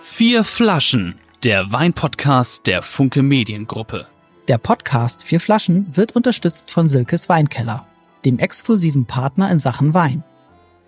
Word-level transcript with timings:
Vier 0.00 0.44
Flaschen, 0.44 1.16
der 1.42 1.72
Weinpodcast 1.72 2.66
der 2.66 2.82
Funke 2.82 3.22
Mediengruppe. 3.22 4.06
Der 4.46 4.58
Podcast 4.58 5.22
Vier 5.22 5.40
Flaschen 5.40 5.96
wird 5.96 6.14
unterstützt 6.14 6.70
von 6.70 6.86
Silkes 6.86 7.28
Weinkeller, 7.28 7.86
dem 8.24 8.38
exklusiven 8.38 9.06
Partner 9.06 9.50
in 9.50 9.58
Sachen 9.58 9.94
Wein. 9.94 10.22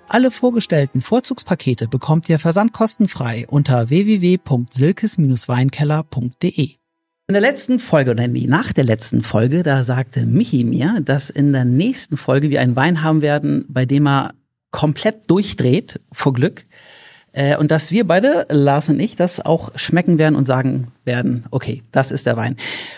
Alle 0.09 0.31
vorgestellten 0.31 1.01
Vorzugspakete 1.01 1.89
bekommt 1.89 2.29
ihr 2.29 2.39
versandkostenfrei 2.39 3.47
unter 3.49 3.91
www.silkes-weinkeller.de. 3.91 6.75
In 7.29 7.33
der 7.33 7.41
letzten 7.41 7.79
Folge 7.79 8.11
oder 8.11 8.27
nach 8.27 8.73
der 8.73 8.85
letzten 8.85 9.23
Folge, 9.23 9.63
da 9.63 9.85
sagte 9.85 10.27
Michi 10.27 10.65
mir, 10.65 11.01
dass 11.05 11.31
in 11.31 11.53
der 11.53 11.65
nächsten 11.65 12.17
Folge 12.17 12.51
wir 12.51 12.61
einen 12.61 12.75
Wein 12.77 13.03
haben 13.03 13.23
werden, 13.23 13.65
bei 13.69 13.87
dem 13.87 14.09
er 14.09 14.35
komplett 14.71 15.31
durchdreht 15.31 16.01
vor 16.13 16.33
Glück. 16.33 16.67
Äh, 17.33 17.57
und 17.57 17.71
dass 17.71 17.91
wir 17.91 18.07
beide, 18.07 18.47
Lars 18.51 18.89
und 18.89 18.99
ich, 18.99 19.17
das 19.17 19.41
auch 19.41 19.71
schmecken 19.77 20.19
werden 20.19 20.35
und 20.35 20.47
sagen 20.47 20.89
werden, 21.05 21.45
okay, 21.51 21.83
das 21.93 22.11
ist 22.11 22.27
der 22.27 22.37
Wein. 22.37 22.57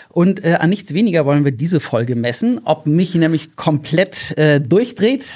Und 0.09 0.43
äh, 0.43 0.55
an 0.55 0.69
nichts 0.69 0.93
weniger 0.93 1.25
wollen 1.25 1.45
wir 1.45 1.51
diese 1.51 1.79
Folge 1.79 2.15
messen, 2.15 2.61
ob 2.63 2.85
Michi 2.85 3.19
nämlich 3.19 3.55
komplett 3.55 4.37
äh, 4.37 4.59
durchdreht 4.59 5.27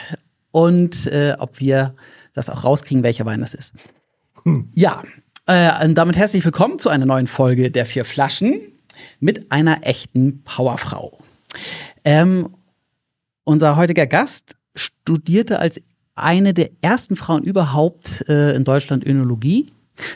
und 0.51 1.07
äh, 1.07 1.35
ob 1.37 1.59
wir 1.59 1.95
das 2.33 2.49
auch 2.49 2.63
rauskriegen, 2.63 3.03
welcher 3.03 3.25
Wein 3.25 3.41
das 3.41 3.53
ist. 3.53 3.75
Hm. 4.43 4.67
Ja, 4.73 5.03
äh, 5.45 5.85
und 5.85 5.95
damit 5.95 6.15
herzlich 6.15 6.43
willkommen 6.43 6.79
zu 6.79 6.89
einer 6.89 7.05
neuen 7.05 7.27
Folge 7.27 7.71
der 7.71 7.85
vier 7.85 8.05
Flaschen 8.05 8.59
mit 9.19 9.51
einer 9.51 9.85
echten 9.85 10.43
Powerfrau. 10.43 11.17
Ähm, 12.03 12.49
unser 13.43 13.75
heutiger 13.75 14.07
Gast 14.07 14.55
studierte 14.75 15.59
als 15.59 15.81
eine 16.19 16.53
der 16.53 16.69
ersten 16.81 17.15
Frauen 17.15 17.43
überhaupt 17.43 18.27
äh, 18.29 18.55
in 18.55 18.63
Deutschland 18.63 19.05
Önologie. 19.05 19.71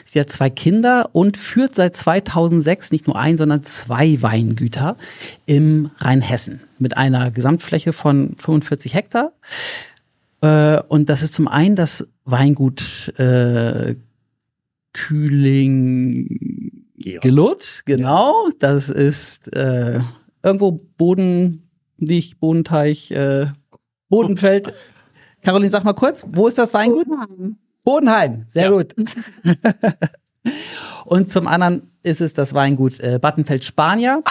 Sie 0.06 0.20
hat 0.20 0.30
zwei 0.30 0.50
Kinder 0.50 1.10
und 1.14 1.38
führt 1.38 1.76
seit 1.76 1.96
2006 1.96 2.92
nicht 2.92 3.08
nur 3.08 3.18
ein, 3.18 3.38
sondern 3.38 3.64
zwei 3.64 4.22
Weingüter 4.22 4.96
im 5.46 5.90
Rheinhessen 5.98 6.62
mit 6.78 6.98
einer 6.98 7.32
Gesamtfläche 7.32 7.94
von 7.94 8.36
45 8.38 8.94
Hektar. 8.94 9.32
Äh, 10.42 10.82
und 10.88 11.10
das 11.10 11.24
ist 11.24 11.34
zum 11.34 11.48
einen 11.48 11.76
das 11.76 12.08
Weingut 12.26 13.14
äh, 13.18 13.96
Kühling 14.94 16.82
Gelut, 17.22 17.82
genau. 17.86 18.50
Das 18.60 18.90
ist 18.90 19.56
äh, 19.56 20.00
irgendwo 20.44 20.72
Boden, 20.98 21.70
nicht 21.98 22.40
Bodenteich, 22.40 23.12
äh, 23.12 23.48
Bodenfeld. 24.10 24.74
Caroline, 25.42 25.72
sag 25.72 25.84
mal 25.84 25.94
kurz, 25.94 26.26
wo 26.32 26.48
ist 26.48 26.58
das 26.58 26.74
Weingut? 26.74 27.08
Bodenheim. 27.08 27.58
Bodenheim, 27.84 28.46
sehr 28.48 28.66
ja. 28.66 28.72
gut. 28.72 28.96
Und 31.06 31.30
zum 31.30 31.48
anderen 31.48 31.92
ist 32.04 32.22
es 32.22 32.34
das 32.34 32.54
Weingut 32.54 33.00
äh, 33.00 33.20
Battenfeld 33.20 33.64
Spanier. 33.64 34.24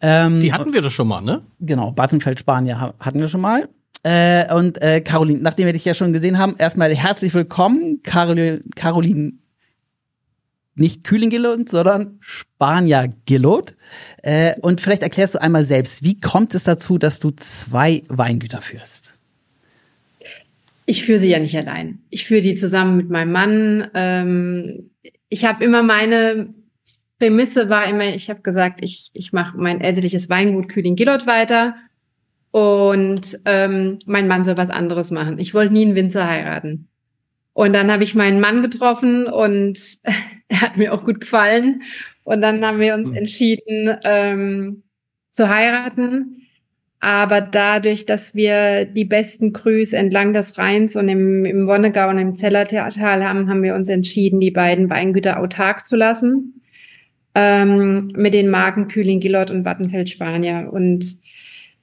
Ähm, 0.00 0.40
Die 0.40 0.52
hatten 0.52 0.72
wir 0.72 0.82
doch 0.82 0.90
schon 0.90 1.08
mal, 1.08 1.20
ne? 1.20 1.42
Genau, 1.60 1.90
Battenfeld 1.90 2.40
Spanier 2.40 2.94
hatten 3.00 3.20
wir 3.20 3.28
schon 3.28 3.40
mal. 3.40 3.68
Äh, 4.02 4.54
und 4.54 4.80
äh, 4.82 5.00
Caroline, 5.00 5.40
nachdem 5.40 5.64
wir 5.64 5.72
dich 5.72 5.84
ja 5.86 5.94
schon 5.94 6.12
gesehen 6.12 6.38
haben, 6.38 6.56
erstmal 6.58 6.94
herzlich 6.94 7.32
willkommen, 7.32 8.02
Caroline, 8.02 8.62
Caroline 8.76 9.32
nicht 10.74 11.04
Kühling-Gillot, 11.04 11.68
sondern 11.68 12.18
Spanier-Gillot. 12.20 13.76
Äh, 14.22 14.60
und 14.60 14.80
vielleicht 14.80 15.02
erklärst 15.02 15.34
du 15.34 15.40
einmal 15.40 15.64
selbst, 15.64 16.02
wie 16.02 16.18
kommt 16.18 16.54
es 16.54 16.64
dazu, 16.64 16.98
dass 16.98 17.20
du 17.20 17.30
zwei 17.30 18.02
Weingüter 18.08 18.60
führst? 18.60 19.13
Ich 20.86 21.04
führe 21.04 21.18
sie 21.18 21.30
ja 21.30 21.38
nicht 21.38 21.56
allein. 21.56 22.00
Ich 22.10 22.24
führe 22.26 22.42
die 22.42 22.54
zusammen 22.54 22.96
mit 22.96 23.10
meinem 23.10 23.32
Mann. 23.32 23.90
Ähm, 23.94 24.90
ich 25.28 25.44
habe 25.44 25.64
immer 25.64 25.82
meine 25.82 26.54
Prämisse 27.18 27.68
war 27.70 27.86
immer, 27.86 28.14
ich 28.14 28.28
habe 28.28 28.42
gesagt, 28.42 28.80
ich, 28.82 29.10
ich 29.12 29.32
mache 29.32 29.56
mein 29.56 29.80
elterliches 29.80 30.28
Weingut 30.28 30.68
Kühling-Gillot 30.68 31.26
weiter 31.26 31.76
und 32.50 33.38
ähm, 33.44 33.98
mein 34.06 34.28
Mann 34.28 34.44
soll 34.44 34.56
was 34.56 34.70
anderes 34.70 35.10
machen. 35.10 35.38
Ich 35.38 35.54
wollte 35.54 35.72
nie 35.72 35.86
einen 35.86 35.94
Winzer 35.94 36.26
heiraten. 36.28 36.88
Und 37.52 37.72
dann 37.72 37.90
habe 37.90 38.04
ich 38.04 38.14
meinen 38.14 38.40
Mann 38.40 38.62
getroffen 38.62 39.26
und 39.26 39.78
er 40.48 40.60
hat 40.60 40.76
mir 40.76 40.92
auch 40.92 41.04
gut 41.04 41.20
gefallen. 41.20 41.82
Und 42.24 42.42
dann 42.42 42.64
haben 42.64 42.80
wir 42.80 42.94
uns 42.94 43.10
hm. 43.10 43.16
entschieden 43.16 43.96
ähm, 44.04 44.82
zu 45.30 45.48
heiraten. 45.48 46.43
Aber 47.04 47.42
dadurch, 47.42 48.06
dass 48.06 48.34
wir 48.34 48.86
die 48.86 49.04
besten 49.04 49.52
Crus 49.52 49.92
entlang 49.92 50.32
des 50.32 50.56
Rheins 50.56 50.96
und 50.96 51.06
im, 51.10 51.44
im 51.44 51.66
Wonnegau 51.66 52.08
und 52.08 52.16
im 52.16 52.34
Zellertal 52.34 53.22
haben, 53.22 53.46
haben 53.50 53.62
wir 53.62 53.74
uns 53.74 53.90
entschieden, 53.90 54.40
die 54.40 54.50
beiden 54.50 54.88
Weingüter 54.88 55.38
autark 55.38 55.84
zu 55.84 55.96
lassen. 55.96 56.62
Ähm, 57.34 58.10
mit 58.16 58.32
den 58.32 58.48
Marken 58.48 58.88
Kühling 58.88 59.20
Gillot 59.20 59.50
und 59.50 59.66
Wattenfeld 59.66 60.08
Spanier. 60.08 60.70
Und 60.72 61.18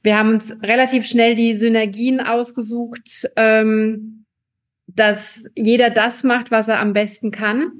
wir 0.02 0.18
haben 0.18 0.30
uns 0.30 0.58
relativ 0.64 1.06
schnell 1.06 1.36
die 1.36 1.54
Synergien 1.54 2.20
ausgesucht, 2.20 3.30
ähm, 3.36 4.26
dass 4.88 5.46
jeder 5.56 5.92
das 5.92 6.24
macht, 6.24 6.50
was 6.50 6.68
er 6.68 6.80
am 6.80 6.94
besten 6.94 7.30
kann. 7.30 7.74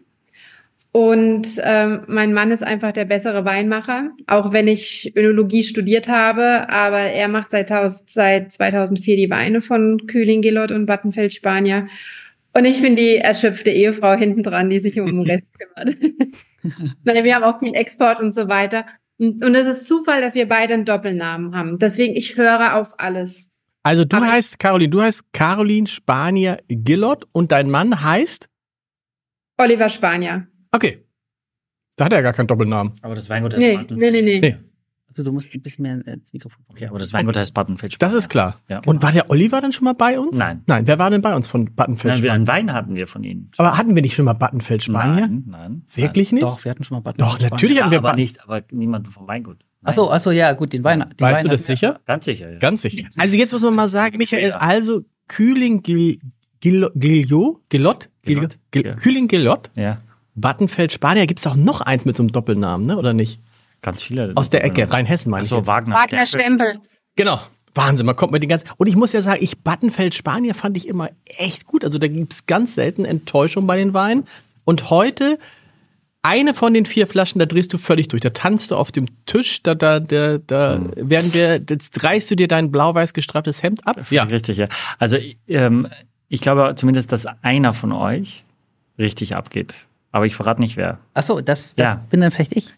Und 0.94 1.48
ähm, 1.64 2.04
mein 2.08 2.34
Mann 2.34 2.52
ist 2.52 2.64
einfach 2.64 2.92
der 2.92 3.06
bessere 3.06 3.46
Weinmacher, 3.46 4.12
auch 4.28 4.52
wenn 4.52 4.68
ich 4.68 5.14
Önologie 5.16 5.64
studiert 5.64 6.10
habe, 6.10 6.70
aber 6.70 7.00
er 7.00 7.30
macht 7.30 7.52
seit, 7.52 7.70
seit 8.10 8.52
2004 8.52 9.16
die 9.16 9.30
Weine 9.30 9.62
von 9.62 10.06
Kühling, 10.08 10.42
Gillot 10.42 10.74
und 10.74 10.86
Battenfeld 10.86 11.34
Spanier. 11.34 11.88
Und 12.54 12.66
ich 12.66 12.82
bin 12.82 12.98
die 12.98 13.16
erschöpfte 13.16 13.72
Ehefrau 13.72 14.16
hinten 14.16 14.44
dran, 14.44 14.70
die 14.70 14.80
sich 14.80 15.00
um 15.00 15.06
den 15.06 15.22
Rest 15.22 15.56
kümmert. 15.76 15.98
wir 17.04 17.36
haben 17.36 17.44
auch 17.44 17.60
viel 17.60 17.74
Export 17.74 18.20
und 18.20 18.34
so 18.34 18.50
weiter. 18.50 18.86
Und, 19.18 19.46
und 19.46 19.56
es 19.56 19.68
ist 19.68 19.88
Zufall, 19.88 20.20
dass 20.20 20.36
wir 20.36 20.50
beide 20.50 20.74
einen 20.74 20.84
Doppelnamen 20.84 21.56
haben. 21.56 21.80
Deswegen, 21.80 22.18
ich 22.18 22.36
höre 22.36 22.76
auf 22.76 23.00
alles. 23.00 23.48
Also 23.84 24.04
du 24.04 24.18
Aber 24.18 24.30
heißt, 24.30 24.60
Caroline, 24.60 24.90
du 24.90 25.02
heißt 25.02 25.32
Caroline 25.32 25.88
Spanier 25.88 26.58
Gillot 26.68 27.26
und 27.32 27.54
dein 27.54 27.70
Mann 27.70 28.04
heißt? 28.04 28.50
Oliver 29.58 29.90
Spanier. 29.90 30.48
Okay. 30.72 31.06
Da 31.96 32.06
hat 32.06 32.14
er 32.14 32.20
ja 32.20 32.24
gar 32.24 32.34
keinen 32.34 32.48
Doppelnamen. 32.48 32.94
Aber 33.02 33.16
das 33.16 33.30
Weingut 33.30 33.54
heißt 33.54 33.62
nee, 33.62 33.76
Battenfeld. 33.76 34.14
Nee, 34.14 34.22
nee, 34.22 34.40
nee. 34.40 34.58
Also 35.12 35.24
du 35.24 35.34
musst 35.34 35.54
ein 35.54 35.62
bisschen 35.62 35.84
mehr 35.84 36.08
ins 36.08 36.32
Mikrofon. 36.32 36.64
Okay, 36.70 36.88
aber 36.88 36.98
das 36.98 37.12
Weingut 37.12 37.36
heißt 37.36 37.54
Battenfeld. 37.54 38.02
Das 38.02 38.14
ist 38.14 38.30
klar. 38.30 38.62
Ja. 38.70 38.82
Und 38.86 39.04
war 39.04 39.12
der 39.12 39.30
Oliver 39.30 39.60
dann 39.60 39.74
schon 39.74 39.84
mal 39.84 39.94
bei 39.94 40.18
uns? 40.18 40.38
Nein. 40.38 40.64
Nein, 40.68 40.88
wer 40.88 41.00
war 41.00 41.10
denn 41.10 41.22
bei 41.22 41.36
uns 41.36 41.50
von 41.50 41.76
Battenfeld 41.76 42.14
Nein, 42.14 42.24
wir 42.24 42.34
einen 42.34 42.48
Wein 42.48 42.72
hatten 42.72 42.96
wir 42.96 43.08
von 43.08 43.22
Ihnen. 43.26 43.52
Aber 43.58 43.78
hatten 43.78 43.94
wir 43.94 44.02
nicht 44.02 44.16
schon 44.16 44.24
mal 44.24 44.34
Battenfeld 44.34 44.84
Spanier? 44.84 45.28
Nein, 45.28 45.44
nein. 45.48 45.82
Wirklich 45.94 46.32
nicht? 46.32 46.44
Doch, 46.44 46.64
wir 46.64 46.72
hatten 46.72 46.86
schon 46.86 46.96
mal 46.96 47.02
Battenfeld 47.02 47.44
Doch, 47.44 47.50
natürlich 47.52 47.76
ja, 47.76 47.82
hatten 47.82 47.92
wir 47.92 47.98
aber 47.98 48.16
nicht, 48.16 48.42
aber 48.42 48.62
niemanden 48.72 49.12
vom 49.12 49.28
Weingut. 49.28 49.58
Achso, 49.84 50.10
achso, 50.10 50.32
ja, 50.32 50.54
gut, 50.54 50.72
den 50.72 50.86
Wein. 50.86 51.00
Den 51.00 51.10
weißt 51.20 51.38
Wein 51.40 51.44
du 51.44 51.50
das 51.50 51.66
sicher? 51.66 52.00
Ganz 52.06 52.24
sicher, 52.24 52.50
ja. 52.50 52.60
Ganz 52.60 52.84
sicher. 52.84 53.10
Also 53.18 53.36
jetzt 53.36 53.52
muss 53.52 53.64
man 53.64 53.76
mal 53.76 53.90
sagen, 53.90 54.18
Michael, 54.18 54.54
also 54.54 55.04
Kühling 55.28 55.82
Gil, 55.82 56.20
Gil, 56.62 56.90
Gilot, 56.96 57.70
Gilot, 57.70 58.10
Gilot, 58.22 58.60
Gil, 58.72 58.96
Kühling 58.96 59.28
Gilot. 59.28 59.72
Ja. 59.76 60.02
Battenfeld 60.42 60.92
Spanier 60.92 61.28
gibt 61.28 61.40
es 61.40 61.48
auch 61.48 61.56
noch 61.56 61.82
eins 61.82 62.06
mit 62.06 62.18
so 62.18 62.24
einem 62.24 62.32
Doppelnamen, 62.32 62.86
ne? 62.86 62.98
Oder 62.98 63.14
nicht? 63.14 63.40
Ganz 63.82 64.04
viele. 64.04 64.34
Aus 64.36 64.50
der 64.50 64.64
Ecke, 64.64 64.92
Rheinhessen 64.92 65.32
meine 65.32 65.44
ich. 65.44 65.50
So, 65.50 65.66
Wagner, 65.66 65.96
Wagner 65.96 66.28
Stempel. 66.28 66.80
Genau. 67.16 67.40
Wahnsinn, 67.74 68.06
man 68.06 68.16
kommt 68.16 68.34
mit 68.34 68.44
den 68.44 68.50
ganzen. 68.50 68.68
Und 68.78 68.88
ich 68.88 68.96
muss 68.96 69.14
ja 69.14 69.22
sagen, 69.22 69.40
ich 69.42 69.64
Battenfeld 69.64 70.14
Spanier 70.14 70.56
fand 70.56 70.76
ich 70.76 70.88
immer 70.88 71.10
echt 71.26 71.66
gut. 71.66 71.86
Also 71.86 72.00
da 72.00 72.08
gibt's 72.08 72.46
ganz 72.46 72.76
selten 72.76 73.06
Enttäuschung 73.06 73.66
bei 73.66 73.78
den 73.78 73.94
Weinen. 73.94 74.26
Und 74.66 74.90
heute 74.90 75.40
eine 76.22 76.54
von 76.54 76.74
den 76.74 76.86
vier 76.86 77.08
Flaschen, 77.08 77.40
da 77.40 77.46
drehst 77.46 77.74
du 77.74 77.78
völlig 77.78 78.08
durch. 78.10 78.22
Da 78.22 78.30
tanzt 78.30 78.72
du 78.72 78.76
auf 78.76 78.92
dem 78.92 79.06
Tisch, 79.26 79.64
da, 79.64 79.74
da, 79.74 80.00
da, 80.00 80.38
da 80.38 80.80
mhm. 80.80 81.10
werden 81.10 81.34
wir, 81.34 81.62
jetzt 81.68 82.04
reißt 82.04 82.30
du 82.30 82.36
dir 82.36 82.48
dein 82.48 82.72
blau-weiß 82.72 83.14
gestreiftes 83.14 83.64
Hemd 83.64 83.88
ab. 83.88 84.06
Ja, 84.12 84.24
richtig, 84.24 84.58
ja. 84.58 84.68
Also 85.00 85.18
ähm, 85.48 85.88
ich 86.28 86.42
glaube 86.42 86.74
zumindest, 86.76 87.12
dass 87.12 87.26
einer 87.42 87.74
von 87.74 87.92
euch 87.92 88.44
richtig 89.00 89.36
abgeht. 89.36 89.74
Aber 90.12 90.26
ich 90.26 90.36
verrate 90.36 90.62
nicht 90.62 90.78
wer. 90.78 91.00
Ach 91.14 91.24
so, 91.24 91.40
das, 91.42 91.74
das 91.76 91.94
Ja. 91.94 92.02
bin 92.10 92.22
dann 92.22 92.32
vielleicht 92.32 92.56
ich. 92.56 92.74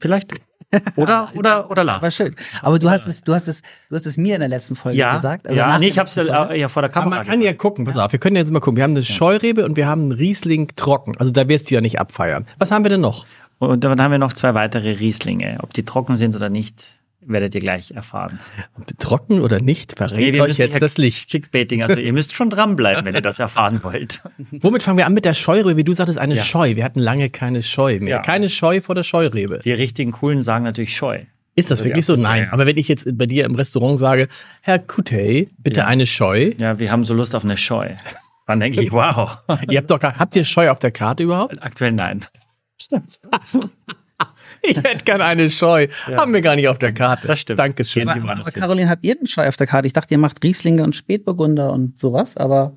Vielleicht. 0.00 0.32
Oder, 0.96 1.28
oder, 1.36 1.70
oder 1.70 1.84
La. 1.84 2.02
War 2.02 2.10
schön. 2.10 2.34
Aber 2.60 2.80
du 2.80 2.90
hast 2.90 3.06
es, 3.06 3.22
du 3.22 3.32
hast 3.32 3.46
es, 3.46 3.62
du 3.88 3.94
hast 3.94 4.06
es 4.06 4.16
mir 4.16 4.34
in 4.34 4.40
der 4.40 4.48
letzten 4.48 4.74
Folge 4.74 4.98
Ja, 4.98 5.14
gesagt. 5.14 5.46
also 5.46 5.56
ja 5.56 5.78
nee, 5.78 5.86
ich 5.86 5.98
habe 6.00 6.08
es 6.08 6.16
letzten 6.16 6.32
ja, 6.32 6.52
ja 6.52 6.68
vor 6.68 6.82
der 6.82 6.90
Aber 6.90 7.00
Kamera. 7.02 7.18
man 7.18 7.26
kann 7.28 7.40
ja 7.42 7.52
gucken, 7.52 7.84
pass 7.84 7.96
auf, 7.96 8.10
wir 8.10 8.18
können 8.18 8.34
jetzt 8.34 8.50
mal 8.50 8.58
gucken. 8.58 8.76
Wir 8.78 8.82
haben 8.82 8.90
eine 8.90 9.04
Scheurebe 9.04 9.64
und 9.64 9.76
wir 9.76 9.86
haben 9.86 10.02
einen 10.02 10.12
Riesling 10.12 10.72
trocken. 10.74 11.12
Also 11.18 11.30
da 11.30 11.46
wirst 11.48 11.70
du 11.70 11.76
ja 11.76 11.80
nicht 11.80 12.00
abfeiern. 12.00 12.44
Was 12.58 12.72
haben 12.72 12.84
wir 12.84 12.88
denn 12.88 13.02
noch? 13.02 13.24
Und 13.60 13.84
dann 13.84 14.00
haben 14.02 14.10
wir 14.10 14.18
noch 14.18 14.32
zwei 14.32 14.54
weitere 14.54 14.90
Rieslinge. 14.98 15.58
Ob 15.62 15.72
die 15.74 15.84
trocken 15.84 16.16
sind 16.16 16.34
oder 16.34 16.48
nicht, 16.50 16.82
werdet 17.26 17.54
ihr 17.54 17.60
gleich 17.60 17.90
erfahren. 17.92 18.38
Trocken 18.98 19.40
oder 19.40 19.60
nicht, 19.60 19.96
verrät 19.96 20.34
Nee, 20.34 20.40
euch 20.40 20.58
jetzt 20.58 20.80
das 20.80 20.98
Licht. 20.98 21.28
Chickbaiting, 21.30 21.82
also 21.82 21.98
ihr 21.98 22.12
müsst 22.12 22.34
schon 22.34 22.50
dranbleiben, 22.50 23.04
wenn 23.04 23.14
ihr 23.14 23.20
das 23.20 23.38
erfahren 23.38 23.80
wollt. 23.82 24.22
Womit 24.50 24.82
fangen 24.82 24.98
wir 24.98 25.06
an 25.06 25.14
mit 25.14 25.24
der 25.24 25.34
Scheurebe? 25.34 25.76
Wie 25.76 25.84
du 25.84 25.92
sagtest, 25.92 26.18
eine 26.18 26.34
Ja. 26.34 26.42
Scheu. 26.42 26.76
Wir 26.76 26.84
hatten 26.84 27.00
lange 27.00 27.30
keine 27.30 27.62
Scheu 27.62 27.98
mehr. 28.00 28.08
Ja. 28.16 28.22
Keine 28.22 28.48
Scheu 28.48 28.80
vor 28.80 28.94
der 28.94 29.02
Scheurebe. 29.02 29.60
Die 29.64 29.72
richtigen 29.72 30.12
Coolen 30.12 30.42
sagen 30.42 30.64
natürlich 30.64 30.96
Scheu. 30.96 31.20
Ist 31.56 31.70
das 31.70 31.80
Also 31.80 31.90
wirklich 31.90 32.04
so? 32.06 32.16
Nein. 32.16 32.48
Aber 32.50 32.66
wenn 32.66 32.76
ich 32.76 32.88
jetzt 32.88 33.06
bei 33.16 33.26
dir 33.26 33.44
im 33.44 33.54
Restaurant 33.54 33.98
sage, 33.98 34.28
Herr 34.60 34.78
Kutey, 34.80 35.50
bitte 35.62 35.80
Ja. 35.80 35.86
eine 35.86 36.06
Scheu. 36.06 36.50
Ja, 36.58 36.78
wir 36.78 36.90
haben 36.90 37.04
so 37.04 37.14
Lust 37.14 37.34
auf 37.36 37.44
eine 37.44 37.56
Scheu. 37.56 37.90
Dann 38.46 38.60
denke 38.60 38.82
ich, 38.82 38.90
wow. 38.92 39.38
Ihr 39.70 39.78
habt 39.78 39.90
doch 39.90 40.02
habt 40.02 40.36
ihr 40.36 40.44
Scheu 40.44 40.68
auf 40.70 40.78
der 40.80 40.90
Karte 40.90 41.22
überhaupt? 41.22 41.62
Aktuell 41.62 41.92
nein. 41.92 42.24
Ich 44.66 44.76
hätte 44.78 45.04
gerne 45.04 45.24
eine 45.24 45.50
Scheu. 45.50 45.88
Haben 46.06 46.32
wir 46.32 46.40
gar 46.40 46.56
nicht 46.56 46.68
auf 46.68 46.78
der 46.78 46.92
Karte. 46.94 47.28
Das 47.28 47.38
stimmt. 47.38 47.58
Dankeschön. 47.58 48.08
Aber, 48.08 48.30
aber 48.30 48.44
hin. 48.44 48.52
Caroline, 48.54 48.88
habt 48.88 49.04
ihr 49.04 49.14
den 49.14 49.26
Scheu 49.26 49.46
auf 49.46 49.58
der 49.58 49.66
Karte? 49.66 49.86
Ich 49.86 49.92
dachte, 49.92 50.14
ihr 50.14 50.18
macht 50.18 50.42
Rieslinge 50.42 50.82
und 50.82 50.96
Spätburgunder 50.96 51.70
und 51.70 51.98
sowas, 51.98 52.38
aber 52.38 52.72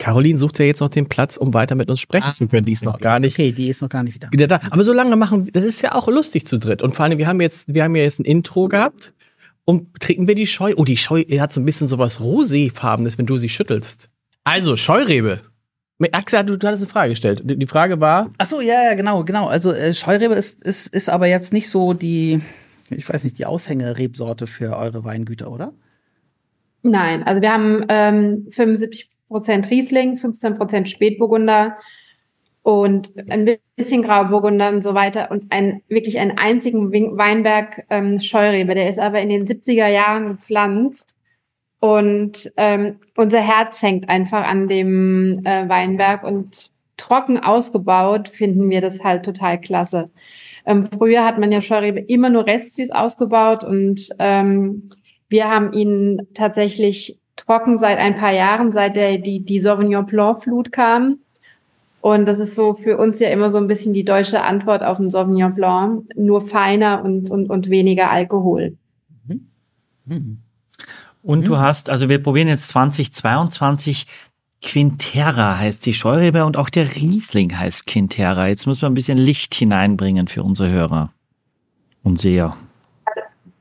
Caroline 0.00 0.38
sucht 0.38 0.58
ja 0.58 0.64
jetzt 0.64 0.80
noch 0.80 0.88
den 0.88 1.08
Platz, 1.08 1.36
um 1.36 1.54
weiter 1.54 1.76
mit 1.76 1.88
uns 1.88 2.00
sprechen 2.00 2.34
zu 2.34 2.48
können. 2.48 2.64
Die 2.64 2.72
ist 2.72 2.84
noch 2.84 2.98
gar 2.98 3.20
nicht 3.20 3.34
okay, 3.34 3.52
die 3.52 3.68
ist 3.68 3.82
noch 3.82 3.88
gar 3.88 4.02
nicht 4.02 4.14
wieder. 4.14 4.28
wieder 4.32 4.48
da. 4.48 4.60
Aber 4.70 4.82
so 4.82 4.92
lange 4.92 5.14
machen, 5.14 5.50
das 5.52 5.64
ist 5.64 5.82
ja 5.82 5.94
auch 5.94 6.08
lustig 6.08 6.46
zu 6.46 6.58
dritt. 6.58 6.82
Und 6.82 6.96
vor 6.96 7.04
allem, 7.04 7.18
wir 7.18 7.28
haben 7.28 7.40
jetzt, 7.40 7.72
wir 7.72 7.84
haben 7.84 7.94
ja 7.94 8.02
jetzt 8.02 8.18
ein 8.18 8.24
Intro 8.24 8.66
gehabt. 8.66 9.12
Und 9.66 10.00
trinken 10.00 10.26
wir 10.26 10.34
die 10.34 10.46
Scheu? 10.46 10.72
Oh, 10.76 10.84
die 10.84 10.96
Scheu 10.96 11.22
hat 11.38 11.52
so 11.52 11.60
ein 11.60 11.64
bisschen 11.64 11.86
sowas 11.86 12.20
roséfarbenes, 12.20 13.18
wenn 13.18 13.26
du 13.26 13.36
sie 13.36 13.48
schüttelst. 13.48 14.08
Also, 14.42 14.76
Scheurebe. 14.76 15.42
Axel, 16.12 16.44
du, 16.44 16.56
du 16.56 16.66
hattest 16.66 16.82
eine 16.82 16.90
Frage 16.90 17.10
gestellt. 17.10 17.42
Die 17.44 17.66
Frage 17.66 18.00
war, 18.00 18.30
Ach 18.38 18.46
so, 18.46 18.60
ja, 18.60 18.84
ja, 18.84 18.94
genau, 18.94 19.22
genau. 19.24 19.48
Also 19.48 19.72
äh, 19.72 19.92
Scheurebe 19.92 20.34
ist, 20.34 20.62
ist, 20.64 20.94
ist 20.94 21.10
aber 21.10 21.26
jetzt 21.26 21.52
nicht 21.52 21.68
so 21.68 21.92
die, 21.92 22.40
ich 22.90 23.08
weiß 23.08 23.24
nicht, 23.24 23.38
die 23.38 23.46
Aushängerebsorte 23.46 24.46
für 24.46 24.76
eure 24.76 25.04
Weingüter, 25.04 25.52
oder? 25.52 25.72
Nein, 26.82 27.22
also 27.24 27.42
wir 27.42 27.52
haben 27.52 27.84
ähm, 27.88 28.48
75 28.50 29.10
Prozent 29.28 29.70
Riesling, 29.70 30.16
15 30.16 30.56
Prozent 30.56 30.88
Spätburgunder 30.88 31.76
und 32.62 33.10
ein 33.30 33.58
bisschen 33.76 34.02
Grauburgunder 34.02 34.70
und 34.70 34.82
so 34.82 34.94
weiter 34.94 35.30
und 35.30 35.52
ein 35.52 35.82
wirklich 35.88 36.18
einen 36.18 36.38
einzigen 36.38 36.90
Weinberg 36.92 37.84
ähm, 37.90 38.20
Scheurebe. 38.20 38.74
Der 38.74 38.88
ist 38.88 38.98
aber 38.98 39.20
in 39.20 39.28
den 39.28 39.46
70er 39.46 39.86
Jahren 39.88 40.28
gepflanzt 40.28 41.16
und 41.80 42.52
ähm, 42.56 42.96
unser 43.16 43.40
Herz 43.40 43.82
hängt 43.82 44.08
einfach 44.08 44.46
an 44.46 44.68
dem 44.68 45.44
äh, 45.44 45.68
Weinberg 45.68 46.24
und 46.24 46.70
trocken 46.98 47.38
ausgebaut 47.38 48.28
finden 48.28 48.68
wir 48.68 48.82
das 48.82 49.02
halt 49.02 49.24
total 49.24 49.58
klasse. 49.58 50.10
Ähm, 50.66 50.86
früher 50.86 51.24
hat 51.24 51.38
man 51.38 51.50
ja 51.50 51.62
Scheurebe 51.62 52.00
immer 52.00 52.28
nur 52.28 52.46
restsüß 52.46 52.90
ausgebaut 52.90 53.64
und 53.64 54.10
ähm, 54.18 54.90
wir 55.30 55.48
haben 55.48 55.72
ihn 55.72 56.28
tatsächlich 56.34 57.18
trocken 57.36 57.78
seit 57.78 57.98
ein 57.98 58.16
paar 58.16 58.32
Jahren, 58.32 58.70
seit 58.70 58.96
der, 58.96 59.16
die, 59.16 59.40
die 59.40 59.60
Sauvignon 59.60 60.04
Blanc 60.04 60.42
Flut 60.42 60.72
kam. 60.72 61.20
Und 62.02 62.26
das 62.26 62.38
ist 62.38 62.54
so 62.54 62.74
für 62.74 62.98
uns 62.98 63.20
ja 63.20 63.28
immer 63.28 63.50
so 63.50 63.58
ein 63.58 63.66
bisschen 63.66 63.92
die 63.92 64.04
deutsche 64.04 64.42
Antwort 64.42 64.82
auf 64.82 64.98
den 64.98 65.10
Sauvignon 65.10 65.54
Blanc. 65.54 66.04
Nur 66.16 66.40
feiner 66.40 67.02
und, 67.04 67.30
und, 67.30 67.48
und 67.48 67.70
weniger 67.70 68.10
Alkohol. 68.10 68.76
Und 71.22 71.46
du 71.46 71.58
hast, 71.58 71.90
also 71.90 72.08
wir 72.08 72.22
probieren 72.22 72.48
jetzt 72.48 72.68
2022 72.68 74.06
Quintera 74.62 75.58
heißt 75.58 75.86
die 75.86 75.94
Scheurebe 75.94 76.44
und 76.44 76.58
auch 76.58 76.68
der 76.68 76.94
Riesling 76.94 77.58
heißt 77.58 77.86
Quintera. 77.86 78.48
Jetzt 78.48 78.66
müssen 78.66 78.82
wir 78.82 78.90
ein 78.90 78.94
bisschen 78.94 79.18
Licht 79.18 79.54
hineinbringen 79.54 80.28
für 80.28 80.42
unsere 80.42 80.70
Hörer 80.70 81.12
und 82.02 82.18
Seher. 82.18 82.56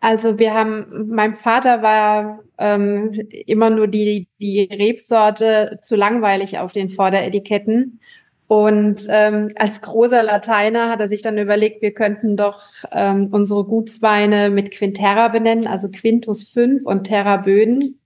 Also 0.02 0.40
wir 0.40 0.54
haben, 0.54 1.08
mein 1.10 1.34
Vater 1.34 1.82
war 1.82 2.40
ähm, 2.58 3.14
immer 3.46 3.70
nur 3.70 3.88
die, 3.88 4.28
die 4.40 4.62
Rebsorte 4.72 5.80
zu 5.82 5.96
langweilig 5.96 6.58
auf 6.58 6.72
den 6.72 6.90
Vorderetiketten. 6.90 8.00
Und 8.50 9.06
ähm, 9.10 9.50
als 9.58 9.80
großer 9.80 10.24
Lateiner 10.24 10.90
hat 10.90 11.00
er 11.00 11.08
sich 11.08 11.22
dann 11.22 11.38
überlegt, 11.38 11.84
wir 11.84 11.94
könnten 11.94 12.36
doch 12.36 12.64
ähm, 12.92 13.28
unsere 13.30 13.64
Gutsweine 13.64 14.50
mit 14.50 14.72
Quintera 14.72 15.28
benennen, 15.28 15.68
also 15.68 15.88
Quintus 15.88 16.46
5 16.46 16.84
und 16.84 17.04
Terra 17.04 17.38
Böden, 17.38 18.00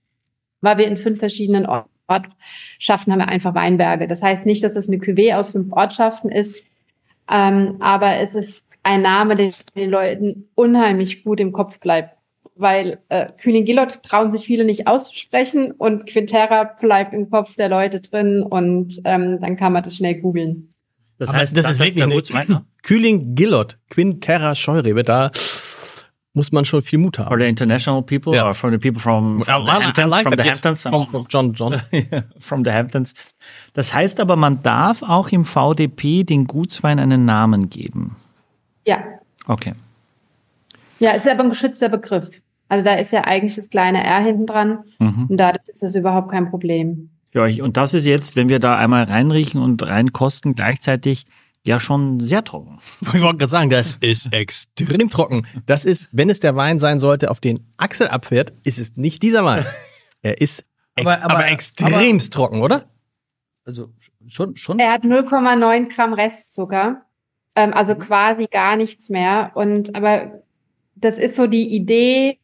weil 0.60 0.76
wir 0.76 0.86
in 0.86 0.98
fünf 0.98 1.18
verschiedenen 1.18 1.64
Or- 1.64 1.88
Ortschaften 2.08 3.10
haben 3.10 3.20
wir 3.20 3.28
einfach 3.28 3.54
Weinberge. 3.54 4.06
Das 4.06 4.22
heißt 4.22 4.44
nicht, 4.44 4.62
dass 4.62 4.76
es 4.76 4.86
eine 4.86 4.98
Cuvée 4.98 5.34
aus 5.34 5.52
fünf 5.52 5.72
Ortschaften 5.72 6.30
ist, 6.30 6.62
ähm, 7.30 7.76
aber 7.80 8.16
es 8.16 8.34
ist 8.34 8.64
ein 8.82 9.00
Name, 9.00 9.36
der 9.36 9.50
den 9.74 9.88
Leuten 9.88 10.50
unheimlich 10.54 11.24
gut 11.24 11.40
im 11.40 11.52
Kopf 11.52 11.80
bleibt. 11.80 12.13
Weil 12.56 12.98
äh, 13.08 13.32
Kühling-Gillot 13.36 14.02
trauen 14.04 14.30
sich 14.30 14.44
viele 14.44 14.64
nicht 14.64 14.86
auszusprechen 14.86 15.72
und 15.72 16.06
Quintera 16.06 16.64
bleibt 16.64 17.12
im 17.12 17.28
Kopf 17.28 17.56
der 17.56 17.68
Leute 17.68 18.00
drin 18.00 18.42
und 18.42 19.00
ähm, 19.04 19.40
dann 19.40 19.56
kann 19.56 19.72
man 19.72 19.82
das 19.82 19.96
schnell 19.96 20.20
googeln. 20.20 20.72
Das 21.18 21.30
Aber 21.30 21.38
das 21.38 21.52
ist 21.52 21.78
wirklich 21.78 21.94
der 21.96 22.04
eine 22.04 22.14
Gutswein 22.14 22.60
Kühling 22.82 23.34
Gillot, 23.34 23.76
Quinterra 23.90 24.54
Scheurebe. 24.54 25.02
Da 25.02 25.30
muss 26.32 26.50
man 26.52 26.64
schon 26.64 26.82
viel 26.82 26.98
Mut 26.98 27.16
for 27.16 27.26
haben. 27.26 27.40
the 27.40 27.46
international 27.46 28.02
people 28.02 28.34
Ja. 28.34 28.46
or 28.46 28.54
for 28.54 28.70
the 28.70 28.78
people 28.78 29.00
from, 29.00 29.42
from 29.42 29.64
the 29.64 29.70
Hamptons, 29.70 30.14
from 30.22 30.32
the 30.36 30.42
Hamptons, 30.42 30.82
From, 30.82 31.06
from 31.08 31.26
John 31.28 31.52
John. 31.54 31.82
from 32.40 32.64
the 32.64 32.70
Hamptons. 32.72 33.14
Das 33.72 33.94
heißt 33.94 34.20
aber, 34.20 34.36
man 34.36 34.62
darf 34.62 35.02
auch 35.02 35.28
im 35.30 35.44
VDP 35.44 36.24
den 36.24 36.46
Gutswein 36.46 36.98
einen 37.00 37.24
Namen 37.24 37.68
geben. 37.70 38.16
Ja, 38.86 38.98
Okay. 39.46 39.74
ja, 41.00 41.12
es 41.14 41.24
ist 41.24 41.30
aber 41.30 41.42
ein 41.44 41.50
geschützter 41.50 41.88
Begriff. 41.88 42.28
Also 42.68 42.84
da 42.84 42.94
ist 42.94 43.12
ja 43.12 43.22
eigentlich 43.24 43.56
das 43.56 43.68
kleine 43.70 44.02
R 44.04 44.20
hinten 44.20 44.46
dran 44.46 44.84
Mhm. 44.98 45.26
und 45.28 45.36
dadurch 45.36 45.66
ist 45.68 45.82
das 45.82 45.94
überhaupt 45.94 46.30
kein 46.30 46.50
Problem. 46.50 47.10
Für 47.30 47.42
euch. 47.42 47.60
Und 47.62 47.76
das 47.76 47.94
ist 47.94 48.06
jetzt, 48.06 48.36
wenn 48.36 48.48
wir 48.48 48.58
da 48.60 48.76
einmal 48.78 49.04
reinriechen 49.04 49.60
und 49.60 49.82
reinkosten, 49.82 50.54
gleichzeitig 50.54 51.26
ja 51.66 51.80
schon 51.80 52.20
sehr 52.20 52.44
trocken. 52.44 52.78
Ich 53.14 53.20
wollte 53.22 53.38
gerade 53.38 53.50
sagen, 53.50 53.70
das 53.70 53.96
ist 53.96 54.32
extrem 54.34 55.10
trocken. 55.10 55.46
Das 55.66 55.84
ist, 55.84 56.08
wenn 56.12 56.30
es 56.30 56.40
der 56.40 56.56
Wein 56.56 56.78
sein 56.80 57.00
sollte, 57.00 57.30
auf 57.30 57.40
den 57.40 57.60
Axel 57.76 58.08
abfährt, 58.08 58.52
ist 58.64 58.78
es 58.78 58.96
nicht 58.96 59.22
dieser 59.22 59.44
Wein. 59.44 59.64
Er 60.22 60.40
ist 60.40 60.60
ex 60.96 61.06
Aber- 61.06 61.22
aber, 61.22 61.34
aber- 61.34 61.48
extremst 61.48 62.32
trocken, 62.32 62.62
oder? 62.62 62.84
Also 63.66 63.88
schon, 64.26 64.56
schon. 64.56 64.78
Er 64.78 64.92
hat 64.92 65.04
0,9 65.04 65.88
Gramm 65.94 66.12
Restzucker, 66.14 67.02
ähm, 67.56 67.72
also 67.74 67.94
quasi 67.94 68.46
gar 68.46 68.76
nichts 68.76 69.08
mehr. 69.10 69.52
Und 69.54 69.94
aber 69.94 70.42
das 70.94 71.18
ist 71.18 71.36
so 71.36 71.46
die 71.46 71.74
Idee, 71.74 72.38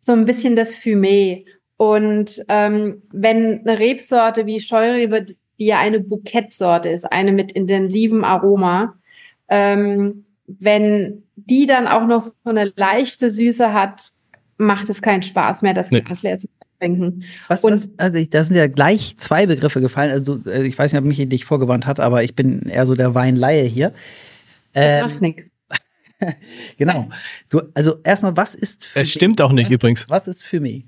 so 0.00 0.12
ein 0.12 0.24
bisschen 0.24 0.56
das 0.56 0.76
Fumé. 0.76 1.44
Und 1.76 2.44
ähm, 2.48 3.02
wenn 3.12 3.60
eine 3.66 3.78
Rebsorte 3.78 4.46
wie 4.46 4.60
Scheurebe, 4.60 5.22
die 5.24 5.36
ja 5.66 5.78
eine 5.80 6.00
Bouquetsorte 6.00 6.88
ist, 6.88 7.04
eine 7.10 7.32
mit 7.32 7.52
intensivem 7.52 8.24
Aroma, 8.24 8.94
ähm, 9.48 10.24
wenn 10.46 11.22
die 11.36 11.66
dann 11.66 11.86
auch 11.86 12.06
noch 12.06 12.20
so 12.20 12.32
eine 12.44 12.72
leichte 12.76 13.30
Süße 13.30 13.72
hat, 13.72 14.10
macht 14.58 14.88
es 14.90 15.02
keinen 15.02 15.22
Spaß 15.22 15.62
mehr, 15.62 15.74
das 15.74 15.90
Nee. 15.90 16.02
Glas 16.02 16.22
leer 16.22 16.38
zu 16.38 16.46
trinken. 16.78 17.24
Was, 17.48 17.64
Und- 17.64 17.72
was, 17.72 17.90
also 17.96 18.18
ich- 18.18 18.30
da 18.30 18.44
sind 18.44 18.56
ja 18.56 18.66
gleich 18.68 19.16
zwei 19.16 19.46
Begriffe 19.46 19.80
gefallen. 19.80 20.10
Also 20.12 20.36
du, 20.36 20.50
äh, 20.50 20.64
ich 20.66 20.78
weiß 20.78 20.92
nicht, 20.92 21.00
ob 21.00 21.06
Michi 21.06 21.26
dich 21.26 21.44
vorgewandt 21.44 21.86
hat, 21.86 22.00
aber 22.00 22.22
ich 22.22 22.34
bin 22.36 22.60
eher 22.62 22.86
so 22.86 22.94
der 22.94 23.14
Weinlaie 23.14 23.64
hier. 23.66 23.92
Das 24.72 25.02
Ähm, 25.02 25.10
macht 25.10 25.20
nichts. 25.22 25.48
genau. 26.78 27.08
Du, 27.48 27.60
also 27.74 27.96
erstmal, 28.04 28.36
was 28.36 28.54
ist 28.54 28.84
für 28.84 29.00
Es 29.00 29.10
stimmt 29.10 29.40
auch 29.40 29.52
nicht 29.52 29.70
übrigens. 29.70 30.08
Was 30.08 30.26
ist 30.26 30.44
für 30.44 30.60
mich? 30.60 30.84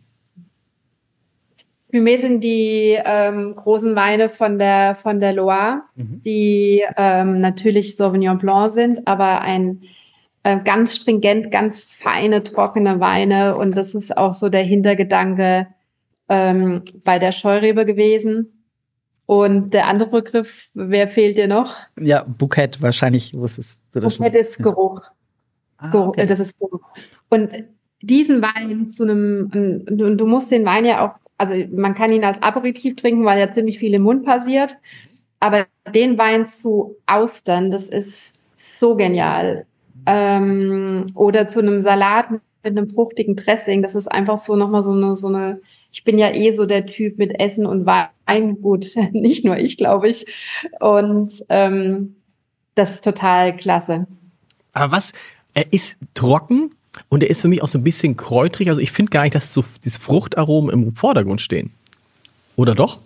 Fumé 1.93 2.21
sind 2.21 2.43
die 2.43 2.99
ähm, 3.05 3.55
großen 3.55 3.95
Weine 3.95 4.29
von 4.29 4.59
der 4.59 4.97
von 4.97 5.21
der 5.21 5.33
Loire, 5.33 5.83
Mhm. 5.95 6.23
die 6.25 6.83
ähm, 6.97 7.41
natürlich 7.41 7.95
Sauvignon 7.95 8.39
Blanc 8.39 8.73
sind, 8.73 9.07
aber 9.07 9.43
ein 9.43 9.83
äh, 10.43 10.59
ganz 10.65 10.97
stringent, 10.97 11.53
ganz 11.53 11.83
feine, 11.83 12.43
trockene 12.43 12.99
Weine. 12.99 13.57
Und 13.57 13.77
das 13.77 13.95
ist 13.95 14.17
auch 14.17 14.35
so 14.35 14.49
der 14.49 14.65
Hintergedanke 14.65 15.69
ähm, 16.29 16.83
bei 17.05 17.21
der 17.21 17.31
Scheurebe 17.31 17.87
gewesen. 17.87 18.51
Und 19.27 19.73
der 19.73 19.87
andere 19.87 20.11
Begriff, 20.11 20.69
wer 20.75 21.09
fehlt 21.09 21.39
dir 21.39 21.47
noch? 21.49 21.75
Ja, 21.99 22.25
Bouquet 22.27 22.71
wahrscheinlich 22.81 23.33
wusstest 23.33 23.83
du 23.93 24.01
das 24.01 24.19
Bouquet 24.19 24.37
ist 24.37 24.63
Geruch. 24.63 25.01
Ah, 25.93 26.09
okay. 26.09 26.27
Das 26.27 26.41
ist 26.41 26.59
Geruch. 26.59 26.81
Und 27.29 27.51
diesen 28.01 28.43
Wein 28.43 28.89
zu 28.89 29.05
einem, 29.05 29.51
du, 29.87 30.17
du 30.17 30.27
musst 30.27 30.51
den 30.51 30.65
Wein 30.65 30.85
ja 30.85 31.07
auch, 31.07 31.15
also 31.39 31.55
man 31.73 31.95
kann 31.95 32.13
ihn 32.13 32.25
als 32.25 32.43
Aperitif 32.43 32.97
trinken, 32.97 33.25
weil 33.25 33.39
ja 33.39 33.51
ziemlich 33.51 33.79
viel 33.79 33.95
im 33.95 34.03
Mund 34.03 34.25
passiert. 34.25 34.77
Aber 35.41 35.67
den 35.95 36.17
Wein 36.17 36.45
zu 36.45 36.97
austern, 37.07 37.71
das 37.71 37.87
ist 37.87 38.33
so 38.55 38.97
genial. 38.97 39.67
Ähm, 40.07 41.07
oder 41.15 41.47
zu 41.47 41.61
einem 41.61 41.81
Salat 41.81 42.31
mit 42.31 42.43
einem 42.65 42.89
fruchtigen 42.89 43.37
Dressing, 43.37 43.83
das 43.83 43.95
ist 43.95 44.11
einfach 44.11 44.39
so 44.39 44.57
nochmal 44.57 44.83
so 44.83 44.93
eine, 44.93 45.17
so 45.17 45.29
eine, 45.29 45.61
ich 45.93 46.05
bin 46.05 46.19
ja 46.19 46.33
eh 46.33 46.51
so 46.51 46.67
der 46.67 46.87
Typ 46.87 47.19
mit 47.19 47.39
Essen 47.41 47.67
und 47.67 47.87
Wein, 47.87 48.61
gut, 48.61 48.87
nicht 49.13 49.45
nur 49.45 49.57
ich, 49.59 49.77
glaube 49.77 50.09
ich. 50.09 50.27
Und 50.81 51.45
ähm, 51.49 52.17
das 52.75 52.95
ist 52.95 53.05
total 53.05 53.57
klasse. 53.57 54.07
Aber 54.73 54.93
was, 54.93 55.13
er 55.55 55.73
ist 55.73 55.97
trocken 56.15 56.75
und 57.09 57.23
er 57.23 57.31
ist 57.31 57.43
für 57.43 57.49
mich 57.49 57.63
auch 57.63 57.69
so 57.69 57.79
ein 57.79 57.85
bisschen 57.85 58.17
kräutrig. 58.17 58.69
Also 58.69 58.81
ich 58.81 58.93
finde 58.93 59.11
gar 59.11 59.23
nicht, 59.23 59.35
dass 59.35 59.55
so 59.55 59.65
diese 59.85 59.99
Fruchtaromen 59.99 60.71
im 60.71 60.95
Vordergrund 60.95 61.41
stehen. 61.41 61.73
Oder 62.57 62.75
doch? 62.75 62.99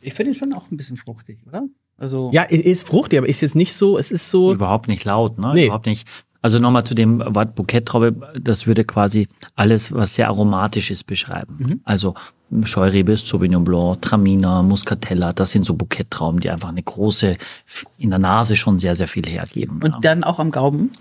Ich 0.00 0.14
finde 0.14 0.32
ihn 0.32 0.34
schon 0.34 0.52
auch 0.52 0.70
ein 0.70 0.76
bisschen 0.76 0.96
fruchtig, 0.96 1.38
oder? 1.46 1.64
Also 1.98 2.30
Ja, 2.32 2.42
er 2.42 2.64
ist 2.64 2.86
fruchtig, 2.86 3.18
aber 3.18 3.28
ist 3.28 3.40
jetzt 3.40 3.54
nicht 3.56 3.72
so, 3.72 3.98
es 3.98 4.12
ist 4.12 4.30
so. 4.30 4.52
Überhaupt 4.52 4.88
nicht 4.88 5.04
laut, 5.04 5.38
ne? 5.38 5.52
Nee. 5.54 5.64
Überhaupt 5.66 5.86
nicht. 5.86 6.06
Also 6.42 6.58
nochmal 6.60 6.84
zu 6.84 6.94
dem 6.94 7.18
Wort 7.34 7.56
Bouquettraube, 7.56 8.14
das 8.40 8.66
würde 8.68 8.84
quasi 8.84 9.26
alles, 9.56 9.92
was 9.92 10.14
sehr 10.14 10.28
aromatisch 10.28 10.92
ist, 10.92 11.04
beschreiben. 11.04 11.80
Also 11.84 12.14
Scheurebe 12.64 13.12
ist 13.12 13.26
Sauvignon 13.26 13.64
Blanc, 13.64 14.00
Traminer, 14.02 14.62
Muscatella, 14.62 15.32
das 15.32 15.50
sind 15.50 15.66
so 15.66 15.74
Buketttrauben, 15.74 16.40
die 16.40 16.50
einfach 16.50 16.68
eine 16.68 16.82
große, 16.82 17.36
in 17.98 18.10
der 18.10 18.20
Nase 18.20 18.54
schon 18.56 18.78
sehr, 18.78 18.94
sehr 18.94 19.08
viel 19.08 19.26
hergeben. 19.26 19.80
Und 19.82 20.04
dann 20.04 20.22
auch 20.22 20.38
am 20.38 20.52
Gaumen? 20.52 20.92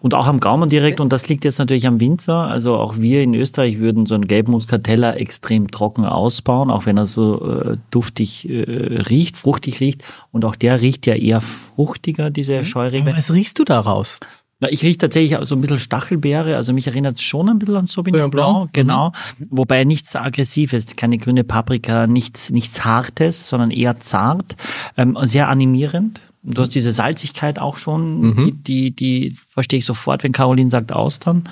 Und 0.00 0.14
auch 0.14 0.26
am 0.26 0.40
Gaumen 0.40 0.68
direkt. 0.68 1.00
Und 1.00 1.12
das 1.12 1.28
liegt 1.28 1.44
jetzt 1.44 1.58
natürlich 1.58 1.86
am 1.86 2.00
Winzer. 2.00 2.48
Also 2.48 2.76
auch 2.76 2.98
wir 2.98 3.22
in 3.22 3.34
Österreich 3.34 3.78
würden 3.78 4.06
so 4.06 4.14
einen 4.14 4.28
Gelbmuscatella 4.28 5.14
extrem 5.14 5.70
trocken 5.70 6.04
ausbauen, 6.04 6.70
auch 6.70 6.86
wenn 6.86 6.96
er 6.96 7.06
so 7.06 7.44
äh, 7.48 7.76
duftig 7.90 8.48
äh, 8.48 8.62
riecht, 9.08 9.36
fruchtig 9.36 9.80
riecht. 9.80 10.02
Und 10.30 10.44
auch 10.44 10.56
der 10.56 10.80
riecht 10.80 11.06
ja 11.06 11.14
eher 11.14 11.40
fruchtiger, 11.40 12.30
diese 12.30 12.64
Scheurebe. 12.64 13.12
Was 13.16 13.32
riechst 13.32 13.58
du 13.58 13.64
daraus? 13.64 14.20
Na, 14.60 14.68
ich 14.70 14.82
rieche 14.82 14.98
tatsächlich 14.98 15.38
so 15.42 15.54
ein 15.54 15.60
bisschen 15.60 15.78
Stachelbeere, 15.78 16.56
also 16.56 16.72
mich 16.72 16.86
erinnert 16.88 17.16
es 17.16 17.22
schon 17.22 17.48
ein 17.48 17.58
bisschen 17.60 17.76
an 17.76 17.86
Sauvignon 17.86 18.30
Blanc. 18.30 18.72
Genau. 18.72 19.12
Wobei 19.50 19.84
nichts 19.84 20.16
aggressives, 20.16 20.96
keine 20.96 21.18
grüne 21.18 21.44
Paprika, 21.44 22.08
nichts, 22.08 22.50
nichts 22.50 22.84
Hartes, 22.84 23.48
sondern 23.48 23.70
eher 23.70 24.00
zart, 24.00 24.56
ähm, 24.96 25.16
sehr 25.22 25.48
animierend. 25.48 26.20
Du 26.42 26.62
hast 26.62 26.74
diese 26.74 26.90
Salzigkeit 26.92 27.58
auch 27.58 27.76
schon, 27.76 28.34
die, 28.46 28.52
die, 28.52 28.90
die 28.90 29.36
verstehe 29.48 29.78
ich 29.78 29.84
sofort, 29.84 30.24
wenn 30.24 30.32
Caroline 30.32 30.70
sagt 30.70 30.92
Austern, 30.92 31.48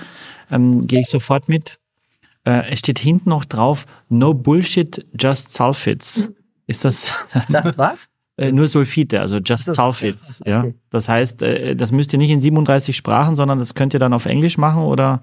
ähm, 0.50 0.86
gehe 0.86 1.00
ich 1.00 1.08
sofort 1.08 1.48
mit. 1.48 1.78
Äh, 2.44 2.70
es 2.70 2.78
steht 2.80 2.98
hinten 2.98 3.28
noch 3.30 3.44
drauf, 3.44 3.86
no 4.08 4.32
bullshit, 4.34 5.04
just 5.18 5.52
sulfites. 5.52 6.30
Ist 6.66 6.84
das, 6.84 7.12
Das 7.50 7.66
was? 7.76 8.08
Äh, 8.38 8.52
nur 8.52 8.68
Sulfite, 8.68 9.20
also 9.20 9.38
just 9.38 9.72
sulfites, 9.74 10.42
ja. 10.44 10.66
Das 10.90 11.08
heißt, 11.08 11.42
äh, 11.42 11.74
das 11.74 11.92
müsst 11.92 12.12
ihr 12.12 12.18
nicht 12.18 12.30
in 12.30 12.40
37 12.40 12.96
Sprachen, 12.96 13.34
sondern 13.34 13.58
das 13.58 13.74
könnt 13.74 13.94
ihr 13.94 14.00
dann 14.00 14.12
auf 14.12 14.26
Englisch 14.26 14.58
machen 14.58 14.82
oder? 14.82 15.22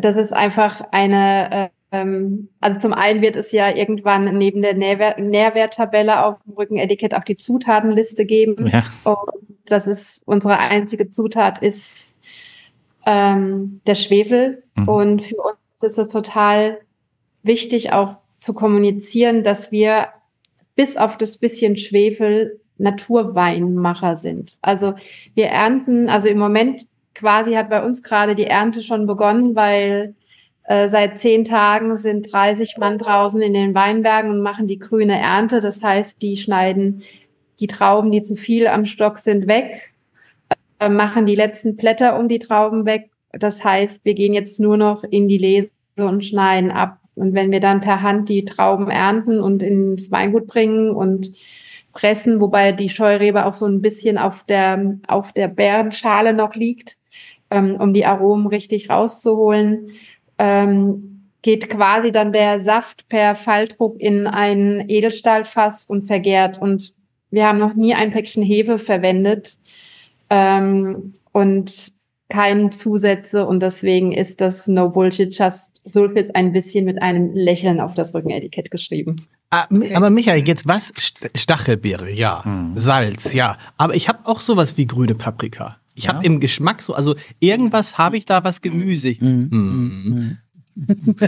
Das 0.00 0.16
ist 0.16 0.32
einfach 0.32 0.82
eine, 0.92 1.50
äh, 1.50 1.68
ähm, 1.92 2.48
also 2.60 2.78
zum 2.78 2.92
einen 2.92 3.22
wird 3.22 3.36
es 3.36 3.52
ja 3.52 3.70
irgendwann 3.70 4.36
neben 4.36 4.60
der 4.60 4.74
Nährwert, 4.74 5.18
Nährwerttabelle 5.18 6.24
auf 6.24 6.36
dem 6.44 6.54
Rückenetikett 6.54 7.14
auch 7.14 7.24
die 7.24 7.36
Zutatenliste 7.36 8.26
geben. 8.26 8.66
Ja. 8.66 8.84
Und 9.04 9.18
das 9.66 9.86
ist 9.86 10.22
unsere 10.26 10.58
einzige 10.58 11.10
Zutat 11.10 11.62
ist 11.62 12.14
ähm, 13.06 13.80
der 13.86 13.94
Schwefel. 13.94 14.62
Mhm. 14.74 14.88
Und 14.88 15.22
für 15.22 15.36
uns 15.36 15.82
ist 15.82 15.98
es 15.98 16.08
total 16.08 16.80
wichtig, 17.42 17.92
auch 17.92 18.16
zu 18.40 18.52
kommunizieren, 18.52 19.42
dass 19.42 19.72
wir 19.72 20.08
bis 20.76 20.96
auf 20.96 21.18
das 21.18 21.36
bisschen 21.36 21.76
Schwefel 21.76 22.60
Naturweinmacher 22.78 24.16
sind. 24.16 24.58
Also 24.62 24.94
wir 25.34 25.46
ernten, 25.46 26.08
also 26.08 26.28
im 26.28 26.38
Moment 26.38 26.86
quasi 27.14 27.54
hat 27.54 27.70
bei 27.70 27.82
uns 27.82 28.02
gerade 28.02 28.34
die 28.34 28.44
Ernte 28.46 28.82
schon 28.82 29.06
begonnen, 29.06 29.56
weil 29.56 30.14
äh, 30.64 30.88
seit 30.88 31.18
zehn 31.18 31.44
Tagen 31.44 31.96
sind 31.96 32.30
30 32.30 32.76
Mann 32.76 32.98
draußen 32.98 33.40
in 33.40 33.54
den 33.54 33.74
Weinbergen 33.74 34.30
und 34.30 34.42
machen 34.42 34.66
die 34.66 34.78
grüne 34.78 35.18
Ernte. 35.18 35.60
Das 35.60 35.82
heißt, 35.82 36.20
die 36.22 36.36
schneiden 36.36 37.02
die 37.60 37.68
Trauben, 37.68 38.12
die 38.12 38.22
zu 38.22 38.36
viel 38.36 38.66
am 38.66 38.84
Stock 38.84 39.16
sind, 39.16 39.46
weg, 39.46 39.94
äh, 40.78 40.88
machen 40.88 41.24
die 41.24 41.34
letzten 41.34 41.76
Blätter 41.76 42.18
um 42.18 42.28
die 42.28 42.38
Trauben 42.38 42.84
weg. 42.84 43.10
Das 43.32 43.64
heißt, 43.64 44.04
wir 44.04 44.14
gehen 44.14 44.34
jetzt 44.34 44.60
nur 44.60 44.76
noch 44.76 45.04
in 45.04 45.28
die 45.28 45.38
Lese 45.38 45.70
und 45.96 46.24
schneiden 46.24 46.70
ab. 46.70 46.98
Und 47.16 47.34
wenn 47.34 47.50
wir 47.50 47.60
dann 47.60 47.80
per 47.80 48.02
Hand 48.02 48.28
die 48.28 48.44
Trauben 48.44 48.88
ernten 48.90 49.40
und 49.40 49.62
ins 49.62 50.12
Weingut 50.12 50.46
bringen 50.46 50.90
und 50.90 51.32
pressen, 51.92 52.40
wobei 52.40 52.72
die 52.72 52.90
Scheurebe 52.90 53.46
auch 53.46 53.54
so 53.54 53.66
ein 53.66 53.80
bisschen 53.80 54.18
auf 54.18 54.44
der, 54.44 54.98
auf 55.08 55.32
der 55.32 55.48
Beerenschale 55.48 56.34
noch 56.34 56.54
liegt, 56.54 56.98
ähm, 57.50 57.76
um 57.80 57.94
die 57.94 58.04
Aromen 58.04 58.46
richtig 58.46 58.90
rauszuholen, 58.90 59.92
ähm, 60.38 61.30
geht 61.40 61.70
quasi 61.70 62.12
dann 62.12 62.32
der 62.32 62.60
Saft 62.60 63.08
per 63.08 63.34
Falldruck 63.34 63.98
in 63.98 64.26
ein 64.26 64.84
Edelstahlfass 64.88 65.86
und 65.86 66.02
vergärt. 66.02 66.60
Und 66.60 66.92
wir 67.30 67.46
haben 67.46 67.58
noch 67.58 67.74
nie 67.74 67.94
ein 67.94 68.10
Päckchen 68.10 68.42
Hefe 68.42 68.78
verwendet 68.78 69.56
ähm, 70.28 71.14
und 71.32 71.95
keine 72.28 72.70
Zusätze. 72.70 73.46
Und 73.46 73.60
deswegen 73.60 74.12
ist 74.12 74.40
das 74.40 74.66
No 74.66 74.90
Bullshit 74.90 75.36
Just 75.36 75.80
Sulfites 75.84 76.30
ein 76.34 76.52
bisschen 76.52 76.84
mit 76.84 77.00
einem 77.00 77.32
Lächeln 77.34 77.80
auf 77.80 77.94
das 77.94 78.14
Rückenetikett 78.14 78.70
geschrieben. 78.70 79.16
Ah, 79.50 79.66
Mi- 79.70 79.94
Aber 79.94 80.10
Michael, 80.10 80.46
jetzt 80.46 80.66
was? 80.66 80.92
St- 80.94 81.36
Stachelbeere, 81.38 82.10
ja. 82.10 82.42
Salz, 82.74 83.32
ja. 83.32 83.56
Aber 83.78 83.94
ich 83.94 84.08
habe 84.08 84.20
auch 84.24 84.40
sowas 84.40 84.76
wie 84.76 84.86
grüne 84.86 85.14
Paprika. 85.14 85.76
Ich 85.94 86.04
Ja? 86.04 86.14
habe 86.14 86.26
im 86.26 86.40
Geschmack 86.40 86.82
so, 86.82 86.92
also 86.94 87.14
irgendwas 87.38 87.96
habe 87.96 88.16
ich 88.16 88.24
da 88.26 88.44
was 88.44 88.60
gemüsig. 88.60 89.20
Mm. 89.22 90.32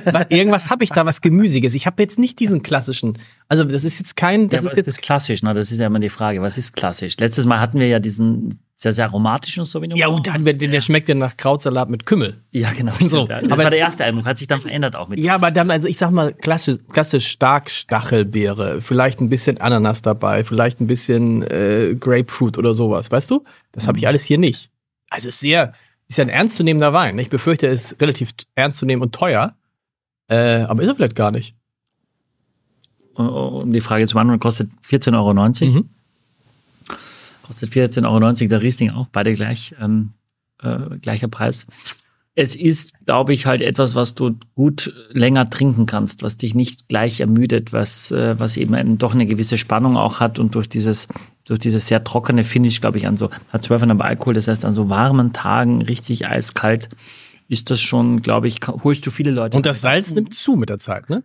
Wa- 0.05 0.27
irgendwas 0.29 0.69
habe 0.69 0.85
ich 0.85 0.91
da 0.91 1.07
was 1.07 1.23
gemüsiges. 1.23 1.75
Ich 1.75 1.87
habe 1.87 2.03
jetzt 2.03 2.19
nicht 2.19 2.39
diesen 2.39 2.63
klassischen. 2.63 3.17
Also 3.49 3.65
das 3.65 3.85
ist 3.85 3.99
jetzt 3.99 4.15
kein. 4.15 4.51
Das 4.51 4.59
Das, 4.63 4.65
ist 4.65 4.73
ja, 4.73 4.77
jetzt, 4.79 4.87
das 4.89 4.95
ist 4.97 5.03
klassisch, 5.03 5.43
ne? 5.43 5.55
Das 5.55 5.73
ist 5.73 5.79
ja 5.79 5.87
immer 5.87 6.01
die 6.01 6.11
Frage, 6.11 6.43
was 6.43 6.59
ist 6.59 6.75
klassisch? 6.77 7.17
Letztes 7.19 7.47
Mal 7.47 7.59
hatten 7.61 7.79
wir 7.81 7.89
ja 7.89 7.99
diesen 7.99 8.61
sehr, 8.81 8.93
sehr 8.93 9.07
aromatischen 9.07 9.65
Sauvignon 9.65 9.99
ja, 9.99 10.07
Blanc. 10.07 10.19
und 10.19 10.27
dann, 10.29 10.45
der, 10.45 10.69
der 10.69 10.81
schmeckt 10.81 11.09
ja 11.09 11.15
nach 11.17 11.37
Krautsalat 11.37 11.91
mit 11.91 12.07
Kümmel. 12.07 12.45
Ja, 12.53 12.71
genau. 12.71 12.93
So, 13.01 13.27
das 13.27 13.43
aber- 13.43 13.65
war 13.65 13.71
der 13.71 13.81
erste 13.81 14.05
Eindruck, 14.05 14.25
hat 14.25 14.39
sich 14.39 14.47
dann 14.47 14.61
verändert 14.61 14.95
auch 14.95 15.09
mit. 15.09 15.19
Ja, 15.19 15.35
aber 15.35 15.51
dann, 15.51 15.69
also 15.73 15.89
ich 15.89 15.99
sag 15.99 16.13
mal, 16.13 16.33
klassisch, 16.33 16.77
klassisch 16.89 17.27
stark 17.27 17.71
Stachelbeere, 17.71 18.81
vielleicht 18.81 19.21
ein 19.21 19.29
bisschen 19.31 19.61
Ananas 19.61 20.03
dabei, 20.03 20.45
vielleicht 20.45 20.81
ein 20.81 20.87
bisschen 20.87 21.43
äh, 21.43 21.97
Grapefruit 21.99 22.57
oder 22.57 22.73
sowas, 22.73 23.11
weißt 23.11 23.33
du? 23.33 23.43
Das 23.73 23.89
habe 23.89 23.99
ich 23.99 24.07
alles 24.07 24.25
hier 24.25 24.39
nicht. 24.39 24.71
Also 25.11 25.29
ist 25.31 25.41
sehr, 25.41 25.73
ist 26.07 26.19
ja 26.19 26.23
ein 26.25 26.31
ernstzunehmender 26.31 26.93
Wein. 26.93 27.19
Ich 27.19 27.31
befürchte, 27.31 27.67
er 27.67 27.73
ist 27.73 28.01
relativ 28.01 28.33
t- 28.35 28.47
ernst 28.55 28.79
zu 28.79 28.87
nehmen 28.87 29.03
und 29.03 29.13
teuer. 29.13 29.57
Äh, 30.29 30.59
aber 30.69 30.85
ist 30.85 30.89
er 30.89 30.95
vielleicht 30.95 31.17
gar 31.17 31.33
nicht. 31.33 31.57
Um 33.15 33.73
die 33.73 33.81
Frage 33.81 34.07
zu 34.07 34.15
beantworten, 34.15 34.39
kostet 34.41 34.71
14,90 34.89 35.15
Euro. 35.17 35.35
Mhm. 35.73 35.91
Kostet 37.49 37.71
14,90 37.71 38.05
Euro 38.05 38.49
der 38.49 38.63
Riesling 38.63 38.91
auch, 38.91 39.07
beide 39.11 39.33
gleich, 39.33 39.75
ähm, 39.81 40.11
äh, 40.63 40.99
gleicher 41.01 41.29
Preis. 41.29 41.67
Es 42.35 42.55
ist, 42.55 43.07
glaube 43.07 43.33
ich, 43.33 43.47
halt 43.47 43.63
etwas, 43.63 43.95
was 43.95 44.15
du 44.15 44.37
gut 44.55 44.93
länger 45.11 45.49
trinken 45.49 45.87
kannst, 45.87 46.23
was 46.23 46.37
dich 46.37 46.55
nicht 46.55 46.89
gleich 46.89 47.21
ermüdet, 47.21 47.73
was, 47.73 48.13
äh, 48.13 48.39
was 48.39 48.59
eben 48.59 48.75
ein, 48.75 48.99
doch 48.99 49.15
eine 49.15 49.25
gewisse 49.25 49.57
Spannung 49.57 49.97
auch 49.97 50.21
hat 50.21 50.39
und 50.39 50.55
durch 50.55 50.69
dieses, 50.69 51.09
durch 51.47 51.59
dieses 51.59 51.89
sehr 51.89 52.05
trockene 52.05 52.45
Finish, 52.45 52.83
glaube 52.83 52.99
ich, 52.99 53.07
an 53.07 53.17
so, 53.17 53.31
hat 53.49 53.63
12 53.63 53.99
Alkohol, 53.99 54.35
das 54.35 54.47
heißt, 54.47 54.67
an 54.67 54.75
so 54.75 54.91
warmen 54.91 55.33
Tagen, 55.33 55.81
richtig 55.81 56.27
eiskalt, 56.27 56.91
ist 57.49 57.71
das 57.71 57.81
schon, 57.81 58.21
glaube 58.21 58.47
ich, 58.47 58.61
holst 58.67 59.07
du 59.07 59.11
viele 59.11 59.31
Leute. 59.31 59.57
Und 59.57 59.65
das 59.65 59.81
Salz 59.81 60.13
nimmt 60.13 60.35
zu 60.35 60.55
mit 60.55 60.69
der 60.69 60.79
Zeit, 60.79 61.09
ne? 61.09 61.25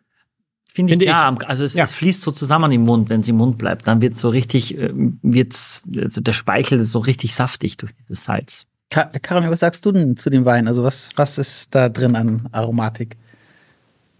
Finde 0.73 0.93
ich, 0.93 0.99
Finde 0.99 1.05
ja, 1.05 1.35
also 1.45 1.63
es, 1.63 1.75
Ja. 1.75 1.83
es 1.83 1.93
fließt 1.93 2.21
so 2.21 2.31
zusammen 2.31 2.71
im 2.71 2.81
Mund, 2.83 3.09
wenn 3.09 3.21
es 3.21 3.27
im 3.27 3.37
Mund 3.37 3.57
bleibt. 3.59 3.87
Dann 3.87 4.01
wird 4.01 4.17
so 4.17 4.29
richtig, 4.29 4.77
ähm, 4.77 5.19
wird's, 5.21 5.83
also 6.01 6.19
der 6.21 6.33
Speichel 6.33 6.79
ist 6.79 6.91
so 6.91 6.99
richtig 6.99 7.35
saftig 7.35 7.77
durch 7.77 7.91
dieses 8.07 8.25
Salz. 8.25 8.65
Ka 8.89 9.05
Karin, 9.21 9.49
was 9.49 9.59
sagst 9.59 9.85
du 9.85 9.91
denn 9.91 10.17
zu 10.17 10.29
dem 10.29 10.45
Wein? 10.45 10.67
Also 10.67 10.83
was, 10.83 11.11
was 11.15 11.37
ist 11.37 11.73
da 11.75 11.89
drin 11.89 12.15
an 12.15 12.47
Aromatik? 12.51 13.15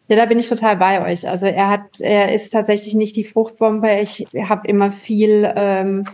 Ja, 0.10 0.16
da 0.16 0.26
bin 0.26 0.38
ich 0.38 0.48
total 0.48 0.78
bei 0.78 1.04
euch. 1.12 1.28
Also 1.28 1.48
er 1.48 1.70
hat, 1.70 2.00
er 2.00 2.34
ist 2.36 2.52
tatsächlich 2.52 2.94
nicht 2.94 3.16
die 3.16 3.24
Fruchtbombe. 3.24 4.00
Ich 4.02 4.28
habe 4.48 4.68
immer 4.68 4.92
viel 4.92 5.52
ähm, 5.56 6.06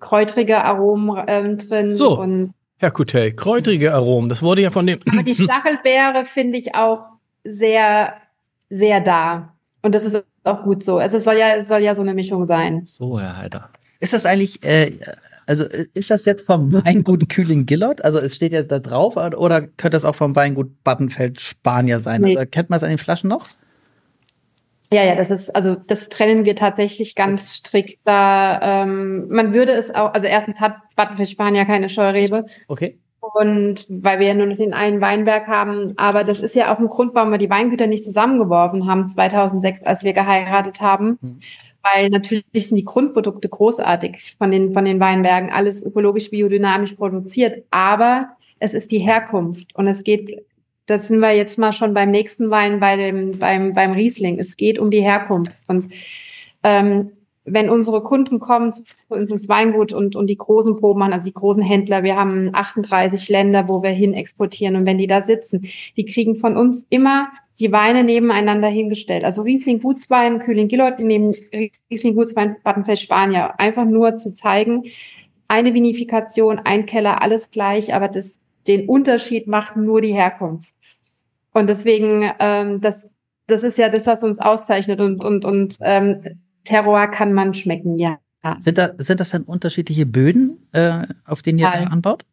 kräutrige 0.00 0.62
Aromen 0.62 1.22
ähm, 1.26 1.58
drin. 1.58 1.96
So. 1.96 2.20
Und 2.20 2.52
Herr 2.78 2.90
Coutet, 2.90 3.36
kräutrige 3.36 3.94
Aromen, 3.94 4.28
das 4.28 4.42
wurde 4.42 4.62
ja 4.62 4.70
von 4.70 4.86
dem. 4.86 4.98
aber 5.10 5.22
die 5.22 5.34
Stachelbeere 5.42 6.24
finde 6.26 6.58
ich 6.58 6.74
auch 6.74 7.00
sehr, 7.44 8.14
sehr 8.74 9.00
da. 9.00 9.54
Und 9.82 9.94
das 9.94 10.04
ist 10.04 10.24
auch 10.44 10.64
gut 10.64 10.82
so. 10.82 10.98
Also 10.98 11.16
es 11.16 11.24
soll 11.24 11.36
ja, 11.36 11.56
es 11.56 11.68
soll 11.68 11.80
ja 11.80 11.94
so 11.94 12.02
eine 12.02 12.14
Mischung 12.14 12.46
sein. 12.46 12.82
So, 12.86 13.20
Herr 13.20 13.36
Heider. 13.36 13.70
Ist 14.00 14.12
das 14.12 14.26
eigentlich, 14.26 14.62
äh, 14.64 14.92
also 15.46 15.64
ist 15.94 16.10
das 16.10 16.24
jetzt 16.24 16.46
vom 16.46 16.72
Weingut 16.84 17.28
Kühling 17.28 17.66
Gillot? 17.66 18.04
Also 18.04 18.18
es 18.18 18.36
steht 18.36 18.52
ja 18.52 18.62
da 18.62 18.78
drauf, 18.78 19.16
oder 19.16 19.62
könnte 19.62 19.90
das 19.90 20.04
auch 20.04 20.14
vom 20.14 20.34
Weingut 20.36 20.82
Battenfeld 20.84 21.40
Spanier 21.40 22.00
sein? 22.00 22.20
Nee. 22.20 22.28
Also 22.28 22.38
erkennt 22.40 22.70
man 22.70 22.78
es 22.78 22.82
an 22.82 22.90
den 22.90 22.98
Flaschen 22.98 23.28
noch? 23.28 23.48
Ja, 24.92 25.02
ja, 25.04 25.14
das 25.14 25.30
ist, 25.30 25.54
also 25.54 25.74
das 25.74 26.08
trennen 26.08 26.44
wir 26.44 26.56
tatsächlich 26.56 27.14
ganz 27.14 27.54
strikt. 27.54 28.00
Da 28.04 28.82
ähm, 28.82 29.28
man 29.28 29.52
würde 29.52 29.72
es 29.72 29.94
auch, 29.94 30.12
also 30.14 30.26
erstens 30.26 30.60
hat 30.60 30.76
Battenfisch 30.96 31.30
Spanier 31.30 31.64
keine 31.64 31.88
Scheurebe. 31.88 32.46
Okay. 32.68 32.98
Und 33.32 33.86
weil 33.88 34.18
wir 34.18 34.28
ja 34.28 34.34
nur 34.34 34.46
noch 34.46 34.56
den 34.56 34.74
einen 34.74 35.00
Weinberg 35.00 35.46
haben, 35.46 35.94
aber 35.96 36.24
das 36.24 36.40
ist 36.40 36.54
ja 36.54 36.72
auch 36.74 36.78
ein 36.78 36.88
Grund, 36.88 37.14
warum 37.14 37.30
wir 37.30 37.38
die 37.38 37.48
Weingüter 37.48 37.86
nicht 37.86 38.04
zusammengeworfen 38.04 38.86
haben 38.86 39.08
2006, 39.08 39.82
als 39.82 40.04
wir 40.04 40.12
geheiratet 40.12 40.80
haben. 40.80 41.18
Mhm. 41.20 41.40
Weil 41.82 42.10
natürlich 42.10 42.68
sind 42.68 42.76
die 42.76 42.84
Grundprodukte 42.84 43.48
großartig 43.48 44.36
von 44.38 44.50
den, 44.50 44.72
von 44.72 44.84
den 44.84 45.00
Weinbergen, 45.00 45.50
alles 45.50 45.82
ökologisch 45.82 46.30
biodynamisch 46.30 46.94
produziert, 46.94 47.64
aber 47.70 48.28
es 48.58 48.74
ist 48.74 48.90
die 48.90 49.00
Herkunft 49.00 49.74
und 49.74 49.86
es 49.86 50.04
geht, 50.04 50.44
das 50.86 51.08
sind 51.08 51.20
wir 51.20 51.32
jetzt 51.32 51.58
mal 51.58 51.72
schon 51.72 51.92
beim 51.92 52.10
nächsten 52.10 52.50
Wein, 52.50 52.80
bei 52.80 52.96
dem, 52.96 53.38
beim, 53.38 53.72
beim 53.72 53.92
Riesling. 53.92 54.38
Es 54.38 54.56
geht 54.56 54.78
um 54.78 54.90
die 54.90 55.02
Herkunft 55.02 55.56
und 55.66 55.88
ähm, 56.62 57.10
wenn 57.44 57.68
unsere 57.68 58.02
Kunden 58.02 58.40
kommen 58.40 58.72
zu 58.72 58.82
uns 59.08 59.30
ins 59.30 59.48
Weingut 59.48 59.92
und, 59.92 60.16
und 60.16 60.28
die 60.28 60.36
großen 60.36 60.76
Proben 60.76 61.02
also 61.02 61.26
die 61.26 61.34
großen 61.34 61.62
Händler, 61.62 62.02
wir 62.02 62.16
haben 62.16 62.50
38 62.52 63.28
Länder, 63.28 63.68
wo 63.68 63.82
wir 63.82 63.90
hin 63.90 64.14
exportieren 64.14 64.76
und 64.76 64.86
wenn 64.86 64.98
die 64.98 65.06
da 65.06 65.22
sitzen, 65.22 65.68
die 65.96 66.06
kriegen 66.06 66.36
von 66.36 66.56
uns 66.56 66.86
immer 66.88 67.28
die 67.60 67.70
Weine 67.70 68.02
nebeneinander 68.02 68.68
hingestellt. 68.68 69.24
Also 69.24 69.42
Riesling 69.42 69.80
Gutswein, 69.80 70.40
Kühling 70.40 70.68
Gillot 70.68 70.98
neben 70.98 71.34
Riesling 71.90 72.16
Gutswein 72.16 72.56
Battenfeld 72.64 72.98
Spanier. 72.98 73.58
Einfach 73.60 73.84
nur 73.84 74.16
zu 74.16 74.34
zeigen, 74.34 74.84
eine 75.46 75.74
Vinifikation, 75.74 76.58
ein 76.58 76.86
Keller, 76.86 77.22
alles 77.22 77.50
gleich, 77.50 77.94
aber 77.94 78.08
das, 78.08 78.40
den 78.66 78.88
Unterschied 78.88 79.46
macht 79.46 79.76
nur 79.76 80.00
die 80.00 80.14
Herkunft. 80.14 80.74
Und 81.52 81.68
deswegen, 81.68 82.32
ähm, 82.40 82.80
das, 82.80 83.06
das 83.46 83.62
ist 83.62 83.78
ja 83.78 83.88
das, 83.88 84.06
was 84.06 84.24
uns 84.24 84.40
auszeichnet 84.40 85.00
und, 85.00 85.22
und, 85.22 85.44
und 85.44 85.76
ähm, 85.82 86.40
Terroir 86.64 87.08
kann 87.08 87.32
man 87.32 87.54
schmecken, 87.54 87.98
ja. 87.98 88.18
Sind, 88.58 88.76
da, 88.76 88.90
sind 88.98 89.20
das 89.20 89.30
dann 89.30 89.44
unterschiedliche 89.44 90.04
Böden, 90.04 90.58
äh, 90.72 91.06
auf 91.24 91.40
denen 91.40 91.58
ihr 91.58 91.66
Kalk. 91.66 91.86
da 91.86 91.90
anbaut? 91.90 92.24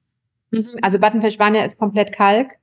Mhm. 0.51 0.67
Also 0.81 0.99
Battenfeld 0.99 1.33
Spanier 1.33 1.65
ist 1.65 1.79
komplett 1.79 2.11
Kalk. 2.11 2.57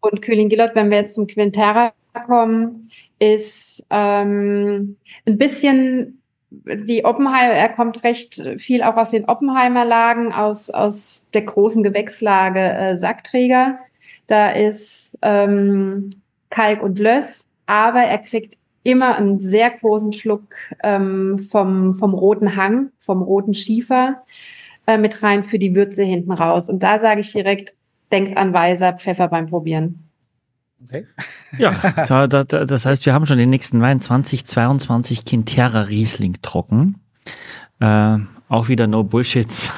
Und 0.00 0.20
Kühling 0.20 0.50
Gillot, 0.50 0.74
wenn 0.74 0.90
wir 0.90 0.98
jetzt 0.98 1.14
zum 1.14 1.26
Quintera 1.26 1.92
kommen, 2.26 2.90
ist 3.18 3.82
ähm, 3.90 4.96
ein 5.26 5.38
bisschen 5.38 6.22
die 6.50 7.04
Oppenheimer, 7.04 7.54
er 7.54 7.68
kommt 7.70 8.04
recht 8.04 8.42
viel 8.58 8.82
auch 8.82 8.96
aus 8.96 9.10
den 9.10 9.24
Oppenheimer 9.24 9.84
Lagen, 9.84 10.32
aus, 10.32 10.70
aus 10.70 11.24
der 11.34 11.42
großen 11.42 11.82
Gewächslage 11.82 12.60
äh, 12.60 12.98
Sackträger. 12.98 13.78
Da 14.26 14.50
ist 14.50 15.16
ähm, 15.22 16.10
Kalk 16.50 16.82
und 16.82 16.98
Löss, 16.98 17.46
aber 17.66 18.00
er 18.00 18.18
kriegt 18.18 18.56
immer 18.86 19.16
einen 19.16 19.40
sehr 19.40 19.70
großen 19.70 20.12
Schluck 20.12 20.54
ähm, 20.82 21.38
vom, 21.38 21.96
vom 21.96 22.14
roten 22.14 22.54
Hang, 22.56 22.90
vom 22.98 23.22
roten 23.22 23.52
Schiefer 23.52 24.22
äh, 24.86 24.96
mit 24.96 25.22
rein 25.22 25.42
für 25.42 25.58
die 25.58 25.74
Würze 25.74 26.04
hinten 26.04 26.30
raus. 26.30 26.68
Und 26.68 26.82
da 26.82 26.98
sage 26.98 27.20
ich 27.20 27.32
direkt, 27.32 27.74
denkt 28.12 28.36
an 28.38 28.52
Weiser 28.52 28.92
Pfeffer 28.92 29.26
beim 29.26 29.48
Probieren. 29.48 30.08
Okay. 30.84 31.04
Ja, 31.58 31.72
da, 32.08 32.28
da, 32.28 32.44
da, 32.44 32.64
das 32.64 32.86
heißt, 32.86 33.06
wir 33.06 33.12
haben 33.12 33.26
schon 33.26 33.38
den 33.38 33.50
nächsten 33.50 33.80
Wein 33.80 34.00
2022 34.00 35.24
Quintera 35.24 35.82
Riesling 35.82 36.36
trocken. 36.40 37.00
Äh, 37.80 38.18
auch 38.48 38.68
wieder 38.68 38.86
no 38.86 39.02
Bullshits. 39.02 39.72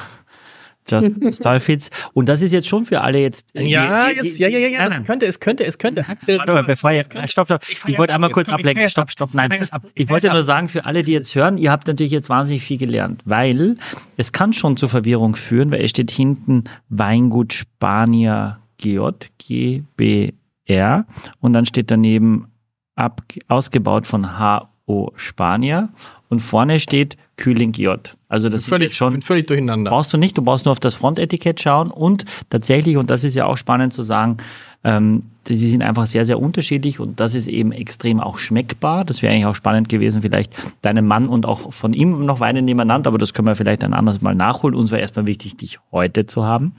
Stylefits. 0.87 1.89
Und 2.13 2.27
das 2.29 2.41
ist 2.41 2.51
jetzt 2.51 2.67
schon 2.67 2.83
für 2.85 3.01
alle 3.01 3.19
jetzt. 3.19 3.53
die- 3.55 3.67
Ja, 3.69 4.09
jetzt, 4.09 4.39
ja, 4.39 4.47
ja, 4.47 4.57
ja, 4.59 4.67
ja. 4.69 4.89
Nein, 4.89 5.05
könnte, 5.05 5.25
es 5.25 5.39
könnte, 5.39 5.63
es 5.65 5.77
könnte. 5.77 6.07
Axel. 6.07 6.39
Warte 6.39 6.53
mal, 6.53 6.63
bevor 6.63 6.91
ihr, 6.91 7.05
stopp, 7.25 7.47
stopp. 7.47 7.61
Ich 7.69 7.97
wollte 7.97 8.13
einmal 8.13 8.29
kurz 8.31 8.49
ablenken. 8.49 8.89
Stopp, 8.89 9.11
stopp, 9.11 9.33
nein. 9.33 9.51
Ich 9.93 10.09
wollte 10.09 10.29
nur 10.31 10.43
sagen, 10.43 10.67
für 10.69 10.85
alle, 10.85 11.03
die 11.03 11.11
jetzt 11.11 11.35
hören, 11.35 11.57
ihr 11.57 11.71
habt 11.71 11.87
natürlich 11.87 12.11
jetzt 12.11 12.29
wahnsinnig 12.29 12.63
viel 12.63 12.77
gelernt, 12.77 13.21
weil 13.25 13.77
es 14.17 14.31
kann 14.31 14.53
schon 14.53 14.77
zur 14.77 14.89
Verwirrung 14.89 15.35
führen, 15.35 15.69
weil 15.71 15.83
es 15.83 15.91
steht 15.91 16.11
hinten 16.11 16.63
Weingut 16.89 17.53
Spanier 17.53 18.59
GJ, 18.77 19.09
GBR 19.37 21.05
und 21.39 21.53
dann 21.53 21.65
steht 21.65 21.91
daneben 21.91 22.47
ab, 22.95 23.21
ausgebaut 23.47 24.07
von 24.07 24.39
HO 24.39 25.11
Spanier 25.15 25.89
und 26.29 26.39
vorne 26.41 26.79
steht 26.79 27.17
Kühling 27.39 27.73
J. 27.73 28.15
Also 28.27 28.49
das 28.49 28.61
ist 28.63 28.69
Völlig, 28.69 28.93
schon 28.95 29.21
völlig 29.21 29.47
durcheinander. 29.47 29.89
Brauchst 29.89 30.13
du 30.13 30.17
nicht, 30.17 30.37
du 30.37 30.43
brauchst 30.43 30.65
nur 30.65 30.73
auf 30.73 30.79
das 30.79 30.93
Frontetikett 30.93 31.59
schauen 31.61 31.89
und 31.89 32.25
tatsächlich, 32.49 32.97
und 32.97 33.09
das 33.09 33.23
ist 33.23 33.33
ja 33.35 33.45
auch 33.47 33.57
spannend 33.57 33.93
zu 33.93 34.03
sagen, 34.03 34.37
ähm, 34.83 35.23
die- 35.47 35.55
sie 35.55 35.69
sind 35.69 35.81
einfach 35.81 36.05
sehr, 36.05 36.25
sehr 36.25 36.39
unterschiedlich 36.39 36.99
und 36.99 37.19
das 37.19 37.33
ist 37.33 37.47
eben 37.47 37.71
extrem 37.71 38.19
auch 38.19 38.37
schmeckbar. 38.37 39.03
Das 39.03 39.21
wäre 39.21 39.33
eigentlich 39.33 39.45
auch 39.47 39.55
spannend 39.55 39.89
gewesen, 39.89 40.21
vielleicht 40.21 40.53
deinem 40.83 41.07
Mann 41.07 41.27
und 41.27 41.45
auch 41.45 41.73
von 41.73 41.93
ihm 41.93 42.23
noch 42.25 42.39
Weine 42.39 42.61
nebeneinander, 42.61 43.07
aber 43.07 43.17
das 43.17 43.33
können 43.33 43.47
wir 43.47 43.55
vielleicht 43.55 43.83
ein 43.83 43.93
anderes 43.95 44.21
Mal 44.21 44.35
nachholen. 44.35 44.75
Uns 44.75 44.91
war 44.91 44.99
erstmal 44.99 45.25
wichtig, 45.25 45.57
dich 45.57 45.79
heute 45.91 46.27
zu 46.27 46.43
haben. 46.45 46.73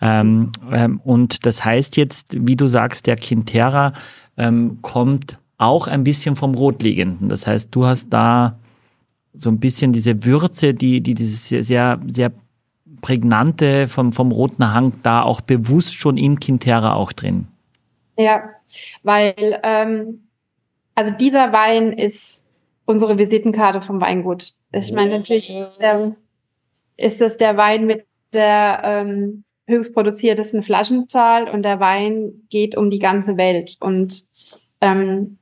Ähm, 0.00 0.52
ähm, 0.70 1.00
und 1.04 1.46
das 1.46 1.64
heißt 1.64 1.96
jetzt, 1.96 2.36
wie 2.46 2.54
du 2.56 2.68
sagst, 2.68 3.06
der 3.06 3.16
Quintera 3.16 3.92
ähm, 4.36 4.78
kommt 4.82 5.38
auch 5.58 5.88
ein 5.88 6.04
bisschen 6.04 6.36
vom 6.36 6.54
Rotliegenden. 6.54 7.28
Das 7.28 7.46
heißt, 7.46 7.74
du 7.74 7.86
hast 7.86 8.10
da 8.10 8.58
so 9.36 9.50
ein 9.50 9.60
bisschen 9.60 9.92
diese 9.92 10.24
Würze, 10.24 10.74
die, 10.74 11.00
die 11.00 11.14
dieses 11.14 11.48
sehr, 11.48 12.00
sehr, 12.10 12.32
prägnante 13.00 13.88
vom, 13.88 14.12
vom 14.12 14.32
roten 14.32 14.72
Hang 14.72 14.92
da 15.02 15.22
auch 15.22 15.40
bewusst 15.40 15.94
schon 15.94 16.16
im 16.16 16.40
Quintera 16.40 16.94
auch 16.94 17.12
drin. 17.12 17.46
Ja, 18.16 18.42
weil 19.02 19.60
ähm, 19.62 20.26
also 20.94 21.10
dieser 21.12 21.52
Wein 21.52 21.92
ist 21.92 22.42
unsere 22.86 23.18
Visitenkarte 23.18 23.82
vom 23.82 24.00
Weingut. 24.00 24.54
Ich 24.72 24.92
meine, 24.92 25.18
natürlich 25.18 25.50
ist, 25.50 25.60
es 25.60 25.78
der, 25.78 26.16
ist 26.96 27.20
das 27.20 27.36
der 27.36 27.56
Wein 27.56 27.86
mit 27.86 28.06
der 28.32 28.80
ähm, 28.84 29.44
höchst 29.66 29.94
produziertesten 29.94 30.62
Flaschenzahl 30.62 31.48
und 31.48 31.62
der 31.62 31.80
Wein 31.80 32.46
geht 32.50 32.76
um 32.76 32.90
die 32.90 32.98
ganze 32.98 33.36
Welt. 33.36 33.76
Und 33.80 34.24
ähm, 34.80 35.38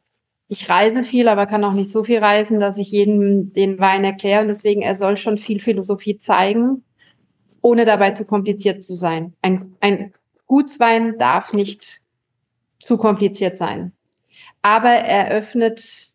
ich 0.48 0.68
reise 0.68 1.02
viel, 1.02 1.28
aber 1.28 1.46
kann 1.46 1.64
auch 1.64 1.72
nicht 1.72 1.90
so 1.90 2.04
viel 2.04 2.18
reisen, 2.18 2.60
dass 2.60 2.78
ich 2.78 2.90
jedem 2.90 3.52
den 3.52 3.78
Wein 3.78 4.04
erkläre. 4.04 4.42
Und 4.42 4.48
deswegen, 4.48 4.82
er 4.82 4.94
soll 4.94 5.16
schon 5.16 5.38
viel 5.38 5.58
Philosophie 5.58 6.18
zeigen, 6.18 6.84
ohne 7.62 7.84
dabei 7.84 8.10
zu 8.10 8.24
kompliziert 8.24 8.82
zu 8.84 8.94
sein. 8.94 9.34
Ein, 9.42 9.74
ein 9.80 10.12
Gutswein 10.46 11.18
darf 11.18 11.52
nicht 11.52 12.00
zu 12.80 12.98
kompliziert 12.98 13.56
sein. 13.56 13.92
Aber 14.60 14.90
er 14.90 15.30
öffnet 15.30 16.12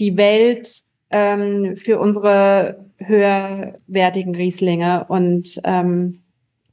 die 0.00 0.16
Welt 0.16 0.82
ähm, 1.10 1.76
für 1.76 1.98
unsere 2.00 2.84
höherwertigen 2.98 4.34
Rieslinge 4.34 5.06
und 5.08 5.60
ähm, 5.64 6.22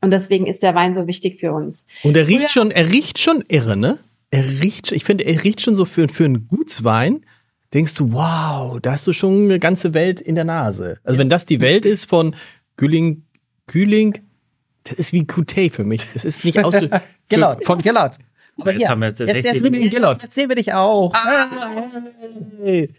und 0.02 0.12
deswegen 0.12 0.46
ist 0.46 0.62
der 0.62 0.76
Wein 0.76 0.94
so 0.94 1.08
wichtig 1.08 1.40
für 1.40 1.52
uns. 1.52 1.88
Und 2.04 2.16
er 2.16 2.28
riecht 2.28 2.52
schon, 2.52 2.70
er 2.70 2.92
riecht 2.92 3.18
schon 3.18 3.44
irre, 3.48 3.76
ne? 3.76 3.98
Er 4.32 4.46
riecht, 4.62 4.88
schon- 4.88 4.96
ich 4.96 5.04
finde, 5.06 5.24
er 5.26 5.44
riecht 5.44 5.62
schon 5.62 5.76
so 5.76 5.86
für, 5.86 6.08
für 6.08 6.26
einen 6.26 6.48
Gutswein. 6.48 7.26
Denkst 7.74 7.96
du, 7.96 8.14
wow, 8.14 8.80
da 8.82 8.92
hast 8.94 9.06
du 9.08 9.14
schon 9.14 9.46
eine 9.46 9.60
ganze 9.60 9.94
Welt 9.94 10.22
in 10.22 10.36
der 10.36 10.44
Nase. 10.46 10.98
Also 11.04 11.20
wenn 11.20 11.30
das 11.30 11.46
die 11.46 11.62
Welt 11.62 11.86
ist 11.86 12.10
von 12.10 12.36
Kühling, 12.78 13.24
Kühling, 13.68 14.18
das 14.84 14.94
ist 14.94 15.14
wie 15.14 15.24
Couté 15.24 15.72
für 15.72 15.84
mich. 15.84 16.06
Das 16.14 16.26
ist 16.26 16.46
nicht 16.46 16.64
aus. 16.64 16.76
Genau, 17.28 17.56
Von, 17.64 17.82
Gellert. 17.82 18.20
Aber 18.58 18.70
Jetzt 18.72 18.78
hier, 18.78 18.90
haben 18.90 19.02
wir 19.02 19.08
jetzt 19.08 19.20
der, 19.20 19.26
der, 19.26 19.42
der, 19.42 19.54
Gellert. 19.60 20.22
Jetzt 20.22 20.36
sehen 20.36 20.48
wir 20.48 20.56
dich 20.56 20.72
auch. 20.74 21.12